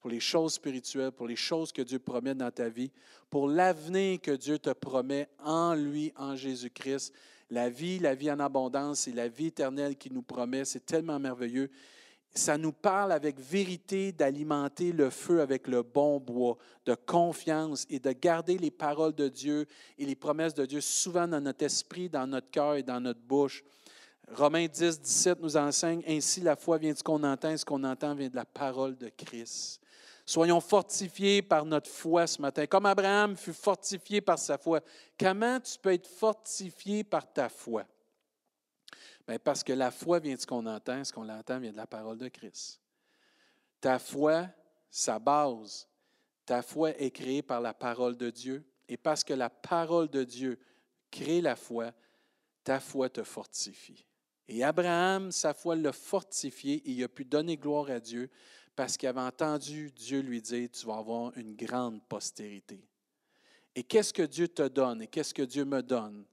pour 0.01 0.11
les 0.11 0.21
choses 0.21 0.55
spirituelles, 0.55 1.13
pour 1.13 1.27
les 1.27 1.37
choses 1.37 1.73
que 1.73 1.83
Dieu 1.83 1.99
promet 1.99 2.35
dans 2.35 2.51
ta 2.51 2.69
vie, 2.69 2.93
pour 3.29 3.49
l'avenir 3.49 4.21
que 4.21 4.31
Dieu 4.31 4.59
te 4.59 4.71
promet 4.71 5.29
en 5.43 5.75
lui, 5.75 6.13
en 6.17 6.37
Jésus-Christ. 6.37 7.13
La 7.51 7.69
vie, 7.69 7.99
la 7.99 8.15
vie 8.15 8.31
en 8.31 8.41
abondance 8.41 9.09
et 9.09 9.13
la 9.13 9.29
vie 9.29 9.47
éternelle 9.47 9.97
qu'il 9.97 10.13
nous 10.13 10.23
promet, 10.23 10.65
c'est 10.65 10.85
tellement 10.85 11.19
merveilleux. 11.19 11.71
Ça 12.37 12.59
nous 12.59 12.73
parle 12.73 13.13
avec 13.13 13.41
vérité 13.41 14.13
d'alimenter 14.13 14.93
le 14.93 15.09
feu 15.09 15.41
avec 15.41 15.67
le 15.67 15.83
bon 15.83 16.21
bois, 16.21 16.59
de 16.85 16.95
confiance 16.95 17.87
et 17.89 17.99
de 17.99 18.13
garder 18.13 18.59
les 18.59 18.71
paroles 18.71 19.15
de 19.15 19.29
Dieu 19.29 19.67
et 19.97 20.05
les 20.05 20.15
promesses 20.15 20.53
de 20.53 20.67
Dieu 20.67 20.83
souvent 20.83 21.27
dans 21.27 21.41
notre 21.41 21.65
esprit, 21.65 22.11
dans 22.11 22.27
notre 22.27 22.51
cœur 22.51 22.75
et 22.75 22.83
dans 22.83 23.01
notre 23.01 23.21
bouche. 23.21 23.65
Romains 24.31 24.67
10, 24.67 25.01
17 25.01 25.41
nous 25.41 25.57
enseigne, 25.57 26.03
Ainsi 26.07 26.43
la 26.43 26.57
foi 26.57 26.77
vient 26.77 26.93
de 26.93 26.99
ce 26.99 27.03
qu'on 27.03 27.23
entend, 27.25 27.57
ce 27.57 27.65
qu'on 27.65 27.83
entend 27.85 28.15
vient 28.15 28.29
de 28.29 28.37
la 28.37 28.45
parole 28.45 28.99
de 28.99 29.09
Christ. 29.09 29.81
Soyons 30.27 30.61
fortifiés 30.61 31.41
par 31.41 31.65
notre 31.65 31.89
foi 31.89 32.27
ce 32.27 32.43
matin, 32.43 32.67
comme 32.67 32.85
Abraham 32.85 33.35
fut 33.35 33.55
fortifié 33.55 34.21
par 34.21 34.39
sa 34.39 34.59
foi. 34.59 34.81
Comment 35.19 35.59
tu 35.61 35.79
peux 35.79 35.93
être 35.93 36.09
fortifié 36.09 37.03
par 37.03 37.33
ta 37.33 37.49
foi? 37.49 37.85
Bien, 39.27 39.39
parce 39.39 39.65
que 39.65 39.73
la 39.73 39.91
foi 39.91 40.19
vient 40.21 40.37
de 40.37 40.41
ce 40.41 40.47
qu'on 40.47 40.67
entend, 40.67 41.03
ce 41.05 41.13
qu'on 41.13 41.29
entend 41.29 41.59
vient 41.59 41.73
de 41.73 41.77
la 41.77 41.87
parole 41.87 42.19
de 42.19 42.29
Christ. 42.29 42.81
Ta 43.81 43.99
foi, 43.99 44.49
sa 44.91 45.19
base, 45.19 45.89
ta 46.45 46.63
foi 46.63 46.91
est 47.01 47.11
créée 47.11 47.43
par 47.43 47.61
la 47.61 47.75
parole 47.75 48.17
de 48.17 48.31
Dieu. 48.31 48.65
Et 48.89 48.97
parce 48.97 49.25
que 49.25 49.35
la 49.35 49.51
parole 49.51 50.09
de 50.09 50.23
Dieu 50.23 50.59
crée 51.11 51.41
la 51.41 51.57
foi, 51.57 51.93
ta 52.63 52.79
foi 52.79 53.09
te 53.09 53.25
fortifie. 53.25 54.07
Et 54.49 54.63
Abraham, 54.63 55.33
sa 55.33 55.55
foi 55.55 55.75
l'a 55.75 55.93
fortifié 55.93 56.75
et 56.75 56.91
il 56.93 57.03
a 57.03 57.09
pu 57.09 57.25
donner 57.25 57.57
gloire 57.57 57.91
à 57.91 57.99
Dieu 57.99 58.31
parce 58.77 58.97
qu'il 58.97 59.09
avait 59.09 59.21
entendu 59.21 59.91
Dieu 59.91 60.21
lui 60.21 60.41
dire, 60.41 60.69
tu 60.71 60.87
vas 60.87 60.99
avoir 60.99 61.37
une 61.37 61.57
grande 61.57 62.01
postérité. 62.07 62.87
Et 63.75 63.83
qu'est-ce 63.83 64.13
que 64.13 64.23
Dieu 64.23 64.47
te 64.47 64.69
donne 64.69 65.03
et 65.03 65.07
qu'est-ce 65.09 65.35
que 65.35 65.43
Dieu 65.43 65.65
me 65.65 65.83
donne? 65.83 66.25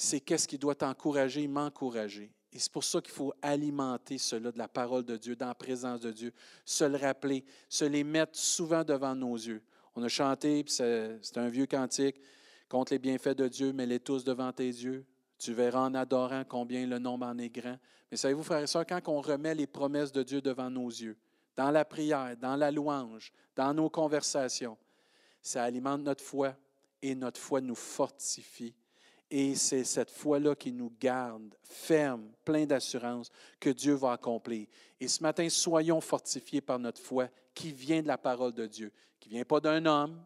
C'est 0.00 0.20
qu'est-ce 0.20 0.46
qui 0.46 0.58
doit 0.58 0.76
t'encourager, 0.76 1.48
m'encourager. 1.48 2.30
Et 2.52 2.60
c'est 2.60 2.70
pour 2.70 2.84
ça 2.84 3.00
qu'il 3.00 3.12
faut 3.12 3.34
alimenter 3.42 4.16
cela 4.16 4.52
de 4.52 4.56
la 4.56 4.68
parole 4.68 5.04
de 5.04 5.16
Dieu, 5.16 5.34
dans 5.34 5.48
la 5.48 5.56
présence 5.56 5.98
de 5.98 6.12
Dieu, 6.12 6.32
se 6.64 6.84
le 6.84 6.96
rappeler, 6.96 7.44
se 7.68 7.84
les 7.84 8.04
mettre 8.04 8.38
souvent 8.38 8.84
devant 8.84 9.16
nos 9.16 9.34
yeux. 9.34 9.60
On 9.96 10.02
a 10.04 10.08
chanté, 10.08 10.64
c'est 10.68 11.36
un 11.36 11.48
vieux 11.48 11.66
cantique, 11.66 12.20
contre 12.68 12.92
les 12.92 13.00
bienfaits 13.00 13.36
de 13.36 13.48
Dieu, 13.48 13.72
mets-les 13.72 13.98
tous 13.98 14.22
devant 14.22 14.52
tes 14.52 14.68
yeux. 14.68 15.04
Tu 15.36 15.52
verras 15.52 15.80
en 15.80 15.94
adorant 15.94 16.44
combien 16.48 16.86
le 16.86 17.00
nombre 17.00 17.26
en 17.26 17.36
est 17.36 17.50
grand. 17.50 17.76
Mais 18.12 18.16
savez-vous, 18.16 18.44
frères 18.44 18.62
et 18.62 18.68
sœurs, 18.68 18.86
quand 18.86 19.00
on 19.08 19.20
remet 19.20 19.56
les 19.56 19.66
promesses 19.66 20.12
de 20.12 20.22
Dieu 20.22 20.40
devant 20.40 20.70
nos 20.70 20.90
yeux, 20.90 21.16
dans 21.56 21.72
la 21.72 21.84
prière, 21.84 22.36
dans 22.36 22.54
la 22.54 22.70
louange, 22.70 23.32
dans 23.56 23.74
nos 23.74 23.90
conversations, 23.90 24.78
ça 25.42 25.64
alimente 25.64 26.02
notre 26.02 26.22
foi 26.22 26.54
et 27.02 27.16
notre 27.16 27.40
foi 27.40 27.60
nous 27.60 27.74
fortifie. 27.74 28.76
Et 29.30 29.54
c'est 29.54 29.84
cette 29.84 30.10
foi-là 30.10 30.54
qui 30.54 30.72
nous 30.72 30.92
garde 30.98 31.54
ferme, 31.62 32.30
plein 32.44 32.64
d'assurance 32.64 33.30
que 33.60 33.70
Dieu 33.70 33.94
va 33.94 34.12
accomplir. 34.12 34.66
Et 34.98 35.06
ce 35.06 35.22
matin, 35.22 35.48
soyons 35.50 36.00
fortifiés 36.00 36.62
par 36.62 36.78
notre 36.78 37.00
foi 37.00 37.28
qui 37.54 37.72
vient 37.72 38.02
de 38.02 38.08
la 38.08 38.16
parole 38.16 38.54
de 38.54 38.66
Dieu, 38.66 38.90
qui 39.20 39.28
ne 39.28 39.34
vient 39.34 39.44
pas 39.44 39.60
d'un 39.60 39.84
homme, 39.84 40.24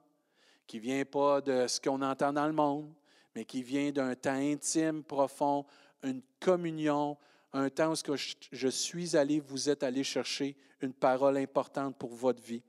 qui 0.66 0.76
ne 0.76 0.82
vient 0.82 1.04
pas 1.04 1.40
de 1.40 1.66
ce 1.66 1.80
qu'on 1.80 2.00
entend 2.00 2.32
dans 2.32 2.46
le 2.46 2.52
monde, 2.52 2.92
mais 3.34 3.44
qui 3.44 3.62
vient 3.62 3.90
d'un 3.90 4.14
temps 4.14 4.30
intime, 4.32 5.02
profond, 5.02 5.66
une 6.02 6.22
communion, 6.38 7.16
un 7.52 7.68
temps 7.70 7.92
où 7.92 8.16
je 8.52 8.68
suis 8.68 9.16
allé, 9.16 9.40
vous 9.40 9.68
êtes 9.68 9.82
allé 9.82 10.04
chercher 10.04 10.56
une 10.80 10.92
parole 10.92 11.36
importante 11.36 11.96
pour 11.96 12.14
votre 12.14 12.42
vie. 12.42 12.62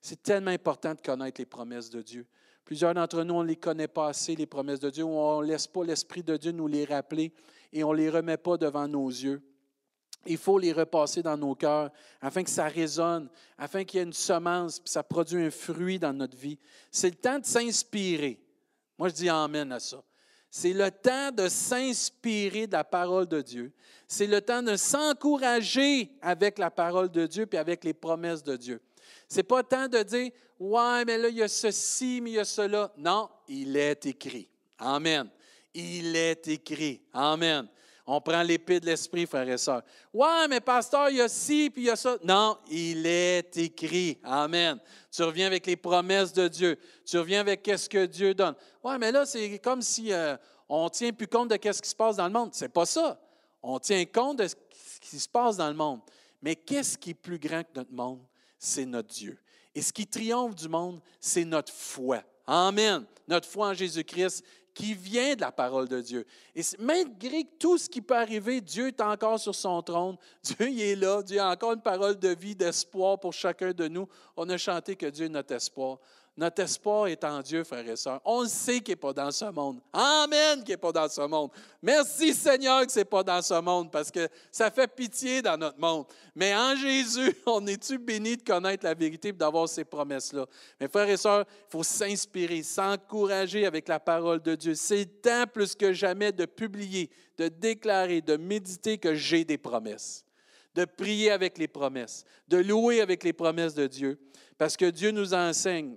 C'est 0.00 0.22
tellement 0.22 0.50
important 0.50 0.94
de 0.94 1.00
connaître 1.00 1.40
les 1.40 1.46
promesses 1.46 1.90
de 1.90 2.02
Dieu. 2.02 2.26
Plusieurs 2.66 2.94
d'entre 2.94 3.22
nous, 3.22 3.34
on 3.34 3.44
ne 3.44 3.48
les 3.48 3.56
connaît 3.56 3.86
pas 3.86 4.08
assez, 4.08 4.34
les 4.34 4.44
promesses 4.44 4.80
de 4.80 4.90
Dieu, 4.90 5.04
on 5.04 5.40
ne 5.40 5.46
laisse 5.46 5.68
pas 5.68 5.84
l'Esprit 5.84 6.24
de 6.24 6.36
Dieu 6.36 6.50
nous 6.50 6.66
les 6.66 6.84
rappeler 6.84 7.32
et 7.72 7.84
on 7.84 7.92
ne 7.92 7.98
les 7.98 8.10
remet 8.10 8.36
pas 8.36 8.56
devant 8.56 8.88
nos 8.88 9.08
yeux. 9.08 9.40
Il 10.26 10.36
faut 10.36 10.58
les 10.58 10.72
repasser 10.72 11.22
dans 11.22 11.36
nos 11.36 11.54
cœurs 11.54 11.92
afin 12.20 12.42
que 12.42 12.50
ça 12.50 12.66
résonne, 12.66 13.28
afin 13.56 13.84
qu'il 13.84 13.98
y 13.98 14.00
ait 14.00 14.06
une 14.06 14.12
semence, 14.12 14.80
puis 14.80 14.90
ça 14.90 15.04
produit 15.04 15.44
un 15.44 15.50
fruit 15.52 16.00
dans 16.00 16.12
notre 16.12 16.36
vie. 16.36 16.58
C'est 16.90 17.10
le 17.10 17.14
temps 17.14 17.38
de 17.38 17.46
s'inspirer. 17.46 18.42
Moi, 18.98 19.10
je 19.10 19.14
dis 19.14 19.28
Amen 19.28 19.70
à 19.70 19.78
ça. 19.78 20.02
C'est 20.50 20.72
le 20.72 20.90
temps 20.90 21.30
de 21.30 21.48
s'inspirer 21.48 22.66
de 22.66 22.72
la 22.72 22.82
parole 22.82 23.26
de 23.26 23.42
Dieu. 23.42 23.72
C'est 24.08 24.26
le 24.26 24.40
temps 24.40 24.62
de 24.64 24.74
s'encourager 24.74 26.10
avec 26.20 26.58
la 26.58 26.72
parole 26.72 27.10
de 27.10 27.26
Dieu 27.26 27.46
puis 27.46 27.58
avec 27.58 27.84
les 27.84 27.94
promesses 27.94 28.42
de 28.42 28.56
Dieu. 28.56 28.80
C'est 29.28 29.42
pas 29.42 29.62
temps 29.62 29.88
de 29.88 30.02
dire 30.02 30.30
Ouais, 30.58 31.04
mais 31.04 31.18
là, 31.18 31.28
il 31.28 31.36
y 31.36 31.42
a 31.42 31.48
ceci, 31.48 32.20
mais 32.22 32.30
il 32.30 32.34
y 32.34 32.38
a 32.38 32.44
cela. 32.44 32.92
Non, 32.96 33.28
il 33.48 33.76
est 33.76 34.06
écrit. 34.06 34.48
Amen. 34.78 35.28
Il 35.74 36.16
est 36.16 36.48
écrit. 36.48 37.02
Amen. 37.12 37.68
On 38.06 38.20
prend 38.20 38.42
l'épée 38.42 38.78
de 38.78 38.86
l'esprit, 38.86 39.26
frères 39.26 39.48
et 39.48 39.58
sœurs. 39.58 39.82
Ouais, 40.14 40.46
mais 40.48 40.60
pasteur, 40.60 41.10
il 41.10 41.16
y 41.16 41.20
a 41.20 41.28
ci, 41.28 41.70
puis 41.70 41.82
il 41.82 41.86
y 41.86 41.90
a 41.90 41.96
ça. 41.96 42.16
Non, 42.22 42.56
il 42.70 43.04
est 43.04 43.54
écrit. 43.56 44.18
Amen. 44.22 44.78
Tu 45.10 45.22
reviens 45.22 45.48
avec 45.48 45.66
les 45.66 45.76
promesses 45.76 46.32
de 46.32 46.46
Dieu. 46.46 46.78
Tu 47.04 47.18
reviens 47.18 47.40
avec 47.40 47.62
qu'est-ce 47.62 47.88
que 47.88 48.06
Dieu 48.06 48.32
donne. 48.32 48.54
Ouais, 48.82 48.96
mais 48.96 49.10
là, 49.10 49.26
c'est 49.26 49.58
comme 49.58 49.82
si 49.82 50.12
euh, 50.12 50.36
on 50.68 50.84
ne 50.84 50.88
tient 50.88 51.12
plus 51.12 51.26
compte 51.26 51.50
de 51.50 51.56
qu'est-ce 51.56 51.82
qui 51.82 51.90
se 51.90 51.96
passe 51.96 52.16
dans 52.16 52.26
le 52.26 52.32
monde. 52.32 52.50
C'est 52.52 52.68
pas 52.68 52.86
ça. 52.86 53.20
On 53.60 53.78
tient 53.80 54.04
compte 54.06 54.38
de 54.38 54.46
ce 54.46 54.54
qui 55.00 55.18
se 55.18 55.28
passe 55.28 55.56
dans 55.56 55.68
le 55.68 55.74
monde. 55.74 56.00
Mais 56.40 56.54
qu'est-ce 56.54 56.96
qui 56.96 57.10
est 57.10 57.14
plus 57.14 57.38
grand 57.38 57.64
que 57.64 57.70
notre 57.74 57.92
monde? 57.92 58.20
C'est 58.58 58.86
notre 58.86 59.08
Dieu. 59.08 59.38
Et 59.74 59.82
ce 59.82 59.92
qui 59.92 60.06
triomphe 60.06 60.54
du 60.54 60.68
monde, 60.68 61.00
c'est 61.20 61.44
notre 61.44 61.72
foi. 61.72 62.22
Amen. 62.46 63.04
Notre 63.28 63.48
foi 63.48 63.68
en 63.68 63.74
Jésus-Christ 63.74 64.44
qui 64.76 64.92
vient 64.92 65.34
de 65.34 65.40
la 65.40 65.50
parole 65.50 65.88
de 65.88 66.02
Dieu. 66.02 66.26
Et 66.54 66.60
malgré 66.78 67.44
tout 67.58 67.78
ce 67.78 67.88
qui 67.88 68.02
peut 68.02 68.16
arriver, 68.16 68.60
Dieu 68.60 68.88
est 68.88 69.00
encore 69.00 69.40
sur 69.40 69.54
son 69.54 69.80
trône. 69.82 70.18
Dieu 70.42 70.80
est 70.80 70.94
là. 70.94 71.22
Dieu 71.22 71.40
a 71.40 71.50
encore 71.50 71.72
une 71.72 71.80
parole 71.80 72.18
de 72.18 72.28
vie, 72.28 72.54
d'espoir 72.54 73.18
pour 73.18 73.32
chacun 73.32 73.72
de 73.72 73.88
nous. 73.88 74.06
On 74.36 74.46
a 74.50 74.58
chanté 74.58 74.94
que 74.94 75.06
Dieu 75.06 75.26
est 75.26 75.30
notre 75.30 75.54
espoir. 75.54 75.98
Notre 76.38 76.62
espoir 76.62 77.06
est 77.06 77.24
en 77.24 77.40
Dieu, 77.40 77.64
frères 77.64 77.88
et 77.88 77.96
sœurs. 77.96 78.20
On 78.22 78.44
sait 78.44 78.80
qu'il 78.80 78.92
n'est 78.92 78.96
pas 78.96 79.14
dans 79.14 79.30
ce 79.30 79.46
monde. 79.46 79.80
Amen 79.90 80.62
qu'il 80.62 80.74
n'est 80.74 80.76
pas 80.76 80.92
dans 80.92 81.08
ce 81.08 81.22
monde. 81.22 81.50
Merci 81.80 82.34
Seigneur 82.34 82.84
que 82.84 82.92
ce 82.92 82.98
n'est 82.98 83.04
pas 83.06 83.22
dans 83.22 83.40
ce 83.40 83.58
monde 83.58 83.90
parce 83.90 84.10
que 84.10 84.28
ça 84.52 84.70
fait 84.70 84.86
pitié 84.86 85.40
dans 85.40 85.56
notre 85.56 85.80
monde. 85.80 86.04
Mais 86.34 86.54
en 86.54 86.76
Jésus, 86.76 87.34
on 87.46 87.66
est-tu 87.66 87.96
béni 87.96 88.36
de 88.36 88.42
connaître 88.42 88.84
la 88.84 88.92
vérité 88.92 89.28
et 89.28 89.32
d'avoir 89.32 89.66
ces 89.66 89.86
promesses-là? 89.86 90.44
Mais 90.78 90.88
frères 90.88 91.08
et 91.08 91.16
sœurs, 91.16 91.46
il 91.48 91.70
faut 91.72 91.82
s'inspirer, 91.82 92.62
s'encourager 92.62 93.64
avec 93.64 93.88
la 93.88 93.98
parole 93.98 94.42
de 94.42 94.54
Dieu. 94.54 94.74
C'est 94.74 95.22
temps 95.22 95.46
plus 95.50 95.74
que 95.74 95.94
jamais 95.94 96.32
de 96.32 96.44
publier, 96.44 97.08
de 97.38 97.48
déclarer, 97.48 98.20
de 98.20 98.36
méditer 98.36 98.98
que 98.98 99.14
j'ai 99.14 99.46
des 99.46 99.58
promesses 99.58 100.22
de 100.74 100.84
prier 100.84 101.30
avec 101.30 101.56
les 101.56 101.68
promesses, 101.68 102.26
de 102.48 102.58
louer 102.58 103.00
avec 103.00 103.24
les 103.24 103.32
promesses 103.32 103.72
de 103.72 103.86
Dieu, 103.86 104.18
parce 104.58 104.76
que 104.76 104.84
Dieu 104.90 105.10
nous 105.10 105.32
enseigne 105.32 105.96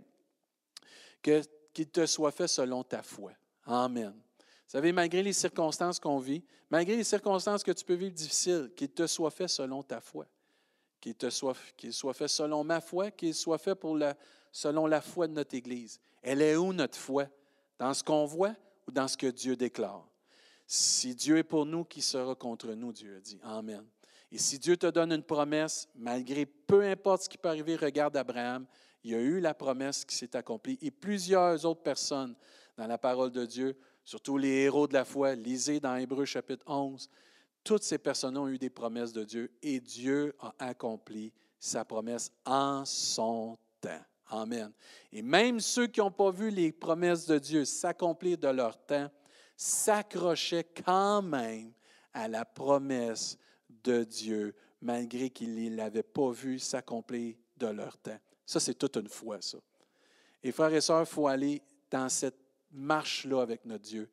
qu'il 1.22 1.90
te 1.90 2.06
soit 2.06 2.32
fait 2.32 2.48
selon 2.48 2.84
ta 2.84 3.04
foi. 3.04 3.32
Amen. 3.66 4.14
Vous 4.14 4.74
savez, 4.74 4.92
malgré 4.92 5.24
les 5.24 5.34
circonstances 5.34 6.00
qu'on 6.00 6.20
vit, 6.20 6.44
malgré 6.70 6.96
les 6.96 7.04
circonstances 7.04 7.64
que 7.64 7.72
tu 7.72 7.84
peux 7.84 7.96
vivre 7.96 8.14
difficiles, 8.14 8.72
qu'il 8.76 8.90
te 8.90 9.08
soit 9.08 9.32
fait 9.32 9.48
selon 9.48 9.82
ta 9.82 10.00
foi. 10.00 10.28
Qu'il 11.02 11.16
soit, 11.32 11.56
soit 11.92 12.14
fait 12.14 12.28
selon 12.28 12.64
ma 12.64 12.82
foi, 12.82 13.10
qu'il 13.12 13.34
soit 13.34 13.58
fait 13.58 13.76
pour 13.76 13.96
la, 13.96 14.16
selon 14.52 14.86
la 14.86 15.02
foi 15.02 15.28
de 15.28 15.34
notre 15.34 15.56
Église. 15.56 16.00
Elle 16.22 16.42
est 16.42 16.56
où 16.56 16.74
notre 16.74 16.98
foi? 16.98 17.28
Dans 17.80 17.94
ce 17.94 18.04
qu'on 18.04 18.26
voit 18.26 18.56
ou 18.88 18.92
dans 18.92 19.08
ce 19.08 19.16
que 19.16 19.28
Dieu 19.28 19.56
déclare? 19.56 20.06
Si 20.68 21.16
Dieu 21.16 21.38
est 21.38 21.44
pour 21.44 21.66
nous, 21.66 21.84
qui 21.84 22.02
sera 22.02 22.36
contre 22.36 22.74
nous, 22.74 22.92
Dieu 22.92 23.16
a 23.16 23.20
dit. 23.22 23.40
Amen. 23.44 23.84
Et 24.32 24.38
si 24.38 24.60
Dieu 24.60 24.78
te 24.78 24.88
donne 24.88 25.12
une 25.12 25.24
promesse, 25.24 25.88
malgré 25.96 26.46
peu 26.46 26.84
importe 26.84 27.24
ce 27.24 27.30
qui 27.30 27.38
peut 27.38 27.50
arriver, 27.50 27.76
regarde 27.76 28.16
Abraham, 28.16 28.68
il 29.04 29.12
y 29.12 29.16
a 29.16 29.20
eu 29.20 29.40
la 29.40 29.54
promesse 29.54 30.06
qui 30.06 30.16
s'est 30.16 30.36
accomplie. 30.36 30.78
Et 30.82 30.92
plusieurs 30.92 31.66
autres 31.66 31.82
personnes 31.82 32.36
dans 32.78 32.88
la 32.88 32.98
parole 32.98 33.32
de 33.32 33.46
Dieu, 33.46 33.78
surtout 34.04 34.38
les 34.38 34.64
héros 34.64 34.88
de 34.88 34.94
la 34.94 35.06
foi, 35.06 35.36
lisez 35.36 35.80
dans 35.80 35.96
Hébreu 35.96 36.26
chapitre 36.26 36.64
11, 36.68 37.10
toutes 37.64 37.84
ces 37.84 37.98
personnes 37.98 38.38
ont 38.38 38.48
eu 38.48 38.58
des 38.58 38.70
promesses 38.70 39.14
de 39.14 39.24
Dieu 39.24 39.52
et 39.62 39.80
Dieu 39.80 40.36
a 40.40 40.54
accompli 40.60 41.34
sa 41.60 41.84
promesse 41.86 42.32
en 42.46 42.86
son 42.86 43.58
temps. 43.82 44.02
Amen. 44.28 44.72
Et 45.12 45.22
même 45.22 45.60
ceux 45.60 45.88
qui 45.88 46.00
n'ont 46.00 46.12
pas 46.12 46.32
vu 46.32 46.52
les 46.52 46.72
promesses 46.72 47.26
de 47.26 47.38
Dieu 47.38 47.66
s'accomplir 47.66 48.38
de 48.38 48.48
leur 48.48 48.78
temps, 48.86 49.10
s'accrochaient 49.56 50.68
quand 50.86 51.22
même 51.22 51.74
à 52.14 52.28
la 52.28 52.46
promesse 52.46 53.38
de 53.84 54.04
Dieu, 54.04 54.56
malgré 54.82 55.30
qu'ils 55.30 55.72
ne 55.72 55.76
l'avaient 55.76 56.04
pas 56.04 56.32
vu 56.32 56.60
s'accomplir 56.60 57.36
de 57.58 57.68
leur 57.68 57.98
temps. 57.98 58.20
Ça, 58.50 58.60
c'est 58.60 58.74
toute 58.74 58.98
une 58.98 59.08
foi, 59.08 59.40
ça. 59.42 59.60
Et 60.42 60.52
frères 60.52 60.74
et 60.74 60.82
sœurs, 60.82 61.02
il 61.02 61.06
faut 61.06 61.28
aller 61.28 61.62
dans 61.92 62.10
cette 62.10 62.40
marche-là 62.72 63.44
avec 63.44 63.64
notre 63.64 63.84
Dieu. 63.84 64.10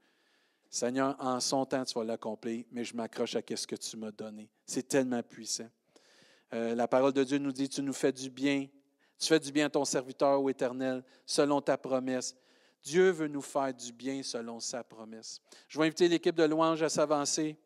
Seigneur, 0.69 1.17
en 1.19 1.41
son 1.41 1.65
temps, 1.65 1.83
tu 1.87 1.95
vas 1.95 2.05
l'accomplir, 2.05 2.67
mais 2.71 2.85
je 2.85 2.95
m'accroche 2.95 3.35
à 3.35 3.41
ce 3.41 3.67
que 3.67 3.77
tu 3.77 3.97
m'as 3.97 4.11
donné. 4.11 4.51
C'est 4.67 4.87
tellement 4.89 5.23
puissant. 5.23 5.71
Euh, 6.53 6.75
la 6.75 6.87
parole 6.87 7.15
de 7.15 7.25
Dieu 7.25 7.39
nous 7.39 7.51
dit, 7.51 7.67
tu 7.67 7.81
nous 7.81 7.95
fais 7.95 8.13
du 8.13 8.29
bien, 8.29 8.69
tu 9.19 9.27
fais 9.27 9.41
du 9.41 9.51
bien 9.51 9.67
à 9.67 9.71
ton 9.71 9.87
serviteur, 9.87 10.39
ô 10.43 10.51
Éternel, 10.51 11.03
selon 11.25 11.63
ta 11.63 11.79
promesse. 11.79 12.37
Dieu 12.83 13.13
veut 13.13 13.29
nous 13.29 13.41
faire 13.41 13.73
du 13.73 13.91
bien 13.91 14.23
selon 14.23 14.61
sa 14.61 14.85
promesse. 14.85 15.41
Je 15.67 15.79
vais 15.79 15.87
inviter 15.87 16.09
l'équipe 16.09 16.37
de 16.37 16.45
louange 16.45 16.83
à 16.83 16.91
s'avancer. 16.91 17.57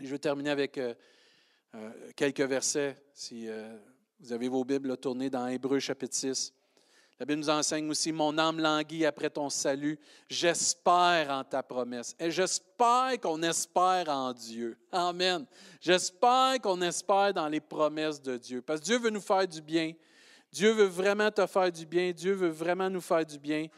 Je 0.00 0.08
vais 0.08 0.18
terminer 0.18 0.50
avec 0.50 0.78
euh, 0.78 0.94
euh, 1.76 2.10
quelques 2.16 2.40
versets. 2.40 2.96
Vous 4.20 4.32
avez 4.32 4.48
vos 4.48 4.64
Bibles 4.64 4.96
tournées 4.96 5.30
dans 5.30 5.46
Hébreu 5.46 5.78
chapitre 5.78 6.14
6. 6.14 6.52
La 7.18 7.24
Bible 7.24 7.40
nous 7.40 7.50
enseigne 7.50 7.88
aussi, 7.88 8.12
mon 8.12 8.36
âme 8.36 8.60
languit 8.60 9.06
après 9.06 9.30
ton 9.30 9.48
salut. 9.48 9.98
J'espère 10.28 11.30
en 11.30 11.44
ta 11.44 11.62
promesse. 11.62 12.14
Et 12.18 12.30
j'espère 12.30 13.18
qu'on 13.22 13.42
espère 13.42 14.08
en 14.08 14.32
Dieu. 14.32 14.76
Amen. 14.92 15.46
J'espère 15.80 16.60
qu'on 16.62 16.80
espère 16.82 17.32
dans 17.32 17.48
les 17.48 17.60
promesses 17.60 18.20
de 18.20 18.36
Dieu. 18.36 18.60
Parce 18.60 18.80
que 18.80 18.86
Dieu 18.86 18.98
veut 18.98 19.10
nous 19.10 19.20
faire 19.20 19.48
du 19.48 19.62
bien. 19.62 19.92
Dieu 20.52 20.72
veut 20.72 20.86
vraiment 20.86 21.30
te 21.30 21.46
faire 21.46 21.72
du 21.72 21.86
bien. 21.86 22.12
Dieu 22.12 22.32
veut 22.32 22.48
vraiment 22.48 22.90
nous 22.90 23.00
faire 23.00 23.24
du 23.24 23.38
bien. 23.38 23.68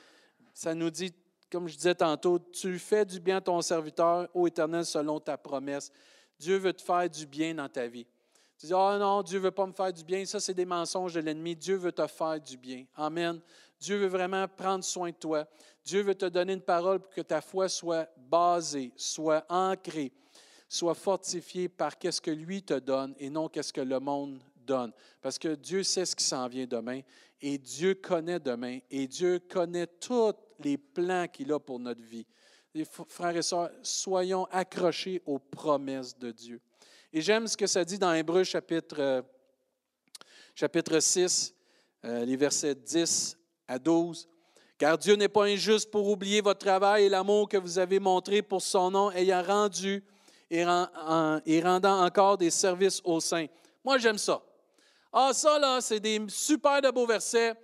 Ça 0.53 0.75
nous 0.75 0.91
dit, 0.91 1.13
comme 1.51 1.69
je 1.69 1.77
disais 1.77 1.95
tantôt, 1.95 2.39
tu 2.39 2.79
fais 2.79 3.05
du 3.05 3.21
bien 3.21 3.37
à 3.37 3.41
ton 3.41 3.61
serviteur, 3.61 4.29
ô 4.35 4.47
Éternel, 4.47 4.85
selon 4.85 5.21
ta 5.21 5.37
promesse. 5.37 5.93
Dieu 6.39 6.57
veut 6.57 6.73
te 6.73 6.83
faire 6.83 7.09
du 7.09 7.27
bien 7.27 7.55
dans 7.55 7.69
ta 7.69 7.87
vie. 7.87 8.07
Tu 8.59 8.67
dis, 8.67 8.75
oh 8.75 8.99
non, 8.99 9.23
Dieu 9.23 9.39
ne 9.39 9.45
veut 9.45 9.51
pas 9.53 9.67
me 9.67 9.73
faire 9.73 9.93
du 9.93 10.03
bien. 10.03 10.25
Ça, 10.25 10.41
c'est 10.41 10.55
des 10.55 10.67
mensonges 10.67 11.15
de 11.15 11.21
l'ennemi. 11.21 11.55
Dieu 11.55 11.77
veut 11.77 11.93
te 11.93 12.07
faire 12.09 12.41
du 12.41 12.57
bien. 12.57 12.85
Amen. 12.97 13.41
Dieu 13.79 13.97
veut 13.97 14.09
vraiment 14.09 14.49
prendre 14.49 14.83
soin 14.83 15.11
de 15.11 15.15
toi. 15.15 15.47
Dieu 15.85 16.03
veut 16.03 16.17
te 16.17 16.27
donner 16.27 16.55
une 16.55 16.61
parole 16.61 16.99
pour 16.99 17.13
que 17.13 17.21
ta 17.21 17.41
foi 17.41 17.69
soit 17.69 18.09
basée, 18.17 18.93
soit 18.97 19.47
ancrée, 19.49 20.13
soit 20.69 20.95
fortifiée 20.95 21.69
par 21.69 21.97
qu'est-ce 21.97 22.21
que 22.21 22.33
lui 22.33 22.63
te 22.63 22.75
donne 22.75 23.15
et 23.19 23.31
non 23.31 23.49
qu'est-ce 23.49 23.73
que 23.73 23.81
le 23.81 24.01
monde 24.01 24.43
donne. 24.57 24.93
Parce 25.23 25.39
que 25.39 25.55
Dieu 25.55 25.85
sait 25.85 26.05
ce 26.05 26.17
qui 26.17 26.25
s'en 26.25 26.49
vient 26.49 26.67
demain 26.67 27.01
et 27.41 27.59
Dieu 27.59 27.95
connaît 27.95 28.41
demain 28.41 28.81
et 28.91 29.07
Dieu 29.07 29.39
connaît 29.39 29.87
tous 29.87 30.35
les 30.59 30.77
plans 30.77 31.29
qu'il 31.29 31.53
a 31.53 31.61
pour 31.61 31.79
notre 31.79 32.03
vie. 32.03 32.27
Frères 33.09 33.37
et 33.37 33.43
sœurs, 33.43 33.71
soyons 33.83 34.45
accrochés 34.51 35.23
aux 35.25 35.39
promesses 35.39 36.19
de 36.19 36.33
Dieu. 36.33 36.61
Et 37.13 37.23
j'aime 37.23 37.47
ce 37.47 37.57
que 37.57 37.67
ça 37.67 37.85
dit 37.85 37.99
dans 37.99 38.13
Hébreu 38.13 38.45
chapitre, 38.45 38.97
euh, 38.99 39.23
chapitre 40.55 41.01
6, 41.01 41.55
euh, 42.05 42.25
les 42.27 42.37
versets 42.37 42.75
10 42.75 43.39
à 43.67 43.79
12. 43.79 44.29
Car 44.77 44.99
Dieu 44.99 45.15
n'est 45.15 45.29
pas 45.29 45.45
injuste 45.45 45.91
pour 45.91 46.09
oublier 46.09 46.43
votre 46.43 46.61
travail 46.61 47.05
et 47.05 47.09
l'amour 47.09 47.49
que 47.49 47.57
vous 47.57 47.79
avez 47.79 47.99
montré 47.99 48.43
pour 48.43 48.61
son 48.61 48.91
nom, 48.91 49.11
ayant 49.13 49.43
rendu 49.43 50.05
et, 50.51 50.65
rendant 50.65 52.05
encore 52.05 52.37
des 52.37 52.51
services 52.51 53.01
aux 53.05 53.21
saints. 53.21 53.47
Moi, 53.83 53.99
j'aime 53.99 54.19
ça. 54.19 54.43
Ah, 55.13 55.31
ça, 55.33 55.59
là, 55.59 55.81
c'est 55.81 56.01
des 56.01 56.21
super 56.29 56.81
beaux 56.93 57.07
versets, 57.07 57.55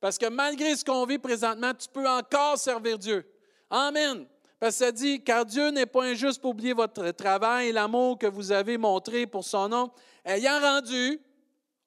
parce 0.00 0.16
que 0.16 0.26
malgré 0.26 0.74
ce 0.74 0.84
qu'on 0.84 1.04
vit 1.04 1.18
présentement, 1.18 1.72
tu 1.74 1.86
peux 1.92 2.08
encore 2.08 2.58
servir 2.58 2.98
Dieu. 2.98 3.30
Amen. 3.70 4.26
Parce 4.58 4.78
que 4.78 4.84
ça 4.86 4.92
dit, 4.92 5.22
car 5.22 5.44
Dieu 5.44 5.70
n'est 5.70 5.86
pas 5.86 6.04
injuste 6.04 6.40
pour 6.40 6.52
oublier 6.52 6.72
votre 6.72 7.10
travail 7.10 7.68
et 7.68 7.72
l'amour 7.72 8.18
que 8.18 8.26
vous 8.26 8.52
avez 8.52 8.78
montré 8.78 9.26
pour 9.26 9.44
son 9.44 9.68
nom, 9.68 9.90
ayant 10.24 10.58
rendu, 10.58 11.20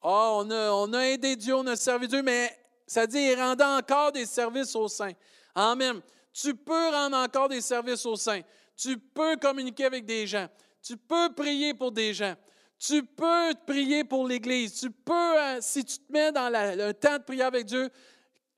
oh, 0.04 0.42
on, 0.44 0.52
a, 0.52 0.72
on 0.72 0.94
aidé 0.94 1.36
Dieu, 1.36 1.56
on 1.56 1.66
a 1.66 1.76
servi 1.76 2.08
Dieu, 2.08 2.22
mais 2.22 2.56
ça 2.86 3.08
dit, 3.08 3.20
il 3.20 3.36
rendant 3.36 3.78
encore 3.78 4.12
des 4.12 4.26
services 4.26 4.76
aux 4.76 4.88
saints. 4.88 5.14
Amen. 5.56 6.02
Tu 6.32 6.54
peux 6.54 6.90
rendre 6.90 7.18
encore 7.18 7.50
des 7.50 7.62
services 7.62 8.06
aux 8.06 8.16
saints. 8.16 8.42
Tu 8.78 8.98
peux 8.98 9.36
communiquer 9.38 9.86
avec 9.86 10.06
des 10.06 10.28
gens. 10.28 10.48
Tu 10.82 10.96
peux 10.96 11.34
prier 11.34 11.74
pour 11.74 11.92
des 11.92 12.14
gens. 12.14 12.36
Tu 12.78 13.04
peux 13.04 13.54
prier 13.68 14.04
pour 14.04 14.28
l'Église. 14.28 14.80
Tu 14.80 14.90
peux, 14.90 15.14
euh, 15.14 15.58
si 15.60 15.84
tu 15.84 15.98
te 15.98 16.12
mets 16.12 16.32
dans 16.32 16.50
le 16.50 16.94
temps 16.94 17.18
de 17.18 17.24
prier 17.24 17.44
avec 17.44 17.66
Dieu, 17.66 17.90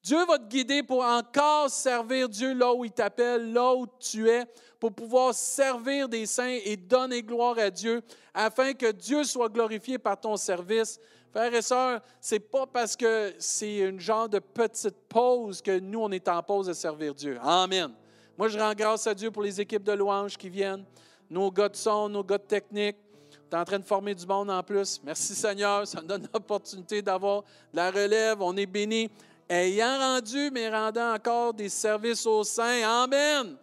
Dieu 0.04 0.26
va 0.26 0.40
te 0.40 0.48
guider 0.48 0.82
pour 0.82 1.04
encore 1.04 1.70
servir 1.70 2.28
Dieu 2.28 2.54
là 2.54 2.74
où 2.74 2.84
il 2.84 2.92
t'appelle, 2.92 3.54
là 3.54 3.76
où 3.76 3.86
tu 4.00 4.28
es, 4.28 4.46
pour 4.80 4.92
pouvoir 4.92 5.36
servir 5.36 6.10
des 6.10 6.26
saints 6.26 6.58
et 6.66 6.76
donner 6.76 7.22
gloire 7.22 7.60
à 7.60 7.70
Dieu, 7.70 8.02
afin 8.34 8.74
que 8.74 8.92
Dieu 8.92 9.24
soit 9.24 9.50
glorifié 9.50 10.00
par 10.00 10.20
ton 10.20 10.38
service. 10.38 11.00
Frères 11.32 11.54
et 11.54 11.62
sœurs, 11.62 12.02
c'est 12.20 12.40
pas 12.40 12.66
parce 12.66 12.96
que 12.96 13.34
c'est 13.38 13.78
une 13.78 14.00
genre 14.00 14.28
de 14.28 14.40
petite 14.40 14.98
pause 15.08 15.62
que 15.62 15.80
nous, 15.80 16.00
on 16.00 16.12
est 16.12 16.28
en 16.28 16.42
pause 16.42 16.68
de 16.68 16.74
servir 16.74 17.14
Dieu. 17.14 17.38
Amen. 17.42 17.92
Moi, 18.38 18.48
je 18.48 18.58
rends 18.58 18.74
grâce 18.74 19.06
à 19.06 19.14
Dieu 19.14 19.30
pour 19.30 19.44
les 19.44 19.62
équipes 19.62 19.84
de 19.84 19.92
louanges 19.92 20.36
qui 20.36 20.50
viennent, 20.50 20.84
nos 21.30 21.52
gars 21.52 21.70
de 21.70 21.76
son, 21.76 22.10
nos 22.10 22.24
gars 22.24 22.40
de 22.40 22.44
technique. 22.44 22.98
Tu 23.30 23.56
es 23.56 23.60
en 23.60 23.64
train 23.64 23.80
de 23.80 23.86
former 23.86 24.16
du 24.16 24.26
monde 24.26 24.50
en 24.50 24.64
plus. 24.64 25.00
Merci 25.04 25.36
Seigneur, 25.36 25.88
ça 25.88 26.02
nous 26.02 26.08
donne 26.08 26.28
l'opportunité 26.34 27.02
d'avoir 27.02 27.44
de 27.44 27.78
la 27.78 27.92
relève. 27.92 28.42
On 28.42 28.58
est 28.58 28.66
bénis 28.66 29.10
ayant 29.52 29.98
rendu, 30.00 30.50
mais 30.52 30.70
rendant 30.70 31.14
encore 31.14 31.54
des 31.54 31.70
services 31.70 32.26
aux 32.26 32.44
saints. 32.44 32.84
Amen. 33.04 33.58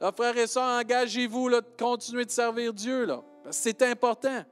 Là, 0.00 0.10
frères 0.10 0.36
et 0.36 0.48
sœurs, 0.48 0.80
engagez-vous 0.80 1.48
de 1.48 1.62
continuer 1.78 2.24
de 2.24 2.30
servir 2.30 2.74
Dieu. 2.74 3.04
Là, 3.04 3.22
c'est 3.50 3.80
important. 3.82 4.42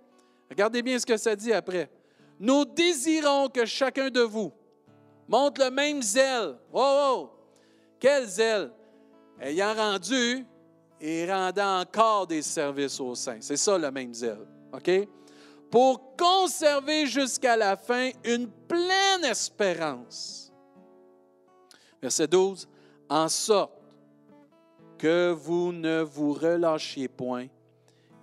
Regardez 0.48 0.80
bien 0.80 0.98
ce 0.98 1.04
que 1.04 1.16
ça 1.16 1.34
dit 1.34 1.52
après. 1.52 1.90
Nous 2.38 2.64
désirons 2.64 3.48
que 3.48 3.66
chacun 3.66 4.10
de 4.10 4.20
vous 4.20 4.52
montre 5.26 5.60
le 5.62 5.70
même 5.70 6.02
zèle. 6.02 6.56
Oh, 6.72 6.80
oh! 6.82 7.30
Quel 7.98 8.26
zèle! 8.26 8.70
Ayant 9.40 9.74
rendu 9.74 10.46
et 11.00 11.30
rendant 11.30 11.80
encore 11.80 12.26
des 12.26 12.42
services 12.42 13.00
aux 13.00 13.14
saints. 13.14 13.38
C'est 13.40 13.56
ça 13.56 13.76
le 13.76 13.90
même 13.90 14.14
zèle. 14.14 14.46
OK? 14.72 14.90
Pour 15.70 16.16
conserver 16.16 17.06
jusqu'à 17.06 17.56
la 17.56 17.76
fin 17.76 18.10
une 18.24 18.48
pleine 18.48 19.24
espérance 19.24 20.39
Verset 22.02 22.28
12. 22.28 22.68
En 23.08 23.28
sorte 23.28 23.72
que 24.98 25.32
vous 25.32 25.72
ne 25.72 26.02
vous 26.02 26.32
relâchiez 26.32 27.08
point 27.08 27.46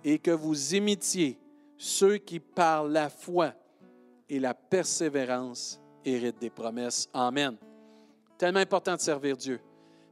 et 0.04 0.18
que 0.18 0.30
vous 0.30 0.74
imitiez 0.74 1.38
ceux 1.76 2.16
qui, 2.16 2.40
par 2.40 2.84
la 2.84 3.08
foi 3.08 3.52
et 4.28 4.40
la 4.40 4.54
persévérance, 4.54 5.80
héritent 6.04 6.40
des 6.40 6.50
promesses. 6.50 7.08
Amen. 7.12 7.56
Tellement 8.36 8.60
important 8.60 8.94
de 8.94 9.00
servir 9.00 9.36
Dieu. 9.36 9.60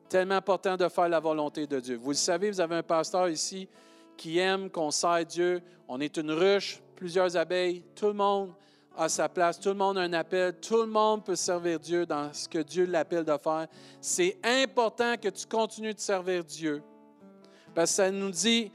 Tellement 0.08 0.36
important 0.36 0.76
de 0.76 0.88
faire 0.88 1.08
la 1.08 1.20
volonté 1.20 1.66
de 1.66 1.80
Dieu. 1.80 1.96
Vous 1.96 2.10
le 2.10 2.16
savez, 2.16 2.50
vous 2.50 2.60
avez 2.60 2.76
un 2.76 2.82
pasteur 2.82 3.28
ici 3.28 3.68
qui 4.16 4.38
aime 4.38 4.70
qu'on 4.70 4.90
sert 4.90 5.24
Dieu. 5.24 5.62
On 5.88 6.00
est 6.00 6.16
une 6.16 6.30
ruche, 6.30 6.82
plusieurs 6.94 7.36
abeilles, 7.36 7.82
tout 7.94 8.06
le 8.06 8.14
monde 8.14 8.52
à 8.96 9.08
sa 9.08 9.28
place, 9.28 9.60
tout 9.60 9.68
le 9.68 9.74
monde 9.74 9.98
a 9.98 10.02
un 10.02 10.12
appel, 10.12 10.54
tout 10.60 10.78
le 10.78 10.86
monde 10.86 11.24
peut 11.24 11.36
servir 11.36 11.78
Dieu 11.78 12.06
dans 12.06 12.32
ce 12.32 12.48
que 12.48 12.58
Dieu 12.58 12.86
l'appelle 12.86 13.24
de 13.24 13.36
faire. 13.36 13.66
C'est 14.00 14.38
important 14.42 15.16
que 15.20 15.28
tu 15.28 15.46
continues 15.46 15.94
de 15.94 16.00
servir 16.00 16.44
Dieu. 16.44 16.82
Parce 17.74 17.90
que 17.90 17.96
ça 17.96 18.10
nous 18.10 18.30
dit 18.30 18.72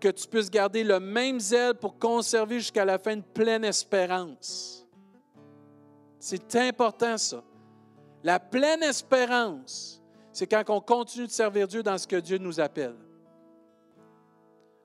que 0.00 0.08
tu 0.08 0.28
puisses 0.28 0.50
garder 0.50 0.84
le 0.84 1.00
même 1.00 1.40
zèle 1.40 1.74
pour 1.74 1.98
conserver 1.98 2.60
jusqu'à 2.60 2.84
la 2.84 2.98
fin 2.98 3.14
une 3.14 3.22
pleine 3.22 3.64
espérance. 3.64 4.86
C'est 6.20 6.54
important 6.56 7.18
ça. 7.18 7.42
La 8.22 8.38
pleine 8.38 8.82
espérance, 8.82 10.00
c'est 10.32 10.46
quand 10.46 10.62
on 10.68 10.80
continue 10.80 11.26
de 11.26 11.32
servir 11.32 11.66
Dieu 11.66 11.82
dans 11.82 11.98
ce 11.98 12.06
que 12.06 12.16
Dieu 12.16 12.38
nous 12.38 12.60
appelle. 12.60 12.94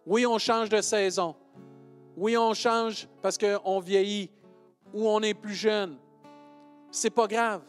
Oui, 0.05 0.25
on 0.25 0.37
change 0.37 0.69
de 0.69 0.81
saison. 0.81 1.35
Oui, 2.15 2.37
on 2.37 2.53
change 2.53 3.07
parce 3.21 3.37
qu'on 3.37 3.79
vieillit 3.79 4.29
ou 4.93 5.07
on 5.07 5.21
est 5.21 5.33
plus 5.33 5.53
jeune. 5.53 5.97
C'est 6.91 7.09
pas 7.09 7.27
grave. 7.27 7.61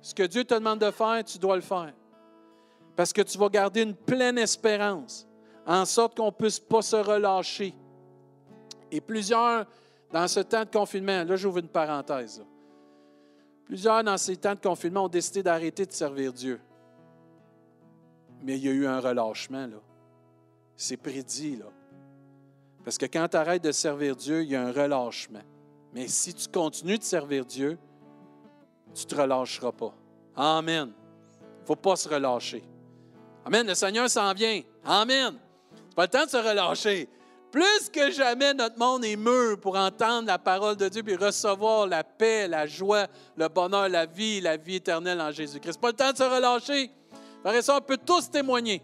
Ce 0.00 0.14
que 0.14 0.24
Dieu 0.24 0.44
te 0.44 0.54
demande 0.54 0.80
de 0.80 0.90
faire, 0.90 1.24
tu 1.24 1.38
dois 1.38 1.56
le 1.56 1.62
faire. 1.62 1.94
Parce 2.96 3.12
que 3.12 3.22
tu 3.22 3.38
vas 3.38 3.48
garder 3.48 3.82
une 3.82 3.94
pleine 3.94 4.38
espérance, 4.38 5.26
en 5.66 5.84
sorte 5.84 6.16
qu'on 6.16 6.26
ne 6.26 6.30
puisse 6.30 6.58
pas 6.58 6.82
se 6.82 6.96
relâcher. 6.96 7.74
Et 8.90 9.00
plusieurs, 9.00 9.66
dans 10.12 10.28
ce 10.28 10.40
temps 10.40 10.64
de 10.64 10.70
confinement, 10.70 11.24
là 11.24 11.36
j'ouvre 11.36 11.58
une 11.58 11.68
parenthèse, 11.68 12.44
plusieurs 13.64 14.02
dans 14.04 14.16
ces 14.16 14.36
temps 14.36 14.54
de 14.54 14.60
confinement 14.60 15.04
ont 15.04 15.08
décidé 15.08 15.42
d'arrêter 15.42 15.84
de 15.86 15.92
servir 15.92 16.32
Dieu. 16.32 16.60
Mais 18.42 18.56
il 18.56 18.64
y 18.64 18.68
a 18.68 18.72
eu 18.72 18.86
un 18.86 19.00
relâchement, 19.00 19.66
là. 19.66 19.78
C'est 20.76 20.96
prédit, 20.96 21.56
là. 21.56 21.66
Parce 22.84 22.98
que 22.98 23.06
quand 23.06 23.26
tu 23.28 23.36
arrêtes 23.36 23.64
de 23.64 23.72
servir 23.72 24.14
Dieu, 24.14 24.42
il 24.42 24.50
y 24.50 24.56
a 24.56 24.62
un 24.62 24.70
relâchement. 24.70 25.42
Mais 25.96 26.08
si 26.08 26.34
tu 26.34 26.46
continues 26.48 26.98
de 26.98 27.02
servir 27.02 27.46
Dieu, 27.46 27.78
tu 28.94 29.04
ne 29.04 29.08
te 29.08 29.14
relâcheras 29.14 29.72
pas. 29.72 29.94
Amen. 30.36 30.92
Il 31.40 31.62
ne 31.62 31.66
faut 31.66 31.74
pas 31.74 31.96
se 31.96 32.06
relâcher. 32.06 32.62
Amen. 33.46 33.66
Le 33.66 33.74
Seigneur 33.74 34.10
s'en 34.10 34.34
vient. 34.34 34.60
Amen. 34.84 35.32
n'est 35.32 35.94
pas 35.96 36.02
le 36.02 36.08
temps 36.08 36.26
de 36.26 36.30
se 36.30 36.36
relâcher. 36.36 37.08
Plus 37.50 37.88
que 37.90 38.10
jamais, 38.10 38.52
notre 38.52 38.78
monde 38.78 39.06
est 39.06 39.16
mûr 39.16 39.58
pour 39.58 39.74
entendre 39.74 40.26
la 40.26 40.38
parole 40.38 40.76
de 40.76 40.86
Dieu 40.90 41.02
et 41.06 41.16
recevoir 41.16 41.86
la 41.86 42.04
paix, 42.04 42.46
la 42.46 42.66
joie, 42.66 43.06
le 43.34 43.48
bonheur, 43.48 43.88
la 43.88 44.04
vie, 44.04 44.42
la 44.42 44.58
vie 44.58 44.74
éternelle 44.74 45.22
en 45.22 45.32
Jésus-Christ. 45.32 45.76
n'est 45.76 45.80
pas 45.80 45.88
le 45.88 45.94
temps 45.94 46.12
de 46.12 46.18
se 46.18 46.22
relâcher. 46.24 46.90
Frère 47.42 47.54
et 47.54 47.70
on 47.70 47.80
peut 47.80 47.98
tous 48.04 48.30
témoigner. 48.30 48.82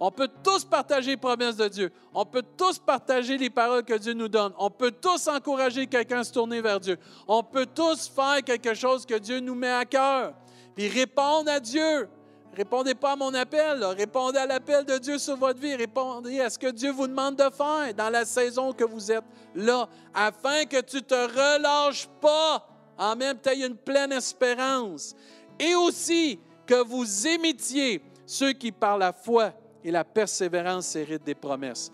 On 0.00 0.10
peut 0.10 0.28
tous 0.44 0.64
partager 0.64 1.12
les 1.12 1.16
promesses 1.16 1.56
de 1.56 1.66
Dieu. 1.68 1.92
On 2.14 2.24
peut 2.24 2.44
tous 2.56 2.78
partager 2.78 3.36
les 3.36 3.50
paroles 3.50 3.84
que 3.84 3.94
Dieu 3.94 4.12
nous 4.12 4.28
donne. 4.28 4.52
On 4.58 4.70
peut 4.70 4.92
tous 4.92 5.26
encourager 5.26 5.86
quelqu'un 5.86 6.20
à 6.20 6.24
se 6.24 6.32
tourner 6.32 6.60
vers 6.60 6.78
Dieu. 6.78 6.98
On 7.26 7.42
peut 7.42 7.66
tous 7.66 8.08
faire 8.08 8.42
quelque 8.44 8.74
chose 8.74 9.04
que 9.04 9.18
Dieu 9.18 9.40
nous 9.40 9.54
met 9.54 9.72
à 9.72 9.84
cœur. 9.84 10.34
Puis 10.76 10.88
répondre 10.88 11.50
à 11.50 11.58
Dieu. 11.58 12.08
Répondez 12.54 12.94
pas 12.94 13.12
à 13.12 13.16
mon 13.16 13.32
appel, 13.34 13.84
répondez 13.84 14.38
à 14.38 14.46
l'appel 14.46 14.84
de 14.84 14.98
Dieu 14.98 15.18
sur 15.18 15.36
votre 15.36 15.60
vie, 15.60 15.76
répondez 15.76 16.40
à 16.40 16.50
ce 16.50 16.58
que 16.58 16.66
Dieu 16.66 16.90
vous 16.90 17.06
demande 17.06 17.36
de 17.36 17.48
faire 17.50 17.94
dans 17.96 18.10
la 18.10 18.24
saison 18.24 18.72
que 18.72 18.82
vous 18.82 19.12
êtes 19.12 19.22
là, 19.54 19.88
afin 20.12 20.64
que 20.64 20.80
tu 20.80 21.00
te 21.02 21.14
relâches 21.14 22.08
pas, 22.20 22.66
en 22.96 23.14
même 23.14 23.38
temps, 23.38 23.52
une 23.52 23.76
pleine 23.76 24.10
espérance. 24.10 25.14
Et 25.60 25.76
aussi 25.76 26.40
que 26.66 26.82
vous 26.82 27.28
imitiez 27.28 28.02
ceux 28.26 28.52
qui, 28.52 28.72
par 28.72 28.98
la 28.98 29.12
foi 29.12 29.52
et 29.84 29.90
la 29.90 30.04
persévérance, 30.04 30.96
héritent 30.96 31.24
des 31.24 31.34
promesses. 31.34 31.92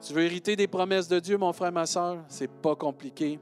Tu 0.00 0.14
veux 0.14 0.22
hériter 0.22 0.56
des 0.56 0.66
promesses 0.66 1.08
de 1.08 1.20
Dieu, 1.20 1.36
mon 1.36 1.52
frère, 1.52 1.72
ma 1.72 1.86
soeur? 1.86 2.24
C'est 2.28 2.50
pas 2.50 2.74
compliqué. 2.74 3.38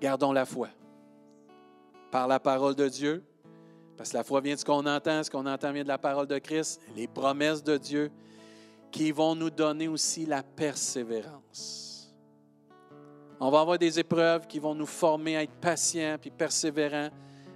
Gardons 0.00 0.32
la 0.32 0.44
foi. 0.44 0.68
Par 2.10 2.28
la 2.28 2.38
parole 2.38 2.74
de 2.74 2.88
Dieu, 2.88 3.24
parce 3.96 4.10
que 4.10 4.16
la 4.16 4.24
foi 4.24 4.40
vient 4.40 4.54
de 4.54 4.60
ce 4.60 4.64
qu'on 4.64 4.86
entend, 4.86 5.22
ce 5.22 5.30
qu'on 5.30 5.46
entend 5.46 5.72
vient 5.72 5.82
de 5.82 5.88
la 5.88 5.98
parole 5.98 6.26
de 6.26 6.38
Christ, 6.38 6.80
les 6.96 7.08
promesses 7.08 7.62
de 7.62 7.76
Dieu 7.76 8.10
qui 8.90 9.10
vont 9.10 9.34
nous 9.34 9.50
donner 9.50 9.88
aussi 9.88 10.24
la 10.26 10.42
persévérance. 10.42 12.14
On 13.40 13.50
va 13.50 13.60
avoir 13.60 13.78
des 13.78 13.98
épreuves 13.98 14.46
qui 14.46 14.60
vont 14.60 14.74
nous 14.74 14.86
former 14.86 15.36
à 15.36 15.42
être 15.42 15.54
patients 15.60 16.16
puis 16.20 16.30
persévérants. 16.30 17.10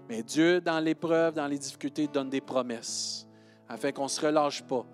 Mais 0.09 0.22
Dieu, 0.24 0.61
dans 0.61 0.80
l'épreuve, 0.80 1.34
dans 1.34 1.47
les 1.47 1.59
difficultés, 1.59 2.09
donne 2.09 2.28
des 2.28 2.41
promesses 2.41 3.28
afin 3.69 3.93
qu'on 3.93 4.05
ne 4.05 4.09
se 4.09 4.25
relâche 4.25 4.62
pas, 4.62 4.85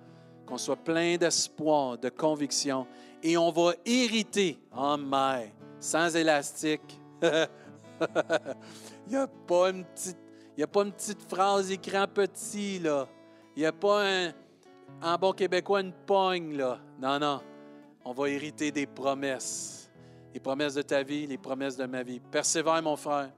qu'on 0.47 0.59
soit 0.59 0.77
plein 0.77 1.17
d'espoir, 1.17 1.99
de 1.99 2.09
conviction. 2.09 2.87
Et 3.23 3.37
on 3.37 3.51
va 3.51 3.73
hériter, 3.85 4.59
en 4.73 4.99
mer, 4.99 5.51
sans 5.81 6.15
élastique. 6.15 7.01
Il 7.23 9.11
n'y 9.11 9.17
a 9.17 9.27
pas 9.27 9.71
une 9.71 9.85
petite 9.85 10.19
a 10.63 10.67
pas 10.67 10.83
une 10.83 10.93
petite 10.93 11.23
phrase 11.29 11.71
écran 11.71 12.07
petit, 12.07 12.79
là. 12.79 13.09
Il 13.57 13.61
n'y 13.61 13.67
a 13.67 13.73
pas 13.73 14.07
un, 14.07 14.33
en 15.03 15.17
bon 15.19 15.33
québécois 15.33 15.81
une 15.81 15.93
pogne, 15.93 16.57
là. 16.57 16.79
Non, 17.01 17.19
non. 17.19 17.41
On 18.05 18.13
va 18.13 18.29
hériter 18.29 18.71
des 18.71 18.87
promesses. 18.87 19.91
Les 20.33 20.41
promesses 20.41 20.75
de 20.75 20.83
ta 20.83 21.03
vie, 21.03 21.27
les 21.27 21.39
promesses 21.39 21.77
de 21.77 21.87
ma 21.87 22.03
vie. 22.03 22.21
Persévère, 22.21 22.83
mon 22.83 22.97
frère. 22.97 23.31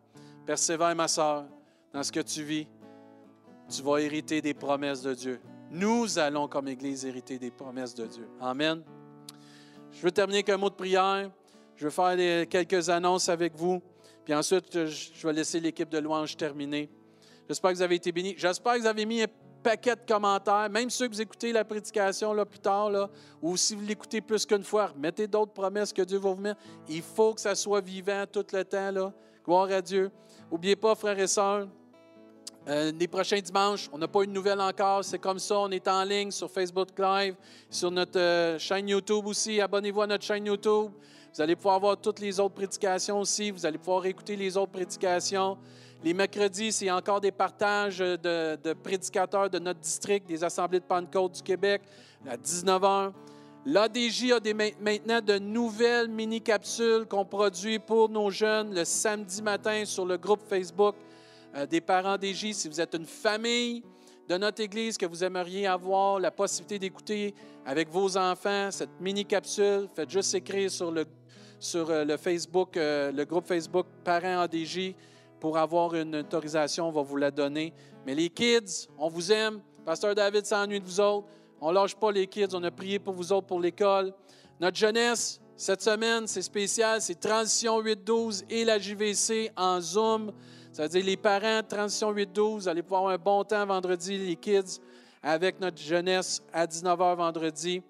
Persévère, 0.45 0.95
ma 0.95 1.09
soeur, 1.09 1.45
dans 1.93 2.03
ce 2.03 2.11
que 2.13 2.21
tu 2.21 2.43
vis. 2.43 2.67
Tu 3.69 3.83
vas 3.83 3.99
hériter 3.99 4.41
des 4.41 4.55
promesses 4.55 5.03
de 5.03 5.15
Dieu. 5.15 5.41
Nous 5.71 6.19
allons, 6.19 6.47
comme 6.47 6.69
Église, 6.69 7.05
hériter 7.05 7.39
des 7.39 7.51
promesses 7.51 7.95
de 7.95 8.07
Dieu. 8.07 8.29
Amen. 8.41 8.83
Je 9.91 10.03
veux 10.03 10.13
terminer 10.13 10.39
avec 10.39 10.51
un 10.51 10.57
mot 10.57 10.71
de 10.71 10.75
prière. 10.75 11.31
Je 11.75 11.85
veux 11.85 11.91
faire 11.91 12.49
quelques 12.49 12.89
annonces 12.89 13.29
avec 13.29 13.57
vous. 13.57 13.83
Puis 14.25 14.35
ensuite, 14.35 14.87
je 14.87 15.27
vais 15.27 15.33
laisser 15.33 15.59
l'équipe 15.59 15.89
de 15.89 15.99
louange 15.99 16.37
terminer. 16.37 16.89
J'espère 17.49 17.73
que 17.73 17.77
vous 17.77 17.83
avez 17.83 17.97
été 17.97 18.13
bénis. 18.13 18.35
J'espère 18.37 18.75
que 18.75 18.81
vous 18.81 18.87
avez 18.87 19.05
mis 19.05 19.23
un 19.23 19.27
paquet 19.63 19.97
de 19.97 20.01
commentaires, 20.07 20.71
même 20.71 20.91
ceux 20.91 21.09
que 21.09 21.15
vous 21.15 21.23
écoutez 21.23 21.53
la 21.53 21.65
prédication 21.65 22.33
là, 22.33 22.45
plus 22.45 22.61
tard, 22.61 23.11
ou 23.43 23.57
si 23.57 23.75
vous 23.75 23.83
l'écoutez 23.83 24.21
plus 24.21 24.47
qu'une 24.47 24.63
fois, 24.63 24.93
mettez 24.97 25.27
d'autres 25.27 25.53
promesses 25.53 25.93
que 25.93 26.03
Dieu 26.03 26.19
va 26.19 26.31
vous 26.31 26.41
mettre. 26.41 26.61
Il 26.89 27.03
faut 27.03 27.35
que 27.35 27.41
ça 27.41 27.57
soit 27.57 27.81
vivant 27.81 28.25
tout 28.31 28.47
le 28.53 28.65
temps. 28.65 29.13
Gloire 29.45 29.71
à 29.71 29.83
Dieu. 29.83 30.11
N'oubliez 30.53 30.77
pas, 30.77 30.95
frères 30.95 31.19
et 31.19 31.27
sœurs, 31.27 31.67
euh, 32.69 32.91
les 32.99 33.07
prochains 33.07 33.39
dimanches, 33.39 33.89
on 33.93 33.99
n'a 33.99 34.09
pas 34.09 34.23
eu 34.23 34.27
de 34.27 34.33
nouvelles 34.33 34.61
encore. 34.61 35.05
C'est 35.05 35.21
comme 35.21 35.39
ça. 35.39 35.57
On 35.61 35.71
est 35.71 35.87
en 35.87 36.03
ligne 36.03 36.33
sur 36.33 36.51
Facebook 36.51 36.89
Live, 36.99 37.37
sur 37.71 37.93
notre 37.93 38.19
euh, 38.19 38.59
chaîne 38.59 38.89
YouTube 38.89 39.25
aussi. 39.27 39.61
Abonnez-vous 39.61 40.03
à 40.03 40.07
notre 40.09 40.25
chaîne 40.25 40.47
YouTube. 40.47 40.91
Vous 41.33 41.41
allez 41.41 41.55
pouvoir 41.55 41.79
voir 41.79 41.97
toutes 41.97 42.19
les 42.19 42.41
autres 42.41 42.55
prédications 42.55 43.21
aussi. 43.21 43.53
Vous 43.53 43.65
allez 43.65 43.79
pouvoir 43.79 44.05
écouter 44.07 44.35
les 44.35 44.57
autres 44.57 44.73
prédications. 44.73 45.57
Les 46.03 46.13
mercredis, 46.13 46.73
c'est 46.73 46.91
encore 46.91 47.21
des 47.21 47.31
partages 47.31 47.99
de, 47.99 48.73
prédicateurs 48.83 49.49
de 49.49 49.59
notre 49.59 49.81
district, 49.81 50.27
des 50.27 50.43
assemblées 50.43 50.81
de 50.81 50.85
Pentecôte 50.85 51.37
du 51.37 51.43
Québec, 51.43 51.83
à 52.29 52.37
19h. 52.37 53.13
L'ADJ 53.65 54.33
a 54.33 54.55
maintenant 54.81 55.21
de 55.21 55.39
nouvelles 55.39 56.09
mini-capsules 56.09 57.07
qu'on 57.07 57.25
produit 57.25 57.79
pour 57.79 58.09
nos 58.09 58.31
jeunes 58.31 58.75
le 58.75 58.85
samedi 58.85 59.43
matin 59.43 59.85
sur 59.85 60.05
le 60.05 60.17
groupe 60.17 60.41
Facebook 60.49 60.95
euh, 61.57 61.67
des 61.67 61.81
parents 61.81 62.19
d'ADJ. 62.19 62.53
Si 62.53 62.69
vous 62.69 62.81
êtes 62.81 62.95
une 62.95 63.07
famille 63.07 63.83
de 64.29 64.37
notre 64.37 64.61
Église 64.63 64.99
que 64.99 65.07
vous 65.07 65.25
aimeriez 65.25 65.67
avoir 65.67 66.19
la 66.19 66.31
possibilité 66.31 66.79
d'écouter 66.79 67.35
avec 67.65 67.89
vos 67.89 68.17
enfants 68.17 68.71
cette 68.71 69.01
mini-capsule, 69.01 69.89
faites 69.95 70.11
juste 70.11 70.35
écrire 70.35 70.71
sur 70.71 70.91
le, 70.91 71.07
sur 71.59 71.89
euh, 71.91 72.05
le 72.05 72.17
Facebook, 72.17 72.77
euh, 72.77 73.13
le 73.13 73.25
groupe 73.25 73.47
Facebook 73.47 73.87
Parents 74.05 74.41
ADJ 74.41 74.95
pour 75.41 75.57
avoir 75.57 75.95
une 75.95 76.17
autorisation, 76.17 76.89
on 76.89 76.93
va 76.93 77.03
vous 77.03 77.17
la 77.17 77.31
donner. 77.31 77.73
Mais 78.05 78.15
les 78.15 78.29
kids, 78.29 78.89
on 78.99 79.09
vous 79.09 79.33
aime. 79.33 79.61
Pasteur 79.85 80.15
David 80.15 80.45
s'ennuie 80.45 80.81
de 80.81 80.85
vous 80.85 81.01
autres. 81.01 81.29
On 81.61 81.71
lâche 81.71 81.95
pas 81.95 82.11
les 82.11 82.27
kids. 82.27 82.55
On 82.55 82.63
a 82.65 82.71
prié 82.71 82.99
pour 82.99 83.15
vous 83.15 83.33
autres 83.33 83.47
pour 83.47 83.61
l'école. 83.61 84.13
Notre 84.61 84.77
jeunesse, 84.77 85.41
cette 85.57 85.83
semaine, 85.83 86.27
c'est 86.27 86.43
spécial. 86.43 87.01
C'est 87.01 87.21
Transition 87.21 87.81
8-12 87.81 88.45
et 88.51 88.65
la 88.65 88.79
JVC 88.79 89.51
en 89.57 89.81
Zoom. 89.81 90.33
Ça 90.77 90.83
veut 90.83 90.89
dire 90.91 91.07
les 91.07 91.17
parents, 91.17 91.63
Transition 91.67 92.13
8-12, 92.13 92.55
vous 92.57 92.69
allez 92.69 92.83
pouvoir 92.83 93.01
avoir 93.01 93.15
un 93.15 93.19
bon 93.19 93.45
temps 93.45 93.65
vendredi, 93.65 94.19
les 94.19 94.37
kids, 94.37 94.79
avec 95.23 95.59
notre 95.59 95.81
jeunesse 95.81 96.43
à 96.53 96.67
19h 96.67 97.17
vendredi. 97.17 97.83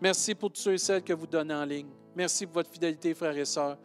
Merci 0.00 0.34
pour 0.34 0.50
tous 0.50 0.62
ceux 0.62 0.72
et 0.72 0.78
celles 0.78 1.04
que 1.04 1.12
vous 1.12 1.28
donnez 1.28 1.54
en 1.54 1.64
ligne. 1.64 1.86
Merci 2.16 2.46
pour 2.46 2.54
votre 2.54 2.70
fidélité, 2.70 3.14
frères 3.14 3.38
et 3.38 3.44
sœurs. 3.44 3.78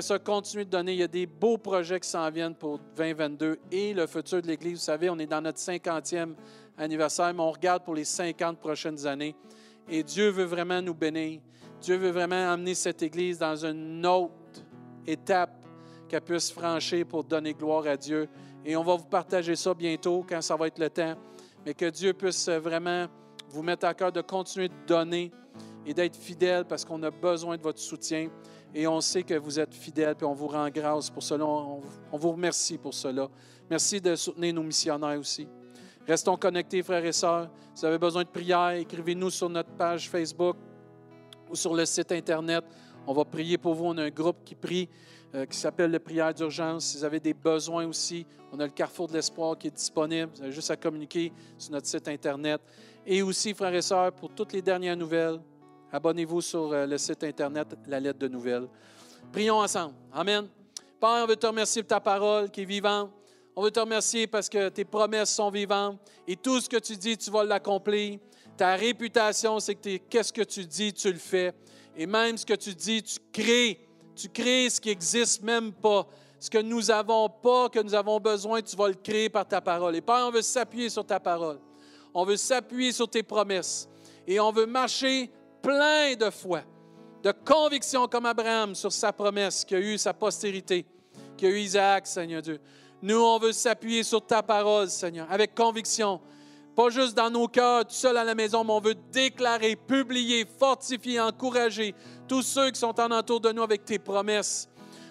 Ça 0.00 0.18
continue 0.18 0.64
de 0.64 0.70
donner. 0.70 0.94
Il 0.94 0.98
y 0.98 1.04
a 1.04 1.06
des 1.06 1.26
beaux 1.26 1.58
projets 1.58 2.00
qui 2.00 2.08
s'en 2.08 2.28
viennent 2.28 2.56
pour 2.56 2.80
2022 2.96 3.60
et 3.70 3.94
le 3.94 4.08
futur 4.08 4.42
de 4.42 4.48
l'Église. 4.48 4.78
Vous 4.78 4.84
savez, 4.84 5.08
on 5.08 5.18
est 5.20 5.26
dans 5.26 5.40
notre 5.40 5.60
50e 5.60 6.34
anniversaire, 6.76 7.32
mais 7.32 7.42
on 7.42 7.52
regarde 7.52 7.84
pour 7.84 7.94
les 7.94 8.04
50 8.04 8.58
prochaines 8.58 9.06
années. 9.06 9.36
Et 9.88 10.02
Dieu 10.02 10.30
veut 10.30 10.42
vraiment 10.42 10.82
nous 10.82 10.94
bénir. 10.94 11.40
Dieu 11.80 11.98
veut 11.98 12.10
vraiment 12.10 12.50
amener 12.50 12.74
cette 12.74 13.00
Église 13.00 13.38
dans 13.38 13.64
une 13.64 14.04
autre 14.04 14.34
étape 15.06 15.61
qu'elle 16.12 16.20
puisse 16.20 16.52
franchir 16.52 17.06
pour 17.06 17.24
donner 17.24 17.54
gloire 17.54 17.86
à 17.86 17.96
Dieu. 17.96 18.28
Et 18.66 18.76
on 18.76 18.82
va 18.82 18.96
vous 18.96 19.06
partager 19.06 19.56
ça 19.56 19.72
bientôt 19.72 20.22
quand 20.28 20.42
ça 20.42 20.56
va 20.56 20.66
être 20.66 20.78
le 20.78 20.90
temps. 20.90 21.14
Mais 21.64 21.72
que 21.72 21.88
Dieu 21.88 22.12
puisse 22.12 22.50
vraiment 22.50 23.06
vous 23.48 23.62
mettre 23.62 23.86
à 23.86 23.94
cœur 23.94 24.12
de 24.12 24.20
continuer 24.20 24.68
de 24.68 24.74
donner 24.86 25.32
et 25.86 25.94
d'être 25.94 26.14
fidèle 26.14 26.66
parce 26.66 26.84
qu'on 26.84 27.02
a 27.02 27.10
besoin 27.10 27.56
de 27.56 27.62
votre 27.62 27.78
soutien. 27.78 28.28
Et 28.74 28.86
on 28.86 29.00
sait 29.00 29.22
que 29.22 29.32
vous 29.32 29.58
êtes 29.58 29.74
fidèles, 29.74 30.14
puis 30.14 30.26
on 30.26 30.34
vous 30.34 30.48
rend 30.48 30.68
grâce 30.68 31.08
pour 31.08 31.22
cela. 31.22 31.46
On, 31.46 31.80
vous 32.12 32.32
remercie 32.32 32.76
pour 32.76 32.92
cela. 32.92 33.30
Merci 33.70 33.98
de 33.98 34.14
soutenir 34.14 34.52
nos 34.52 34.62
missionnaires 34.64 35.18
aussi. 35.18 35.48
Restons 36.06 36.36
connectés, 36.36 36.82
frères 36.82 37.06
et 37.06 37.12
sœurs. 37.12 37.48
Si 37.72 37.80
vous 37.80 37.86
avez 37.86 37.98
besoin 37.98 38.22
de 38.22 38.28
prière, 38.28 38.72
écrivez-nous 38.72 39.30
sur 39.30 39.48
notre 39.48 39.70
page 39.70 40.10
Facebook 40.10 40.56
ou 41.48 41.56
sur 41.56 41.72
le 41.72 41.86
site 41.86 42.12
Internet. 42.12 42.64
On 43.06 43.14
va 43.14 43.24
prier 43.24 43.56
pour 43.56 43.74
vous. 43.74 43.86
On 43.86 43.96
a 43.96 44.04
un 44.04 44.10
groupe 44.10 44.44
qui 44.44 44.54
prie, 44.54 44.90
euh, 45.34 45.46
qui 45.46 45.56
s'appelle 45.56 45.90
le 45.90 45.98
prière 45.98 46.32
d'urgence. 46.32 46.84
Si 46.86 46.98
vous 46.98 47.04
avez 47.04 47.20
des 47.20 47.34
besoins 47.34 47.86
aussi, 47.86 48.26
on 48.52 48.60
a 48.60 48.64
le 48.64 48.72
Carrefour 48.72 49.08
de 49.08 49.14
l'Espoir 49.14 49.56
qui 49.56 49.68
est 49.68 49.76
disponible. 49.76 50.30
Vous 50.34 50.42
avez 50.42 50.52
juste 50.52 50.70
à 50.70 50.76
communiquer 50.76 51.32
sur 51.58 51.72
notre 51.72 51.86
site 51.86 52.08
Internet. 52.08 52.60
Et 53.06 53.22
aussi, 53.22 53.54
frères 53.54 53.74
et 53.74 53.82
sœurs, 53.82 54.12
pour 54.12 54.30
toutes 54.30 54.52
les 54.52 54.62
dernières 54.62 54.96
nouvelles, 54.96 55.40
Abonnez-vous 55.94 56.40
sur 56.40 56.72
euh, 56.72 56.86
le 56.86 56.96
site 56.96 57.22
Internet, 57.22 57.76
la 57.86 58.00
lettre 58.00 58.18
de 58.18 58.28
nouvelles. 58.28 58.66
Prions 59.30 59.58
ensemble. 59.58 59.94
Amen. 60.10 60.48
Père, 60.98 61.22
on 61.22 61.26
veut 61.26 61.36
te 61.36 61.46
remercier 61.46 61.82
pour 61.82 61.88
ta 61.88 62.00
parole 62.00 62.50
qui 62.50 62.62
est 62.62 62.64
vivante. 62.64 63.10
On 63.54 63.62
veut 63.62 63.70
te 63.70 63.78
remercier 63.78 64.26
parce 64.26 64.48
que 64.48 64.70
tes 64.70 64.86
promesses 64.86 65.34
sont 65.34 65.50
vivantes 65.50 65.98
et 66.26 66.34
tout 66.34 66.58
ce 66.62 66.68
que 66.68 66.78
tu 66.78 66.96
dis, 66.96 67.18
tu 67.18 67.30
vas 67.30 67.44
l'accomplir. 67.44 68.18
Ta 68.56 68.74
réputation, 68.74 69.60
c'est 69.60 69.74
que 69.74 69.96
qu'est-ce 69.98 70.32
que 70.32 70.40
tu 70.40 70.64
dis, 70.64 70.94
tu 70.94 71.12
le 71.12 71.18
fais. 71.18 71.52
Et 71.94 72.06
même 72.06 72.38
ce 72.38 72.46
que 72.46 72.54
tu 72.54 72.74
dis, 72.74 73.02
tu 73.02 73.18
crées. 73.30 73.78
Tu 74.14 74.28
crées 74.28 74.68
ce 74.70 74.80
qui 74.80 74.88
n'existe 74.88 75.42
même 75.42 75.72
pas. 75.72 76.06
Ce 76.38 76.50
que 76.50 76.58
nous 76.58 76.82
n'avons 76.82 77.28
pas, 77.28 77.68
que 77.68 77.78
nous 77.78 77.94
avons 77.94 78.18
besoin, 78.18 78.60
tu 78.62 78.74
vas 78.74 78.88
le 78.88 78.94
créer 78.94 79.28
par 79.28 79.46
ta 79.46 79.60
parole. 79.60 79.94
Et 79.94 80.00
Père, 80.00 80.26
on 80.26 80.30
veut 80.30 80.42
s'appuyer 80.42 80.88
sur 80.88 81.04
ta 81.06 81.20
parole. 81.20 81.60
On 82.12 82.24
veut 82.24 82.36
s'appuyer 82.36 82.92
sur 82.92 83.08
tes 83.08 83.22
promesses. 83.22 83.88
Et 84.26 84.40
on 84.40 84.50
veut 84.50 84.66
marcher 84.66 85.30
plein 85.62 86.14
de 86.14 86.30
foi, 86.30 86.62
de 87.22 87.32
conviction 87.44 88.08
comme 88.08 88.26
Abraham 88.26 88.74
sur 88.74 88.92
sa 88.92 89.12
promesse 89.12 89.64
qui 89.64 89.74
a 89.74 89.80
eu 89.80 89.96
sa 89.96 90.12
postérité, 90.12 90.84
qui 91.36 91.46
a 91.46 91.50
eu 91.50 91.58
Isaac, 91.58 92.06
Seigneur 92.06 92.42
Dieu. 92.42 92.60
Nous, 93.00 93.18
on 93.18 93.38
veut 93.38 93.52
s'appuyer 93.52 94.02
sur 94.02 94.24
ta 94.24 94.42
parole, 94.42 94.88
Seigneur, 94.88 95.26
avec 95.30 95.54
conviction. 95.54 96.20
Pas 96.74 96.88
juste 96.88 97.14
dans 97.14 97.30
nos 97.30 97.48
cœurs, 97.48 97.84
tout 97.86 97.94
seul 97.94 98.16
à 98.16 98.24
la 98.24 98.34
maison, 98.34 98.64
mais 98.64 98.72
on 98.72 98.80
veut 98.80 98.96
déclarer, 99.12 99.76
publier, 99.76 100.46
fortifier, 100.58 101.20
encourager 101.20 101.94
tous 102.26 102.42
ceux 102.42 102.70
qui 102.70 102.80
sont 102.80 102.98
en 102.98 103.10
entour 103.10 103.40
de 103.40 103.52
nous 103.52 103.62
avec 103.62 103.84
tes 103.84 103.98
promesses. 103.98 104.68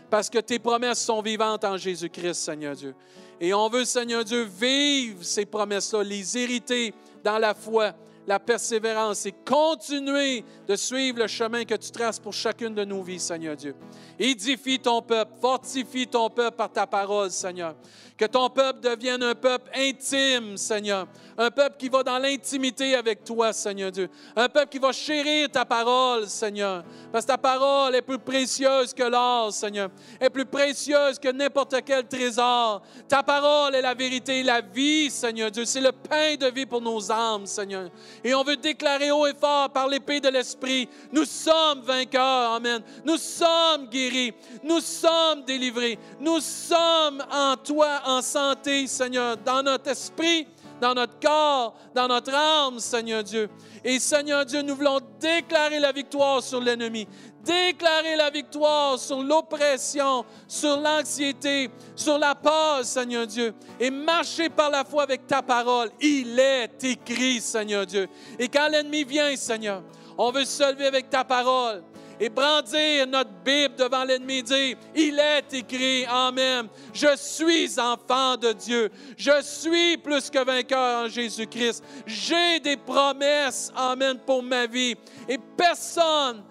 Parce 0.09 0.29
que 0.29 0.39
tes 0.39 0.59
promesses 0.59 1.03
sont 1.03 1.21
vivantes 1.21 1.63
en 1.63 1.77
Jésus-Christ, 1.77 2.33
Seigneur 2.33 2.75
Dieu. 2.75 2.95
Et 3.39 3.53
on 3.53 3.69
veut, 3.69 3.85
Seigneur 3.85 4.23
Dieu, 4.23 4.43
vivre 4.43 5.23
ces 5.23 5.45
promesses-là, 5.45 6.03
les 6.03 6.37
hériter 6.37 6.93
dans 7.23 7.37
la 7.37 7.53
foi, 7.53 7.93
la 8.27 8.39
persévérance 8.39 9.25
et 9.25 9.31
continuer 9.31 10.43
de 10.67 10.75
suivre 10.75 11.19
le 11.19 11.27
chemin 11.27 11.65
que 11.65 11.75
tu 11.75 11.91
traces 11.91 12.19
pour 12.19 12.33
chacune 12.33 12.75
de 12.75 12.85
nos 12.85 13.01
vies, 13.01 13.19
Seigneur 13.19 13.55
Dieu. 13.55 13.75
Édifie 14.19 14.79
ton 14.79 15.01
peuple, 15.01 15.31
fortifie 15.41 16.07
ton 16.07 16.29
peuple 16.29 16.55
par 16.55 16.71
ta 16.71 16.85
parole, 16.85 17.31
Seigneur. 17.31 17.75
Que 18.17 18.25
ton 18.25 18.49
peuple 18.49 18.81
devienne 18.81 19.23
un 19.23 19.33
peuple 19.33 19.71
intime, 19.73 20.55
Seigneur. 20.55 21.07
Un 21.37 21.49
peuple 21.49 21.75
qui 21.77 21.89
va 21.89 22.03
dans 22.03 22.17
l'intimité 22.17 22.95
avec 22.95 23.23
toi, 23.23 23.53
Seigneur 23.53 23.91
Dieu. 23.91 24.09
Un 24.35 24.49
peuple 24.49 24.69
qui 24.69 24.79
va 24.79 24.91
chérir 24.91 25.49
ta 25.49 25.65
parole, 25.65 26.27
Seigneur. 26.27 26.83
Parce 27.11 27.25
que 27.25 27.31
ta 27.31 27.37
parole 27.37 27.95
est 27.95 28.01
plus 28.01 28.19
précieuse 28.19 28.93
que 28.93 29.03
l'or, 29.03 29.51
Seigneur. 29.51 29.89
Est 30.19 30.29
plus 30.29 30.45
précieuse 30.45 31.19
que 31.19 31.29
n'importe 31.29 31.75
quel 31.85 32.07
trésor. 32.07 32.81
Ta 33.07 33.23
parole 33.23 33.75
est 33.75 33.81
la 33.81 33.93
vérité, 33.93 34.43
la 34.43 34.61
vie, 34.61 35.09
Seigneur 35.09 35.51
Dieu. 35.51 35.65
C'est 35.65 35.81
le 35.81 35.91
pain 35.91 36.35
de 36.35 36.47
vie 36.47 36.65
pour 36.65 36.81
nos 36.81 37.11
âmes, 37.11 37.45
Seigneur. 37.45 37.89
Et 38.23 38.33
on 38.33 38.43
veut 38.43 38.57
déclarer 38.57 39.11
haut 39.11 39.27
et 39.27 39.33
fort 39.33 39.69
par 39.69 39.87
l'épée 39.87 40.19
de 40.19 40.29
l'Esprit, 40.29 40.87
nous 41.11 41.25
sommes 41.25 41.81
vainqueurs, 41.81 42.53
Amen. 42.53 42.81
Nous 43.05 43.17
sommes 43.17 43.87
guéris. 43.89 44.33
Nous 44.63 44.79
sommes 44.79 45.43
délivrés. 45.45 45.97
Nous 46.19 46.39
sommes 46.39 47.23
en 47.31 47.55
toi, 47.57 48.01
en 48.05 48.21
santé, 48.21 48.87
Seigneur, 48.87 49.37
dans 49.37 49.63
notre 49.63 49.89
esprit, 49.89 50.47
dans 50.81 50.95
notre 50.95 51.19
corps, 51.19 51.75
dans 51.93 52.07
notre 52.07 52.33
âme, 52.33 52.79
Seigneur 52.79 53.23
Dieu. 53.23 53.49
Et 53.83 53.99
Seigneur 53.99 54.45
Dieu, 54.45 54.63
nous 54.63 54.75
voulons 54.75 54.99
déclarer 55.19 55.79
la 55.79 55.91
victoire 55.91 56.41
sur 56.41 56.59
l'ennemi, 56.59 57.07
déclarer 57.43 58.15
la 58.15 58.31
victoire 58.31 58.97
sur 58.97 59.21
l'oppression, 59.21 60.25
sur 60.47 60.77
l'anxiété, 60.77 61.69
sur 61.95 62.17
la 62.17 62.33
peur, 62.33 62.83
Seigneur 62.83 63.27
Dieu, 63.27 63.53
et 63.79 63.91
marcher 63.91 64.49
par 64.49 64.71
la 64.71 64.83
foi 64.83 65.03
avec 65.03 65.27
ta 65.27 65.43
parole. 65.43 65.91
Il 66.01 66.37
est 66.39 66.83
écrit, 66.83 67.39
Seigneur 67.39 67.85
Dieu. 67.85 68.09
Et 68.39 68.47
quand 68.47 68.67
l'ennemi 68.67 69.03
vient, 69.03 69.35
Seigneur, 69.35 69.83
on 70.17 70.31
veut 70.31 70.45
se 70.45 70.71
lever 70.73 70.87
avec 70.87 71.09
ta 71.09 71.23
parole 71.23 71.83
et 72.21 72.29
brandir 72.29 73.07
notre 73.07 73.31
Bible 73.43 73.75
devant 73.75 74.03
l'ennemi, 74.03 74.43
dire, 74.43 74.77
il 74.95 75.17
est 75.17 75.51
écrit, 75.55 76.05
Amen, 76.05 76.67
je 76.93 77.15
suis 77.17 77.79
enfant 77.79 78.37
de 78.37 78.51
Dieu, 78.51 78.91
je 79.17 79.41
suis 79.41 79.97
plus 79.97 80.29
que 80.29 80.45
vainqueur 80.45 81.05
en 81.05 81.09
Jésus-Christ, 81.09 81.83
j'ai 82.05 82.59
des 82.59 82.77
promesses, 82.77 83.71
Amen, 83.75 84.19
pour 84.23 84.43
ma 84.43 84.67
vie, 84.67 84.95
et 85.27 85.39
personne 85.57 86.43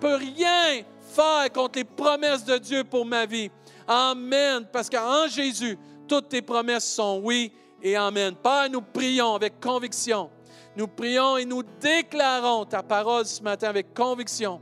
peut 0.00 0.16
rien 0.16 0.82
faire 1.14 1.52
contre 1.52 1.78
les 1.78 1.84
promesses 1.84 2.44
de 2.44 2.58
Dieu 2.58 2.82
pour 2.82 3.06
ma 3.06 3.24
vie. 3.24 3.48
Amen, 3.86 4.66
parce 4.72 4.90
qu'en 4.90 5.28
Jésus, 5.28 5.78
toutes 6.08 6.30
tes 6.30 6.42
promesses 6.42 6.94
sont 6.94 7.20
oui 7.22 7.52
et 7.80 7.94
Amen. 7.94 8.34
Père, 8.34 8.68
nous 8.68 8.82
prions 8.82 9.36
avec 9.36 9.60
conviction. 9.60 10.30
Nous 10.74 10.88
prions 10.88 11.36
et 11.36 11.44
nous 11.44 11.62
déclarons 11.80 12.64
ta 12.64 12.82
parole 12.82 13.24
ce 13.24 13.40
matin 13.40 13.68
avec 13.68 13.94
conviction 13.94 14.60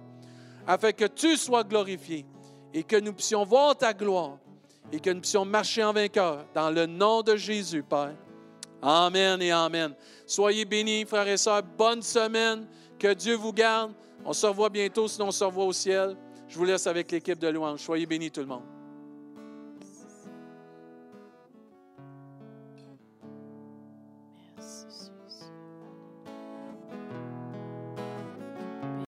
afin 0.66 0.92
que 0.92 1.06
tu 1.06 1.36
sois 1.36 1.64
glorifié 1.64 2.24
et 2.72 2.82
que 2.82 2.96
nous 2.96 3.12
puissions 3.12 3.44
voir 3.44 3.76
ta 3.76 3.92
gloire 3.92 4.38
et 4.92 5.00
que 5.00 5.11
nous 5.11 5.20
puissions 5.20 5.44
marcher 5.44 5.84
en 5.84 5.92
vainqueur 5.92 6.44
dans 6.54 6.70
le 6.70 6.86
nom 6.86 7.22
de 7.22 7.36
Jésus, 7.36 7.82
Père. 7.82 8.14
Amen 8.82 9.40
et 9.42 9.50
Amen. 9.50 9.94
Soyez 10.26 10.64
bénis, 10.64 11.04
frères 11.04 11.28
et 11.28 11.36
sœurs. 11.36 11.62
Bonne 11.62 12.02
semaine. 12.02 12.66
Que 12.98 13.12
Dieu 13.12 13.34
vous 13.34 13.52
garde. 13.52 13.92
On 14.24 14.32
se 14.32 14.46
revoit 14.46 14.70
bientôt, 14.70 15.08
sinon 15.08 15.28
on 15.28 15.30
se 15.30 15.44
revoit 15.44 15.64
au 15.64 15.72
ciel. 15.72 16.16
Je 16.48 16.58
vous 16.58 16.64
laisse 16.64 16.86
avec 16.86 17.11
l'équipe 17.11 17.38
de 17.38 17.48
louange. 17.48 17.80
Soyez 17.80 18.06
bénis 18.06 18.30
tout 18.30 18.40
le 18.40 18.46
monde. 18.46 18.64